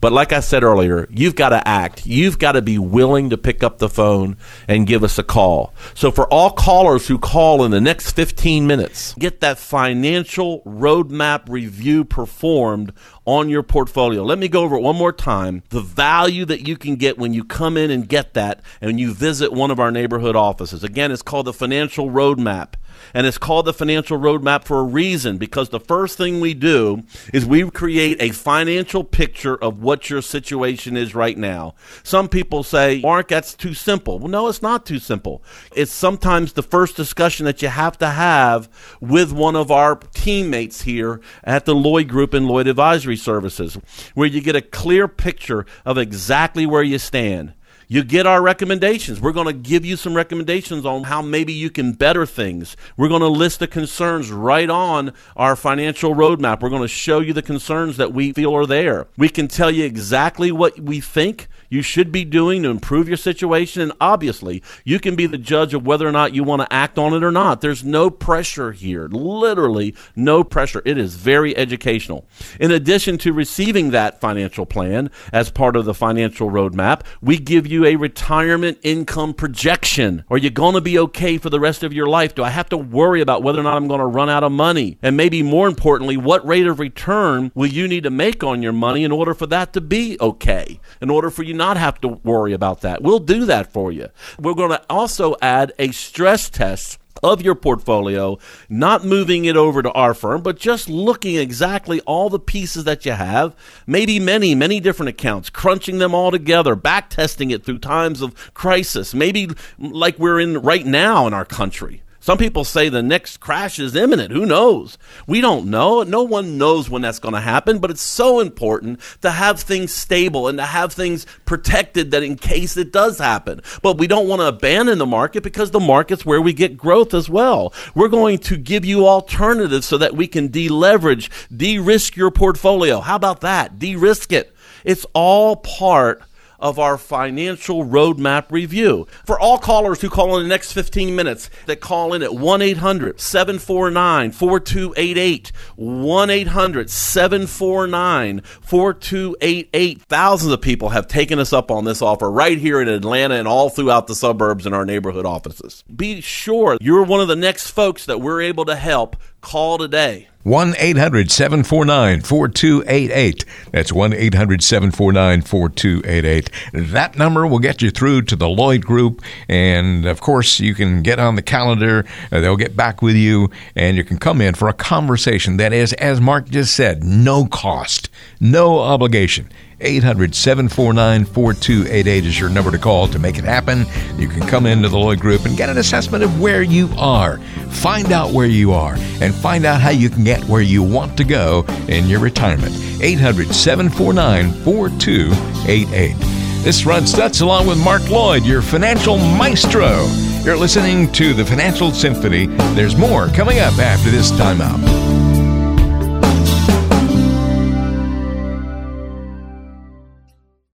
But 0.06 0.12
like 0.12 0.32
I 0.32 0.38
said 0.38 0.62
earlier, 0.62 1.08
you've 1.10 1.34
got 1.34 1.48
to 1.48 1.66
act. 1.66 2.06
You've 2.06 2.38
got 2.38 2.52
to 2.52 2.62
be 2.62 2.78
willing 2.78 3.30
to 3.30 3.36
pick 3.36 3.64
up 3.64 3.78
the 3.78 3.88
phone 3.88 4.36
and 4.68 4.86
give 4.86 5.02
us 5.02 5.18
a 5.18 5.24
call. 5.24 5.74
So 5.94 6.12
for 6.12 6.32
all 6.32 6.52
callers 6.52 7.08
who 7.08 7.18
call 7.18 7.64
in 7.64 7.72
the 7.72 7.80
next 7.80 8.12
15 8.12 8.68
minutes, 8.68 9.14
get 9.14 9.40
that 9.40 9.58
financial 9.58 10.60
roadmap 10.60 11.48
review 11.48 12.04
performed 12.04 12.92
on 13.24 13.48
your 13.48 13.64
portfolio. 13.64 14.22
Let 14.22 14.38
me 14.38 14.46
go 14.46 14.62
over 14.62 14.76
it 14.76 14.80
one 14.82 14.94
more 14.94 15.12
time. 15.12 15.64
The 15.70 15.80
value 15.80 16.44
that 16.44 16.68
you 16.68 16.76
can 16.76 16.94
get 16.94 17.18
when 17.18 17.34
you 17.34 17.42
come 17.42 17.76
in 17.76 17.90
and 17.90 18.08
get 18.08 18.34
that 18.34 18.60
and 18.80 19.00
you 19.00 19.12
visit 19.12 19.52
one 19.52 19.72
of 19.72 19.80
our 19.80 19.90
neighborhood 19.90 20.36
offices. 20.36 20.84
Again, 20.84 21.10
it's 21.10 21.22
called 21.22 21.46
the 21.46 21.52
Financial 21.52 22.08
Roadmap. 22.08 22.74
And 23.14 23.26
it's 23.26 23.38
called 23.38 23.66
the 23.66 23.72
financial 23.72 24.18
roadmap 24.18 24.64
for 24.64 24.80
a 24.80 24.84
reason 24.84 25.38
because 25.38 25.68
the 25.68 25.80
first 25.80 26.16
thing 26.16 26.40
we 26.40 26.54
do 26.54 27.02
is 27.32 27.46
we 27.46 27.68
create 27.70 28.20
a 28.20 28.30
financial 28.30 29.04
picture 29.04 29.56
of 29.56 29.82
what 29.82 30.10
your 30.10 30.22
situation 30.22 30.96
is 30.96 31.14
right 31.14 31.36
now. 31.36 31.74
Some 32.02 32.28
people 32.28 32.62
say, 32.62 33.00
Mark, 33.00 33.28
that's 33.28 33.54
too 33.54 33.74
simple. 33.74 34.18
Well, 34.18 34.28
no, 34.28 34.48
it's 34.48 34.62
not 34.62 34.86
too 34.86 34.98
simple. 34.98 35.42
It's 35.74 35.92
sometimes 35.92 36.52
the 36.52 36.62
first 36.62 36.96
discussion 36.96 37.46
that 37.46 37.62
you 37.62 37.68
have 37.68 37.98
to 37.98 38.08
have 38.08 38.68
with 39.00 39.32
one 39.32 39.56
of 39.56 39.70
our 39.70 39.96
teammates 40.14 40.82
here 40.82 41.20
at 41.44 41.64
the 41.64 41.74
Lloyd 41.74 42.08
Group 42.08 42.34
and 42.34 42.46
Lloyd 42.46 42.66
Advisory 42.66 43.16
Services, 43.16 43.78
where 44.14 44.26
you 44.28 44.40
get 44.40 44.56
a 44.56 44.62
clear 44.62 45.08
picture 45.08 45.66
of 45.84 45.98
exactly 45.98 46.66
where 46.66 46.82
you 46.82 46.98
stand 46.98 47.54
you 47.88 48.02
get 48.02 48.26
our 48.26 48.42
recommendations. 48.42 49.20
We're 49.20 49.32
going 49.32 49.46
to 49.46 49.52
give 49.52 49.84
you 49.84 49.96
some 49.96 50.14
recommendations 50.14 50.84
on 50.84 51.04
how 51.04 51.22
maybe 51.22 51.52
you 51.52 51.70
can 51.70 51.92
better 51.92 52.26
things. 52.26 52.76
We're 52.96 53.08
going 53.08 53.20
to 53.20 53.28
list 53.28 53.60
the 53.60 53.66
concerns 53.66 54.30
right 54.30 54.68
on 54.68 55.12
our 55.36 55.54
financial 55.54 56.14
roadmap. 56.14 56.60
We're 56.60 56.70
going 56.70 56.82
to 56.82 56.88
show 56.88 57.20
you 57.20 57.32
the 57.32 57.42
concerns 57.42 57.96
that 57.96 58.12
we 58.12 58.32
feel 58.32 58.54
are 58.54 58.66
there. 58.66 59.06
We 59.16 59.28
can 59.28 59.48
tell 59.48 59.70
you 59.70 59.84
exactly 59.84 60.50
what 60.50 60.80
we 60.80 61.00
think 61.00 61.48
you 61.76 61.82
should 61.82 62.10
be 62.10 62.24
doing 62.24 62.62
to 62.62 62.70
improve 62.70 63.06
your 63.06 63.18
situation. 63.18 63.82
And 63.82 63.92
obviously, 64.00 64.62
you 64.82 64.98
can 64.98 65.14
be 65.14 65.26
the 65.26 65.36
judge 65.36 65.74
of 65.74 65.86
whether 65.86 66.08
or 66.08 66.12
not 66.12 66.34
you 66.34 66.42
want 66.42 66.62
to 66.62 66.72
act 66.72 66.96
on 66.96 67.12
it 67.12 67.22
or 67.22 67.30
not. 67.30 67.60
There's 67.60 67.84
no 67.84 68.08
pressure 68.08 68.72
here, 68.72 69.08
literally, 69.08 69.94
no 70.16 70.42
pressure. 70.42 70.80
It 70.86 70.96
is 70.96 71.16
very 71.16 71.54
educational. 71.54 72.26
In 72.58 72.70
addition 72.70 73.18
to 73.18 73.32
receiving 73.34 73.90
that 73.90 74.22
financial 74.22 74.64
plan 74.64 75.10
as 75.34 75.50
part 75.50 75.76
of 75.76 75.84
the 75.84 75.92
financial 75.92 76.50
roadmap, 76.50 77.02
we 77.20 77.36
give 77.36 77.66
you 77.66 77.84
a 77.84 77.96
retirement 77.96 78.78
income 78.82 79.34
projection. 79.34 80.24
Are 80.30 80.38
you 80.38 80.48
going 80.48 80.76
to 80.76 80.80
be 80.80 80.98
okay 81.00 81.36
for 81.36 81.50
the 81.50 81.60
rest 81.60 81.82
of 81.82 81.92
your 81.92 82.06
life? 82.06 82.34
Do 82.34 82.42
I 82.42 82.50
have 82.50 82.70
to 82.70 82.78
worry 82.78 83.20
about 83.20 83.42
whether 83.42 83.60
or 83.60 83.64
not 83.64 83.76
I'm 83.76 83.88
going 83.88 84.00
to 84.00 84.06
run 84.06 84.30
out 84.30 84.44
of 84.44 84.52
money? 84.52 84.96
And 85.02 85.14
maybe 85.14 85.42
more 85.42 85.68
importantly, 85.68 86.16
what 86.16 86.46
rate 86.46 86.66
of 86.66 86.80
return 86.80 87.52
will 87.54 87.66
you 87.66 87.86
need 87.86 88.04
to 88.04 88.10
make 88.10 88.42
on 88.42 88.62
your 88.62 88.72
money 88.72 89.04
in 89.04 89.12
order 89.12 89.34
for 89.34 89.46
that 89.48 89.74
to 89.74 89.82
be 89.82 90.16
okay? 90.22 90.80
In 91.02 91.10
order 91.10 91.28
for 91.28 91.42
you 91.42 91.52
not 91.52 91.65
have 91.74 92.00
to 92.02 92.08
worry 92.08 92.52
about 92.52 92.82
that. 92.82 93.02
We'll 93.02 93.18
do 93.18 93.46
that 93.46 93.72
for 93.72 93.90
you. 93.90 94.08
We're 94.38 94.54
going 94.54 94.70
to 94.70 94.82
also 94.88 95.34
add 95.42 95.72
a 95.78 95.90
stress 95.90 96.48
test 96.48 96.98
of 97.22 97.42
your 97.42 97.54
portfolio, 97.54 98.38
not 98.68 99.04
moving 99.04 99.46
it 99.46 99.56
over 99.56 99.82
to 99.82 99.90
our 99.92 100.14
firm, 100.14 100.42
but 100.42 100.56
just 100.56 100.88
looking 100.88 101.36
exactly 101.36 102.00
all 102.02 102.28
the 102.28 102.38
pieces 102.38 102.84
that 102.84 103.04
you 103.04 103.12
have, 103.12 103.56
maybe 103.86 104.20
many, 104.20 104.54
many 104.54 104.80
different 104.80 105.08
accounts, 105.08 105.50
crunching 105.50 105.98
them 105.98 106.14
all 106.14 106.30
together, 106.30 106.74
back 106.74 107.10
testing 107.10 107.50
it 107.50 107.64
through 107.64 107.78
times 107.78 108.20
of 108.20 108.54
crisis, 108.54 109.14
maybe 109.14 109.48
like 109.78 110.18
we're 110.18 110.40
in 110.40 110.58
right 110.58 110.86
now 110.86 111.26
in 111.26 111.34
our 111.34 111.44
country 111.44 112.02
Some 112.26 112.38
people 112.38 112.64
say 112.64 112.88
the 112.88 113.04
next 113.04 113.36
crash 113.38 113.78
is 113.78 113.94
imminent. 113.94 114.32
Who 114.32 114.46
knows? 114.46 114.98
We 115.28 115.40
don't 115.40 115.66
know. 115.66 116.02
No 116.02 116.24
one 116.24 116.58
knows 116.58 116.90
when 116.90 117.02
that's 117.02 117.20
going 117.20 117.34
to 117.34 117.40
happen, 117.40 117.78
but 117.78 117.92
it's 117.92 118.02
so 118.02 118.40
important 118.40 118.98
to 119.22 119.30
have 119.30 119.60
things 119.60 119.94
stable 119.94 120.48
and 120.48 120.58
to 120.58 120.64
have 120.64 120.92
things 120.92 121.24
protected 121.44 122.10
that 122.10 122.24
in 122.24 122.34
case 122.34 122.76
it 122.76 122.92
does 122.92 123.20
happen. 123.20 123.60
But 123.80 123.98
we 123.98 124.08
don't 124.08 124.26
want 124.26 124.40
to 124.40 124.48
abandon 124.48 124.98
the 124.98 125.06
market 125.06 125.44
because 125.44 125.70
the 125.70 125.78
market's 125.78 126.26
where 126.26 126.42
we 126.42 126.52
get 126.52 126.76
growth 126.76 127.14
as 127.14 127.30
well. 127.30 127.72
We're 127.94 128.08
going 128.08 128.38
to 128.38 128.56
give 128.56 128.84
you 128.84 129.06
alternatives 129.06 129.86
so 129.86 129.96
that 129.96 130.16
we 130.16 130.26
can 130.26 130.48
deleverage, 130.48 131.30
de-risk 131.56 132.16
your 132.16 132.32
portfolio. 132.32 133.02
How 133.02 133.14
about 133.14 133.42
that? 133.42 133.78
De-risk 133.78 134.32
it. 134.32 134.52
It's 134.82 135.06
all 135.14 135.54
part 135.54 136.24
of 136.58 136.78
our 136.78 136.98
financial 136.98 137.84
roadmap 137.84 138.50
review. 138.50 139.06
For 139.24 139.38
all 139.38 139.58
callers 139.58 140.00
who 140.00 140.10
call 140.10 140.36
in 140.36 140.42
the 140.42 140.48
next 140.48 140.72
15 140.72 141.14
minutes, 141.14 141.50
that 141.66 141.80
call 141.80 142.14
in 142.14 142.22
at 142.22 142.34
1 142.34 142.62
800 142.62 143.20
749 143.20 144.32
4288. 144.32 145.52
1 145.76 146.30
800 146.30 146.90
749 146.90 148.40
4288. 148.60 150.02
Thousands 150.02 150.52
of 150.52 150.60
people 150.60 150.90
have 150.90 151.06
taken 151.06 151.38
us 151.38 151.52
up 151.52 151.70
on 151.70 151.84
this 151.84 152.02
offer 152.02 152.30
right 152.30 152.58
here 152.58 152.80
in 152.80 152.88
Atlanta 152.88 153.34
and 153.34 153.48
all 153.48 153.70
throughout 153.70 154.06
the 154.06 154.14
suburbs 154.14 154.66
and 154.66 154.74
our 154.74 154.84
neighborhood 154.84 155.26
offices. 155.26 155.84
Be 155.94 156.20
sure 156.20 156.76
you're 156.80 157.04
one 157.04 157.20
of 157.20 157.28
the 157.28 157.36
next 157.36 157.70
folks 157.70 158.06
that 158.06 158.20
we're 158.20 158.42
able 158.42 158.64
to 158.66 158.76
help. 158.76 159.16
Call 159.40 159.78
today. 159.78 160.28
1 160.46 160.74
800 160.78 161.28
749 161.28 162.20
4288. 162.20 163.44
That's 163.72 163.92
1 163.92 164.12
800 164.12 164.62
749 164.62 165.42
4288. 165.42 166.50
That 166.72 167.18
number 167.18 167.48
will 167.48 167.58
get 167.58 167.82
you 167.82 167.90
through 167.90 168.22
to 168.22 168.36
the 168.36 168.48
Lloyd 168.48 168.86
Group. 168.86 169.22
And 169.48 170.06
of 170.06 170.20
course, 170.20 170.60
you 170.60 170.76
can 170.76 171.02
get 171.02 171.18
on 171.18 171.34
the 171.34 171.42
calendar. 171.42 172.04
Uh, 172.30 172.38
they'll 172.38 172.56
get 172.56 172.76
back 172.76 173.02
with 173.02 173.16
you 173.16 173.50
and 173.74 173.96
you 173.96 174.04
can 174.04 174.18
come 174.18 174.40
in 174.40 174.54
for 174.54 174.68
a 174.68 174.72
conversation 174.72 175.56
that 175.56 175.72
is, 175.72 175.92
as 175.94 176.20
Mark 176.20 176.48
just 176.48 176.76
said, 176.76 177.02
no 177.02 177.46
cost, 177.46 178.08
no 178.38 178.78
obligation. 178.78 179.48
800 179.80 180.34
749 180.34 181.24
4288 181.26 182.24
is 182.24 182.40
your 182.40 182.48
number 182.48 182.70
to 182.70 182.78
call 182.78 183.08
to 183.08 183.18
make 183.18 183.38
it 183.38 183.44
happen. 183.44 183.84
You 184.16 184.28
can 184.28 184.46
come 184.46 184.64
into 184.64 184.88
the 184.88 184.98
Lloyd 184.98 185.20
Group 185.20 185.44
and 185.44 185.56
get 185.56 185.68
an 185.68 185.78
assessment 185.78 186.24
of 186.24 186.40
where 186.40 186.62
you 186.62 186.88
are. 186.96 187.38
Find 187.70 188.10
out 188.10 188.32
where 188.32 188.46
you 188.46 188.72
are 188.72 188.94
and 189.20 189.34
find 189.34 189.66
out 189.66 189.80
how 189.80 189.90
you 189.90 190.08
can 190.08 190.24
get 190.24 190.42
where 190.44 190.62
you 190.62 190.82
want 190.82 191.16
to 191.18 191.24
go 191.24 191.64
in 191.88 192.06
your 192.06 192.20
retirement. 192.20 192.74
800 193.02 193.54
749 193.54 194.52
4288. 194.64 196.16
This 196.64 196.80
is 196.80 196.86
Ron 196.86 197.02
Stutz 197.02 197.42
along 197.42 197.66
with 197.66 197.82
Mark 197.84 198.08
Lloyd, 198.08 198.44
your 198.44 198.62
financial 198.62 199.18
maestro. 199.18 200.06
You're 200.42 200.56
listening 200.56 201.12
to 201.12 201.34
the 201.34 201.44
Financial 201.44 201.92
Symphony. 201.92 202.46
There's 202.74 202.96
more 202.96 203.28
coming 203.28 203.58
up 203.58 203.78
after 203.78 204.10
this 204.10 204.32
timeout. 204.32 205.25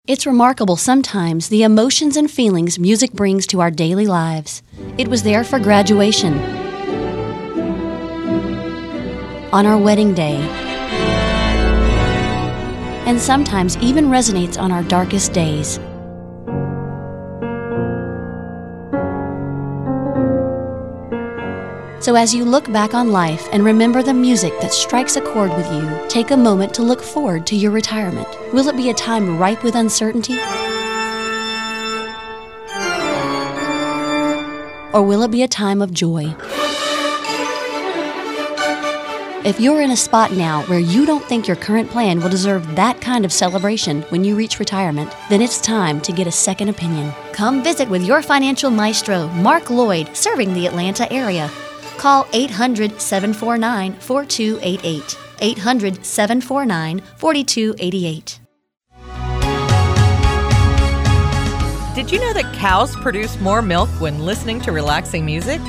It's 0.09 0.27
remarkable 0.27 0.77
sometimes 0.77 1.49
the 1.49 1.63
emotions 1.63 2.17
and 2.17 2.29
feelings 2.29 2.77
music 2.77 3.13
brings 3.13 3.47
to 3.47 3.61
our 3.61 3.71
daily 3.71 4.09
lives. 4.09 4.61
It 4.99 5.07
was 5.07 5.23
there 5.23 5.45
for 5.45 5.61
graduation, 5.61 6.41
on 9.53 9.65
our 9.65 9.79
wedding 9.79 10.13
day, 10.13 10.39
and 13.07 13.21
sometimes 13.21 13.77
even 13.77 14.07
resonates 14.07 14.61
on 14.61 14.73
our 14.73 14.83
darkest 14.83 15.33
days. 15.33 15.79
So, 22.03 22.17
as 22.17 22.35
you 22.35 22.45
look 22.45 22.71
back 22.73 22.95
on 22.95 23.13
life 23.13 23.49
and 23.53 23.65
remember 23.65 24.03
the 24.03 24.13
music 24.13 24.53
that 24.61 24.73
strikes 24.73 25.15
a 25.15 25.21
chord 25.21 25.51
with 25.57 25.73
you, 25.73 25.89
take 26.09 26.33
a 26.33 26.37
moment 26.37 26.75
to 26.75 26.83
look 26.83 27.01
forward 27.01 27.47
to 27.47 27.55
your 27.55 27.71
retirement. 27.71 28.27
Will 28.53 28.67
it 28.67 28.77
be 28.77 28.91
a 28.91 28.95
time 28.95 29.39
ripe 29.39 29.63
with 29.63 29.77
uncertainty? 29.77 30.35
Or 34.93 35.05
will 35.05 35.23
it 35.23 35.31
be 35.31 35.45
a 35.45 35.49
time 35.49 35.81
of 35.81 35.95
joy? 35.95 36.35
If 39.45 39.61
you're 39.61 39.81
in 39.81 39.93
a 39.93 39.97
spot 39.97 40.33
now 40.33 40.63
where 40.65 40.81
you 40.81 41.07
don't 41.07 41.25
think 41.25 41.47
your 41.47 41.57
current 41.57 41.89
plan 41.89 42.21
will 42.21 42.29
deserve 42.29 42.75
that 42.75 43.01
kind 43.01 43.25
of 43.25 43.33
celebration 43.33 44.03
when 44.09 44.25
you 44.25 44.35
reach 44.35 44.59
retirement, 44.59 45.15
then 45.29 45.41
it's 45.41 45.61
time 45.61 46.01
to 46.01 46.11
get 46.11 46.27
a 46.27 46.33
second 46.33 46.69
opinion. 46.69 47.13
Come 47.33 47.63
visit 47.63 47.89
with 47.89 48.05
your 48.05 48.23
financial 48.23 48.73
maestro, 48.73 49.29
Mark 49.29 49.71
Lloyd, 49.71 50.17
serving 50.17 50.53
the 50.53 50.67
Atlanta 50.67 51.11
area. 51.13 51.49
Call 51.99 52.27
800 52.33 53.01
749 53.01 53.95
4288. 53.95 55.19
800 55.41 56.05
749 56.05 57.01
4288. 57.17 58.39
Did 61.95 62.11
you 62.11 62.21
know 62.21 62.33
that 62.33 62.55
cows 62.55 62.97
produce 62.97 63.39
more 63.41 63.61
milk 63.61 63.89
when 64.01 64.25
listening 64.25 64.61
to 64.63 64.73
relaxing 64.73 65.27
music? 65.27 65.61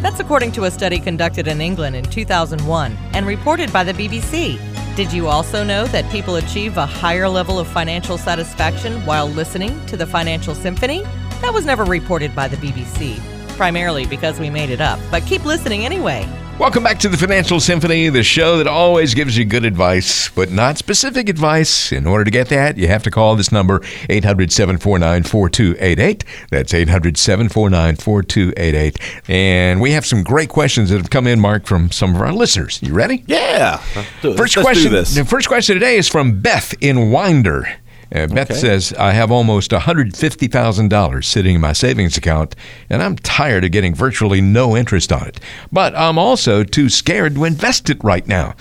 That's 0.00 0.20
according 0.20 0.52
to 0.52 0.64
a 0.64 0.70
study 0.70 1.00
conducted 1.00 1.48
in 1.48 1.60
England 1.60 1.96
in 1.96 2.04
2001 2.04 2.96
and 3.14 3.26
reported 3.26 3.72
by 3.72 3.82
the 3.82 3.92
BBC. 3.92 4.60
Did 4.94 5.12
you 5.12 5.26
also 5.26 5.64
know 5.64 5.86
that 5.86 6.10
people 6.12 6.36
achieve 6.36 6.76
a 6.76 6.86
higher 6.86 7.28
level 7.28 7.58
of 7.58 7.66
financial 7.66 8.18
satisfaction 8.18 9.04
while 9.06 9.26
listening 9.26 9.84
to 9.86 9.96
the 9.96 10.06
Financial 10.06 10.54
Symphony? 10.54 11.02
That 11.40 11.52
was 11.52 11.64
never 11.64 11.84
reported 11.84 12.34
by 12.34 12.46
the 12.46 12.56
BBC 12.56 13.31
primarily 13.62 14.04
because 14.04 14.40
we 14.40 14.50
made 14.50 14.70
it 14.70 14.80
up. 14.80 14.98
But 15.08 15.24
keep 15.24 15.44
listening 15.44 15.84
anyway. 15.84 16.28
Welcome 16.58 16.82
back 16.82 16.98
to 16.98 17.08
the 17.08 17.16
Financial 17.16 17.60
Symphony, 17.60 18.08
the 18.08 18.24
show 18.24 18.56
that 18.56 18.66
always 18.66 19.14
gives 19.14 19.38
you 19.38 19.44
good 19.44 19.64
advice, 19.64 20.28
but 20.30 20.50
not 20.50 20.78
specific 20.78 21.28
advice. 21.28 21.92
In 21.92 22.04
order 22.04 22.24
to 22.24 22.30
get 22.32 22.48
that, 22.48 22.76
you 22.76 22.88
have 22.88 23.04
to 23.04 23.10
call 23.12 23.36
this 23.36 23.52
number, 23.52 23.80
800 24.10 24.50
749 24.50 25.22
4288. 25.22 26.24
That's 26.50 26.74
800 26.74 27.16
749 27.16 27.94
4288. 27.94 28.98
And 29.28 29.80
we 29.80 29.92
have 29.92 30.04
some 30.04 30.24
great 30.24 30.48
questions 30.48 30.90
that 30.90 30.96
have 30.96 31.10
come 31.10 31.28
in, 31.28 31.38
Mark, 31.38 31.64
from 31.66 31.92
some 31.92 32.16
of 32.16 32.20
our 32.20 32.32
listeners. 32.32 32.80
You 32.82 32.94
ready? 32.94 33.22
Yeah. 33.28 33.76
First 33.76 34.24
Let's 34.24 34.54
question. 34.56 34.90
do 34.90 34.90
this. 34.90 35.14
The 35.14 35.24
first 35.24 35.46
question 35.46 35.74
today 35.74 35.98
is 35.98 36.08
from 36.08 36.40
Beth 36.40 36.74
in 36.80 37.12
Winder. 37.12 37.68
Uh, 38.14 38.26
Beth 38.26 38.50
Okay. 38.50 38.60
says, 38.60 38.92
I 38.98 39.12
have 39.12 39.30
almost 39.30 39.70
$150,000 39.70 41.24
sitting 41.24 41.54
in 41.54 41.60
my 41.60 41.72
savings 41.72 42.16
account, 42.16 42.54
and 42.90 43.02
I'm 43.02 43.16
tired 43.16 43.64
of 43.64 43.70
getting 43.72 43.94
virtually 43.94 44.40
no 44.40 44.76
interest 44.76 45.12
on 45.12 45.26
it. 45.28 45.40
But 45.70 45.94
I'm 45.96 46.18
also 46.18 46.62
too 46.64 46.88
scared 46.88 47.34
to 47.36 47.44
invest 47.44 47.88
it 47.90 48.02
right 48.04 48.26
now. 48.26 48.54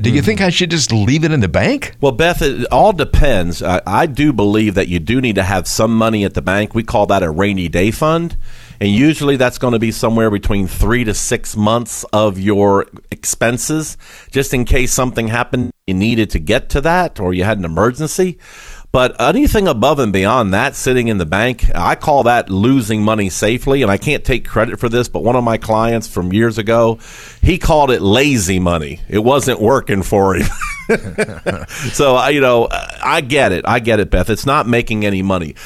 Do 0.00 0.10
you 0.10 0.20
think 0.20 0.40
I 0.40 0.50
should 0.50 0.70
just 0.70 0.92
leave 0.92 1.24
it 1.24 1.30
in 1.30 1.40
the 1.40 1.48
bank? 1.48 1.94
Well, 2.00 2.12
Beth, 2.12 2.42
it 2.42 2.66
all 2.72 2.92
depends. 2.92 3.62
I, 3.62 3.80
I 3.86 4.06
do 4.06 4.32
believe 4.32 4.74
that 4.74 4.88
you 4.88 4.98
do 4.98 5.20
need 5.20 5.36
to 5.36 5.44
have 5.44 5.68
some 5.68 5.96
money 5.96 6.24
at 6.24 6.34
the 6.34 6.42
bank. 6.42 6.74
We 6.74 6.82
call 6.82 7.06
that 7.06 7.22
a 7.22 7.30
rainy 7.30 7.68
day 7.68 7.92
fund. 7.92 8.36
And 8.78 8.90
usually 8.90 9.36
that's 9.36 9.56
going 9.56 9.72
to 9.72 9.78
be 9.78 9.90
somewhere 9.90 10.30
between 10.30 10.66
three 10.66 11.04
to 11.04 11.14
six 11.14 11.56
months 11.56 12.04
of 12.12 12.38
your 12.38 12.86
expenses, 13.10 13.96
just 14.30 14.52
in 14.52 14.66
case 14.66 14.92
something 14.92 15.28
happened 15.28 15.70
you 15.86 15.94
needed 15.94 16.28
to 16.30 16.38
get 16.40 16.68
to 16.70 16.80
that 16.82 17.20
or 17.20 17.32
you 17.32 17.44
had 17.44 17.58
an 17.58 17.64
emergency. 17.64 18.38
But 18.96 19.20
anything 19.20 19.68
above 19.68 19.98
and 19.98 20.10
beyond 20.10 20.54
that 20.54 20.74
sitting 20.74 21.08
in 21.08 21.18
the 21.18 21.26
bank, 21.26 21.70
I 21.74 21.96
call 21.96 22.22
that 22.22 22.48
losing 22.48 23.02
money 23.02 23.28
safely. 23.28 23.82
And 23.82 23.90
I 23.90 23.98
can't 23.98 24.24
take 24.24 24.48
credit 24.48 24.80
for 24.80 24.88
this, 24.88 25.06
but 25.06 25.22
one 25.22 25.36
of 25.36 25.44
my 25.44 25.58
clients 25.58 26.08
from 26.08 26.32
years 26.32 26.56
ago, 26.56 26.98
he 27.42 27.58
called 27.58 27.90
it 27.90 28.00
lazy 28.00 28.58
money. 28.58 29.02
It 29.06 29.18
wasn't 29.18 29.60
working 29.60 30.02
for 30.02 30.36
him. 30.36 30.46
so, 31.92 32.26
you 32.28 32.40
know, 32.40 32.68
I 32.70 33.20
get 33.20 33.52
it. 33.52 33.66
I 33.68 33.80
get 33.80 34.00
it, 34.00 34.08
Beth. 34.08 34.30
It's 34.30 34.46
not 34.46 34.66
making 34.66 35.04
any 35.04 35.20
money. 35.20 35.56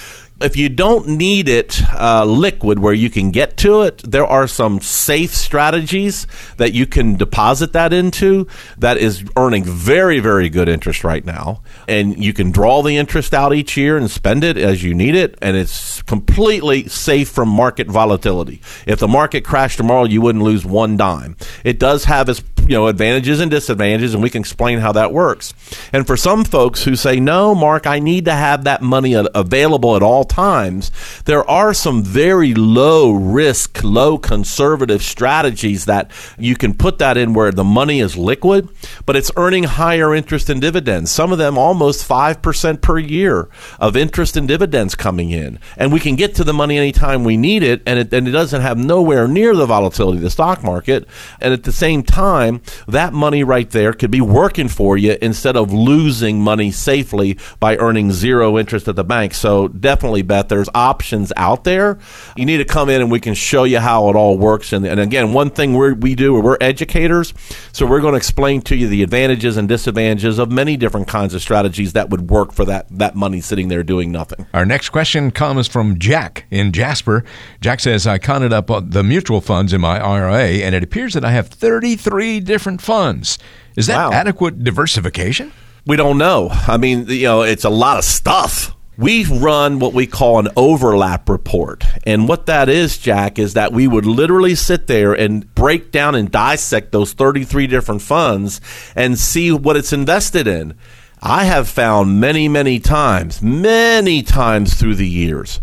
If 0.41 0.57
you 0.57 0.71
don't 0.71 1.07
need 1.07 1.49
it 1.51 1.83
uh, 1.93 2.25
liquid 2.25 2.79
where 2.79 2.95
you 2.95 3.11
can 3.11 3.31
get 3.31 3.59
to 3.59 3.83
it, 3.83 3.99
there 3.99 4.25
are 4.25 4.47
some 4.47 4.81
safe 4.81 5.35
strategies 5.35 6.27
that 6.57 6.73
you 6.73 6.87
can 6.87 7.17
deposit 7.17 7.75
that 7.75 7.93
into 7.93 8.47
that 8.79 8.97
is 8.97 9.23
earning 9.37 9.65
very, 9.65 10.19
very 10.19 10.49
good 10.49 10.69
interest 10.69 11.05
right 11.05 11.25
now. 11.25 11.63
And 11.87 12.23
you 12.23 12.33
can 12.33 12.53
draw 12.53 12.83
the 12.83 12.97
interest 12.97 13.35
out 13.35 13.55
each 13.55 13.77
year 13.77 13.99
and 13.99 14.11
spend 14.11 14.43
it 14.43 14.57
as 14.57 14.83
you 14.83 14.95
need 14.95 15.15
it. 15.15 15.37
And 15.43 15.59
it's 15.59 16.01
completely 16.03 16.89
safe 16.89 17.29
from 17.29 17.49
market 17.49 17.89
volatility. 17.89 18.63
If 18.87 18.99
the 18.99 19.09
market 19.09 19.45
crashed 19.45 19.77
tomorrow, 19.77 20.05
you 20.05 20.23
wouldn't 20.23 20.45
lose 20.45 20.65
one 20.65 20.97
dime. 20.97 21.37
It 21.65 21.79
does 21.79 22.05
have 22.05 22.31
its 22.31 22.41
you 22.71 22.77
know, 22.77 22.87
advantages 22.87 23.41
and 23.41 23.51
disadvantages, 23.51 24.15
and 24.15 24.23
we 24.23 24.31
can 24.31 24.43
explain 24.43 24.79
how 24.79 24.93
that 24.93 25.13
works. 25.13 25.53
And 25.93 26.07
for 26.07 26.17
some 26.17 26.45
folks 26.45 26.85
who 26.85 26.95
say, 26.95 27.19
no, 27.19 27.53
Mark, 27.53 27.85
I 27.85 27.99
need 27.99 28.27
to 28.27 28.33
have 28.33 28.63
that 28.63 28.81
money 28.81 29.13
available 29.15 29.97
at 29.97 30.05
all 30.05 30.23
times, 30.23 30.93
there 31.25 31.43
are 31.51 31.75
some 31.75 32.05
very 32.05 32.55
low 32.55 33.11
risk, 33.11 33.83
low 33.83 34.19
conservative 34.19 35.03
strategies 35.03 35.87
that 35.87 36.13
you 36.39 36.55
can 36.55 36.73
put 36.73 36.99
that 36.99 37.17
in 37.17 37.35
where 37.35 37.51
the 37.51 37.65
money 37.65 37.99
is 37.99 38.17
liquid, 38.17 38.69
but 39.05 39.17
it's 39.17 39.33
earning 39.35 39.65
higher 39.65 40.15
interest 40.15 40.49
and 40.49 40.61
dividends. 40.61 41.11
Some 41.11 41.33
of 41.33 41.39
them 41.39 41.59
almost 41.59 42.09
5% 42.09 42.81
per 42.81 43.01
year 43.01 43.49
of 43.81 43.97
interest 43.97 44.37
and 44.37 44.47
dividends 44.47 44.95
coming 44.95 45.33
in. 45.33 45.59
And 45.77 45.93
we 45.93 45.99
can 45.99 46.15
get 46.15 46.37
to 46.37 46.45
the 46.45 46.55
money 46.55 46.79
anytime 46.79 47.25
we 47.25 47.37
need 47.37 47.65
it, 47.65 47.83
and 47.85 47.99
it, 47.99 48.15
and 48.15 48.29
it 48.29 48.31
doesn't 48.31 48.61
have 48.63 48.79
nowhere 48.79 49.27
near 49.27 49.57
the 49.57 49.67
volatility 49.67 50.19
of 50.19 50.23
the 50.23 50.31
stock 50.31 50.63
market. 50.63 51.09
And 51.41 51.53
at 51.53 51.65
the 51.65 51.73
same 51.73 52.05
time, 52.05 52.60
that 52.87 53.13
money 53.13 53.45
right 53.45 53.71
there 53.71 53.93
could 53.93 54.11
be 54.11 54.21
working 54.21 54.69
for 54.69 54.97
you 54.97 55.17
instead 55.23 55.57
of 55.57 55.73
losing 55.73 56.41
money 56.41 56.71
safely 56.71 57.39
by 57.59 57.77
earning 57.77 58.13
zero 58.13 58.59
interest 58.59 58.89
at 58.89 58.97
the 58.97 59.05
bank. 59.05 59.35
So 59.35 59.69
definitely, 59.69 60.23
Beth, 60.23 60.49
there's 60.49 60.69
options 60.75 61.33
out 61.37 61.65
there. 61.65 61.99
You 62.37 62.47
need 62.47 62.59
to 62.59 62.65
come 62.65 62.89
in 62.89 63.01
and 63.01 63.11
we 63.11 63.21
can 63.21 63.35
show 63.35 63.65
you 63.65 63.79
how 63.79 64.09
it 64.09 64.17
all 64.17 64.39
works. 64.39 64.73
And, 64.73 64.87
and 64.87 65.01
again, 65.01 65.33
one 65.33 65.51
thing 65.51 65.77
we 65.77 65.93
we 65.93 66.15
do, 66.15 66.41
we're 66.41 66.57
educators, 66.61 67.35
so 67.73 67.87
we're 67.87 68.01
going 68.01 68.13
to 68.13 68.19
explain 68.19 68.63
to 68.63 68.77
you 68.77 68.89
the 68.89 69.03
advantages 69.03 69.57
and 69.57 69.69
disadvantages 69.69 70.39
of 70.39 70.51
many 70.51 70.77
different 70.77 71.09
kinds 71.09 71.35
of 71.35 71.43
strategies 71.43 71.93
that 71.93 72.11
would 72.11 72.31
work 72.31 72.53
for 72.53 72.65
that, 72.65 72.87
that 72.91 73.15
money 73.15 73.41
sitting 73.41 73.69
there 73.69 73.83
doing 73.83 74.11
nothing. 74.11 74.47
Our 74.55 74.65
next 74.65 74.91
question 74.91 75.31
comes 75.31 75.69
from 75.69 75.99
Jack 75.99 76.47
in 76.51 76.73
Jasper. 76.73 77.25
Jack 77.61 77.81
says, 77.81 78.07
I 78.07 78.19
counted 78.19 78.53
up 78.53 78.71
uh, 78.71 78.81
the 78.85 79.03
mutual 79.03 79.41
funds 79.41 79.73
in 79.73 79.81
my 79.81 79.99
IRA, 79.99 80.65
and 80.65 80.75
it 80.75 80.83
appears 80.83 81.15
that 81.15 81.25
I 81.25 81.33
have 81.33 81.49
33 81.49 82.41
different 82.51 82.83
funds. 82.83 83.39
Is 83.77 83.87
that 83.87 84.11
wow. 84.11 84.13
adequate 84.13 84.63
diversification? 84.63 85.53
We 85.87 85.97
don't 85.97 86.19
know. 86.19 86.49
I 86.51 86.77
mean, 86.77 87.07
you 87.07 87.25
know, 87.25 87.43
it's 87.43 87.65
a 87.65 87.71
lot 87.71 87.97
of 87.99 88.05
stuff. 88.05 88.77
We 88.99 89.25
run 89.25 89.79
what 89.79 89.95
we 89.95 90.07
call 90.07 90.39
an 90.41 90.49
overlap 90.57 91.31
report. 91.31 91.85
And 92.05 92.29
what 92.29 92.45
that 92.47 92.69
is, 92.69 92.99
Jack, 92.99 93.39
is 93.39 93.55
that 93.55 93.73
we 93.73 93.89
would 93.89 94.05
literally 94.05 94.55
sit 94.55 94.89
there 94.89 95.15
and 95.15 95.53
break 95.55 95.91
down 95.91 96.15
and 96.15 96.31
dissect 96.31 96.93
those 96.93 97.15
33 97.15 97.67
different 97.67 98.03
funds 98.03 98.61
and 98.95 99.19
see 99.19 99.51
what 99.53 99.79
it's 99.79 99.95
invested 99.95 100.47
in. 100.47 100.75
I 101.23 101.45
have 101.45 101.69
found 101.69 102.21
many, 102.21 102.49
many 102.49 102.79
times, 102.79 103.41
many 103.41 104.23
times 104.23 104.75
through 104.75 104.97
the 104.97 105.09
years 105.09 105.61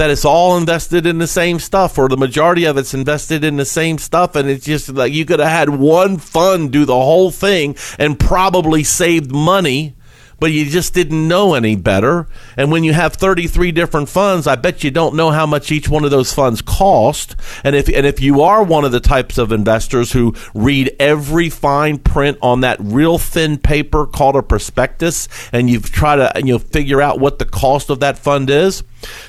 that 0.00 0.08
it's 0.08 0.24
all 0.24 0.56
invested 0.56 1.04
in 1.04 1.18
the 1.18 1.26
same 1.26 1.58
stuff 1.58 1.98
or 1.98 2.08
the 2.08 2.16
majority 2.16 2.64
of 2.64 2.78
it's 2.78 2.94
invested 2.94 3.44
in 3.44 3.58
the 3.58 3.66
same 3.66 3.98
stuff 3.98 4.34
and 4.34 4.48
it's 4.48 4.64
just 4.64 4.88
like 4.88 5.12
you 5.12 5.26
could 5.26 5.40
have 5.40 5.50
had 5.50 5.68
one 5.68 6.16
fund 6.16 6.72
do 6.72 6.86
the 6.86 6.94
whole 6.94 7.30
thing 7.30 7.76
and 7.98 8.18
probably 8.18 8.82
saved 8.82 9.30
money 9.30 9.94
but 10.38 10.52
you 10.52 10.64
just 10.64 10.94
didn't 10.94 11.28
know 11.28 11.52
any 11.52 11.76
better. 11.76 12.26
And 12.56 12.72
when 12.72 12.82
you 12.82 12.94
have 12.94 13.12
33 13.12 13.72
different 13.72 14.08
funds, 14.08 14.46
I 14.46 14.56
bet 14.56 14.82
you 14.82 14.90
don't 14.90 15.14
know 15.14 15.30
how 15.30 15.44
much 15.44 15.70
each 15.70 15.86
one 15.86 16.02
of 16.02 16.10
those 16.10 16.32
funds 16.32 16.62
cost. 16.62 17.36
And 17.62 17.76
if 17.76 17.88
and 17.90 18.06
if 18.06 18.22
you 18.22 18.40
are 18.40 18.64
one 18.64 18.86
of 18.86 18.90
the 18.90 19.00
types 19.00 19.36
of 19.36 19.52
investors 19.52 20.12
who 20.12 20.34
read 20.54 20.96
every 20.98 21.50
fine 21.50 21.98
print 21.98 22.38
on 22.40 22.62
that 22.62 22.78
real 22.80 23.18
thin 23.18 23.58
paper 23.58 24.06
called 24.06 24.34
a 24.34 24.42
prospectus 24.42 25.28
and 25.52 25.68
you've 25.68 25.92
tried 25.92 26.16
to 26.16 26.32
you 26.40 26.54
know 26.54 26.58
figure 26.58 27.02
out 27.02 27.20
what 27.20 27.38
the 27.38 27.44
cost 27.44 27.90
of 27.90 28.00
that 28.00 28.16
fund 28.16 28.48
is, 28.48 28.82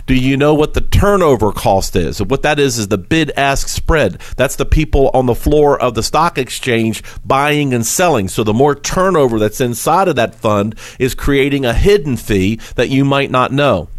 do 0.05 0.15
you 0.15 0.37
know 0.37 0.53
what 0.53 0.73
the 0.73 0.81
turnover 0.81 1.51
cost 1.51 1.95
is? 1.95 2.21
What 2.21 2.41
that 2.43 2.59
is 2.59 2.77
is 2.77 2.87
the 2.87 2.97
bid 2.97 3.31
ask 3.37 3.67
spread. 3.67 4.19
That's 4.35 4.55
the 4.55 4.65
people 4.65 5.09
on 5.13 5.25
the 5.25 5.35
floor 5.35 5.81
of 5.81 5.95
the 5.95 6.03
stock 6.03 6.37
exchange 6.37 7.03
buying 7.25 7.73
and 7.73 7.85
selling. 7.85 8.27
So 8.27 8.43
the 8.43 8.53
more 8.53 8.75
turnover 8.75 9.39
that's 9.39 9.61
inside 9.61 10.07
of 10.07 10.15
that 10.15 10.35
fund 10.35 10.75
is 10.99 11.15
creating 11.15 11.65
a 11.65 11.73
hidden 11.73 12.17
fee 12.17 12.59
that 12.75 12.89
you 12.89 13.05
might 13.05 13.31
not 13.31 13.51
know. 13.51 13.89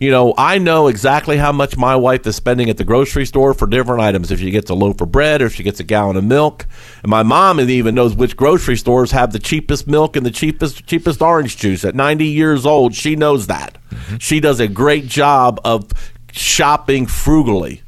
You 0.00 0.10
know, 0.10 0.32
I 0.38 0.56
know 0.56 0.88
exactly 0.88 1.36
how 1.36 1.52
much 1.52 1.76
my 1.76 1.94
wife 1.94 2.26
is 2.26 2.34
spending 2.34 2.70
at 2.70 2.78
the 2.78 2.84
grocery 2.84 3.26
store 3.26 3.52
for 3.52 3.66
different 3.66 4.00
items. 4.00 4.30
If 4.30 4.40
she 4.40 4.50
gets 4.50 4.70
a 4.70 4.74
loaf 4.74 4.98
of 5.02 5.12
bread 5.12 5.42
or 5.42 5.46
if 5.46 5.54
she 5.54 5.62
gets 5.62 5.78
a 5.78 5.84
gallon 5.84 6.16
of 6.16 6.24
milk, 6.24 6.66
and 7.02 7.10
my 7.10 7.22
mom 7.22 7.60
even 7.60 7.94
knows 7.94 8.16
which 8.16 8.34
grocery 8.34 8.78
stores 8.78 9.10
have 9.10 9.32
the 9.32 9.38
cheapest 9.38 9.86
milk 9.86 10.16
and 10.16 10.24
the 10.24 10.30
cheapest 10.30 10.86
cheapest 10.86 11.20
orange 11.20 11.58
juice. 11.58 11.84
At 11.84 11.94
90 11.94 12.24
years 12.24 12.64
old, 12.64 12.94
she 12.94 13.14
knows 13.14 13.46
that. 13.48 13.76
Mm-hmm. 13.90 14.16
She 14.16 14.40
does 14.40 14.58
a 14.58 14.68
great 14.68 15.06
job 15.06 15.60
of 15.64 15.90
shopping 16.32 17.06
frugally 17.06 17.82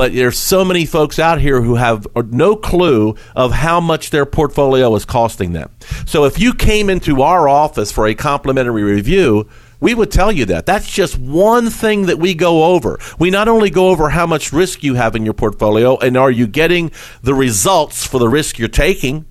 but 0.00 0.14
there's 0.14 0.38
so 0.38 0.64
many 0.64 0.86
folks 0.86 1.18
out 1.18 1.40
here 1.40 1.60
who 1.60 1.74
have 1.74 2.06
no 2.30 2.56
clue 2.56 3.14
of 3.36 3.52
how 3.52 3.80
much 3.80 4.08
their 4.08 4.24
portfolio 4.24 4.94
is 4.94 5.04
costing 5.04 5.52
them. 5.52 5.70
So 6.06 6.24
if 6.24 6.38
you 6.38 6.54
came 6.54 6.88
into 6.88 7.20
our 7.20 7.46
office 7.48 7.92
for 7.92 8.06
a 8.06 8.14
complimentary 8.14 8.82
review, 8.82 9.46
we 9.80 9.94
would 9.94 10.10
tell 10.10 10.30
you 10.30 10.44
that. 10.46 10.66
That's 10.66 10.90
just 10.90 11.18
one 11.18 11.70
thing 11.70 12.06
that 12.06 12.18
we 12.18 12.34
go 12.34 12.64
over. 12.74 12.98
We 13.18 13.30
not 13.30 13.48
only 13.48 13.70
go 13.70 13.88
over 13.88 14.10
how 14.10 14.26
much 14.26 14.52
risk 14.52 14.82
you 14.82 14.94
have 14.94 15.16
in 15.16 15.24
your 15.24 15.34
portfolio 15.34 15.96
and 15.98 16.16
are 16.16 16.30
you 16.30 16.46
getting 16.46 16.92
the 17.22 17.34
results 17.34 18.06
for 18.06 18.18
the 18.18 18.28
risk 18.28 18.58
you're 18.58 18.68
taking, 18.68 19.26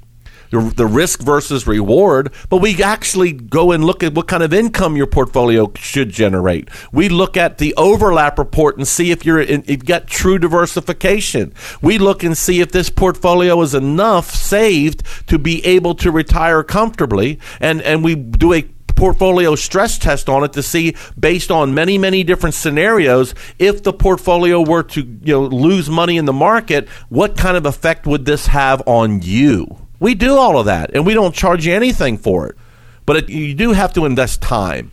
the, 0.51 0.87
risk 0.87 1.21
versus 1.21 1.67
reward, 1.67 2.33
but 2.49 2.57
we 2.57 2.81
actually 2.81 3.31
go 3.31 3.71
and 3.71 3.83
look 3.83 4.03
at 4.03 4.13
what 4.13 4.27
kind 4.27 4.43
of 4.43 4.53
income 4.53 4.95
your 4.95 5.07
portfolio 5.07 5.71
should 5.75 6.09
generate. 6.09 6.69
We 6.91 7.09
look 7.09 7.37
at 7.37 7.59
the 7.59 7.73
overlap 7.75 8.39
report 8.39 8.77
and 8.77 8.87
see 8.87 9.11
if 9.11 9.25
you're 9.25 9.41
in, 9.41 9.63
you've 9.67 9.85
got 9.85 10.07
true 10.07 10.39
diversification. 10.39 11.53
We 11.81 11.97
look 11.97 12.23
and 12.23 12.37
see 12.37 12.61
if 12.61 12.71
this 12.71 12.89
portfolio 12.89 13.61
is 13.61 13.75
enough 13.75 14.31
saved 14.31 15.03
to 15.27 15.37
be 15.37 15.63
able 15.65 15.95
to 15.95 16.11
retire 16.11 16.63
comfortably, 16.63 17.39
and 17.59 17.81
and 17.81 18.03
we 18.03 18.15
do 18.15 18.53
a 18.53 18.67
portfolio 18.99 19.55
stress 19.55 19.97
test 19.97 20.27
on 20.27 20.43
it 20.43 20.51
to 20.53 20.61
see 20.61 20.93
based 21.17 21.49
on 21.49 21.73
many 21.73 21.97
many 21.97 22.23
different 22.23 22.53
scenarios 22.53 23.33
if 23.57 23.81
the 23.83 23.93
portfolio 23.93 24.61
were 24.61 24.83
to 24.83 25.01
you 25.23 25.33
know 25.33 25.43
lose 25.43 25.89
money 25.89 26.17
in 26.17 26.25
the 26.25 26.33
market 26.33 26.87
what 27.07 27.37
kind 27.37 27.55
of 27.55 27.65
effect 27.65 28.05
would 28.05 28.25
this 28.25 28.47
have 28.47 28.81
on 28.85 29.21
you? 29.21 29.77
We 29.99 30.15
do 30.15 30.35
all 30.37 30.57
of 30.59 30.65
that 30.65 30.91
and 30.93 31.05
we 31.05 31.13
don't 31.13 31.33
charge 31.33 31.65
you 31.65 31.73
anything 31.73 32.17
for 32.17 32.47
it. 32.47 32.57
But 33.05 33.17
it, 33.17 33.29
you 33.29 33.53
do 33.55 33.71
have 33.71 33.93
to 33.93 34.05
invest 34.05 34.41
time 34.41 34.91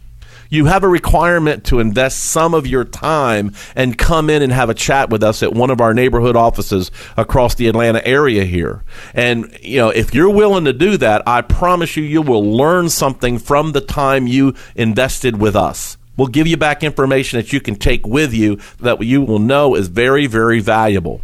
you 0.48 0.66
have 0.66 0.84
a 0.84 0.88
requirement 0.88 1.64
to 1.64 1.80
invest 1.80 2.18
some 2.24 2.54
of 2.54 2.66
your 2.66 2.84
time 2.84 3.52
and 3.74 3.96
come 3.96 4.30
in 4.30 4.42
and 4.42 4.52
have 4.52 4.70
a 4.70 4.74
chat 4.74 5.10
with 5.10 5.22
us 5.22 5.42
at 5.42 5.52
one 5.52 5.70
of 5.70 5.80
our 5.80 5.94
neighborhood 5.94 6.36
offices 6.36 6.90
across 7.16 7.54
the 7.54 7.68
Atlanta 7.68 8.06
area 8.06 8.44
here. 8.44 8.84
And, 9.14 9.56
you 9.62 9.78
know, 9.78 9.90
if 9.90 10.14
you're 10.14 10.30
willing 10.30 10.64
to 10.64 10.72
do 10.72 10.96
that, 10.98 11.22
I 11.26 11.42
promise 11.42 11.96
you, 11.96 12.04
you 12.04 12.22
will 12.22 12.44
learn 12.44 12.88
something 12.88 13.38
from 13.38 13.72
the 13.72 13.80
time 13.80 14.26
you 14.26 14.54
invested 14.74 15.40
with 15.40 15.56
us. 15.56 15.96
We'll 16.16 16.28
give 16.28 16.46
you 16.46 16.56
back 16.56 16.82
information 16.82 17.38
that 17.38 17.52
you 17.52 17.60
can 17.60 17.76
take 17.76 18.06
with 18.06 18.32
you 18.32 18.58
that 18.80 19.02
you 19.02 19.22
will 19.22 19.38
know 19.38 19.74
is 19.74 19.88
very, 19.88 20.26
very 20.26 20.60
valuable 20.60 21.20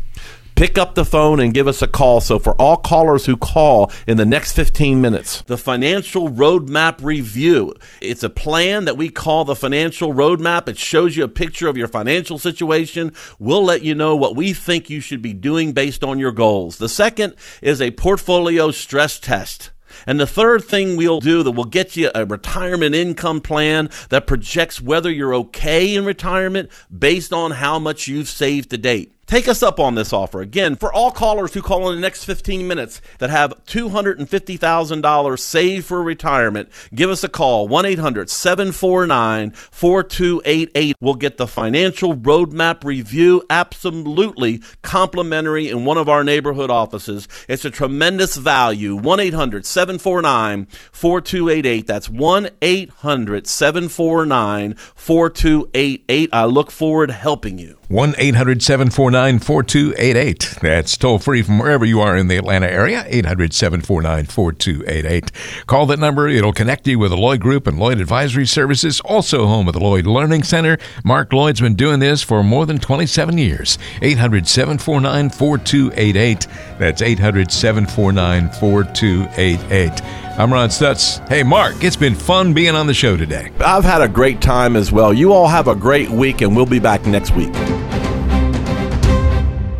pick 0.54 0.78
up 0.78 0.94
the 0.94 1.04
phone 1.04 1.40
and 1.40 1.54
give 1.54 1.68
us 1.68 1.82
a 1.82 1.86
call. 1.86 2.20
So, 2.20 2.38
for 2.38 2.54
all 2.60 2.76
callers 2.76 3.26
who 3.26 3.36
call 3.36 3.90
in 4.06 4.16
the 4.16 4.26
next 4.26 4.52
15 4.52 5.00
minutes, 5.00 5.42
the 5.42 5.56
Financial 5.56 6.28
Roadmap 6.28 7.02
Review. 7.02 7.74
It's 8.00 8.22
a 8.22 8.30
plan 8.30 8.84
that 8.84 8.96
we 8.96 9.08
call 9.08 9.44
the 9.44 9.56
Financial 9.56 10.12
Roadmap. 10.12 10.68
It 10.68 10.78
shows 10.78 11.16
you 11.16 11.24
a 11.24 11.28
picture 11.28 11.68
of 11.68 11.76
your 11.76 11.88
financial 11.88 12.38
situation. 12.38 13.12
We'll 13.38 13.64
let 13.64 13.82
you 13.82 13.94
know 13.94 14.16
what 14.16 14.36
we 14.36 14.52
think 14.52 14.90
you 14.90 15.00
should 15.00 15.22
be 15.22 15.32
doing 15.32 15.72
based 15.72 16.04
on 16.04 16.18
your 16.18 16.32
goals. 16.32 16.78
The 16.78 16.88
second 16.88 17.34
is 17.60 17.80
a 17.80 17.90
portfolio 17.92 18.70
stress 18.70 19.18
test. 19.18 19.70
And 20.06 20.18
the 20.18 20.26
third 20.26 20.64
thing 20.64 20.96
we'll 20.96 21.20
do 21.20 21.42
that 21.42 21.52
will 21.52 21.64
get 21.64 21.96
you 21.96 22.10
a 22.14 22.24
retirement 22.24 22.94
income 22.94 23.40
plan 23.40 23.90
that 24.08 24.26
projects 24.26 24.80
whether 24.80 25.10
you're 25.10 25.34
okay 25.34 25.94
in 25.94 26.04
retirement 26.04 26.70
based 26.96 27.32
on 27.32 27.52
how 27.52 27.78
much 27.78 28.08
you've 28.08 28.28
saved 28.28 28.70
to 28.70 28.78
date. 28.78 29.12
Take 29.32 29.48
us 29.48 29.62
up 29.62 29.80
on 29.80 29.94
this 29.94 30.12
offer. 30.12 30.42
Again, 30.42 30.76
for 30.76 30.92
all 30.92 31.10
callers 31.10 31.54
who 31.54 31.62
call 31.62 31.88
in 31.88 31.94
the 31.94 32.02
next 32.02 32.24
15 32.24 32.68
minutes 32.68 33.00
that 33.16 33.30
have 33.30 33.64
$250,000 33.64 35.38
saved 35.38 35.86
for 35.86 36.02
retirement, 36.02 36.68
give 36.94 37.08
us 37.08 37.24
a 37.24 37.30
call 37.30 37.66
1 37.66 37.86
800 37.86 38.28
749 38.28 39.52
4288. 39.52 40.96
We'll 41.00 41.14
get 41.14 41.38
the 41.38 41.46
financial 41.46 42.14
roadmap 42.14 42.84
review 42.84 43.42
absolutely 43.48 44.60
complimentary 44.82 45.70
in 45.70 45.86
one 45.86 45.96
of 45.96 46.10
our 46.10 46.22
neighborhood 46.22 46.68
offices. 46.68 47.26
It's 47.48 47.64
a 47.64 47.70
tremendous 47.70 48.36
value. 48.36 48.96
1 48.96 49.18
800 49.18 49.64
749 49.64 50.66
4288. 50.92 51.86
That's 51.86 52.10
1 52.10 52.50
800 52.60 53.46
749 53.46 54.74
4288. 54.74 56.28
I 56.34 56.44
look 56.44 56.70
forward 56.70 57.06
to 57.06 57.14
helping 57.14 57.56
you. 57.56 57.78
1 57.88 58.14
800 58.18 58.62
749 58.62 59.21
749 59.22 59.38
4288. 59.38 60.58
That's 60.62 60.96
toll 60.96 61.18
free 61.20 61.42
from 61.42 61.60
wherever 61.60 61.84
you 61.84 62.00
are 62.00 62.16
in 62.16 62.26
the 62.26 62.36
Atlanta 62.36 62.66
area, 62.66 63.04
800 63.06 63.54
749 63.54 64.26
4288. 64.26 65.66
Call 65.68 65.86
that 65.86 66.00
number. 66.00 66.26
It'll 66.26 66.52
connect 66.52 66.88
you 66.88 66.98
with 66.98 67.12
the 67.12 67.16
Lloyd 67.16 67.40
Group 67.40 67.68
and 67.68 67.78
Lloyd 67.78 68.00
Advisory 68.00 68.46
Services, 68.46 69.00
also 69.02 69.46
home 69.46 69.68
of 69.68 69.74
the 69.74 69.80
Lloyd 69.80 70.06
Learning 70.06 70.42
Center. 70.42 70.76
Mark 71.04 71.32
Lloyd's 71.32 71.60
been 71.60 71.76
doing 71.76 72.00
this 72.00 72.20
for 72.20 72.42
more 72.42 72.66
than 72.66 72.80
27 72.80 73.38
years. 73.38 73.78
800 74.00 74.48
749 74.48 75.30
4288. 75.30 76.48
That's 76.80 77.00
800 77.00 77.52
749 77.52 78.50
4288. 78.58 80.02
I'm 80.36 80.52
Ron 80.52 80.68
Stutz. 80.70 81.26
Hey, 81.28 81.44
Mark, 81.44 81.84
it's 81.84 81.94
been 81.94 82.16
fun 82.16 82.54
being 82.54 82.74
on 82.74 82.88
the 82.88 82.94
show 82.94 83.16
today. 83.16 83.52
I've 83.60 83.84
had 83.84 84.02
a 84.02 84.08
great 84.08 84.40
time 84.40 84.74
as 84.74 84.90
well. 84.90 85.12
You 85.12 85.32
all 85.32 85.46
have 85.46 85.68
a 85.68 85.76
great 85.76 86.10
week, 86.10 86.40
and 86.40 86.56
we'll 86.56 86.66
be 86.66 86.80
back 86.80 87.06
next 87.06 87.36
week. 87.36 87.52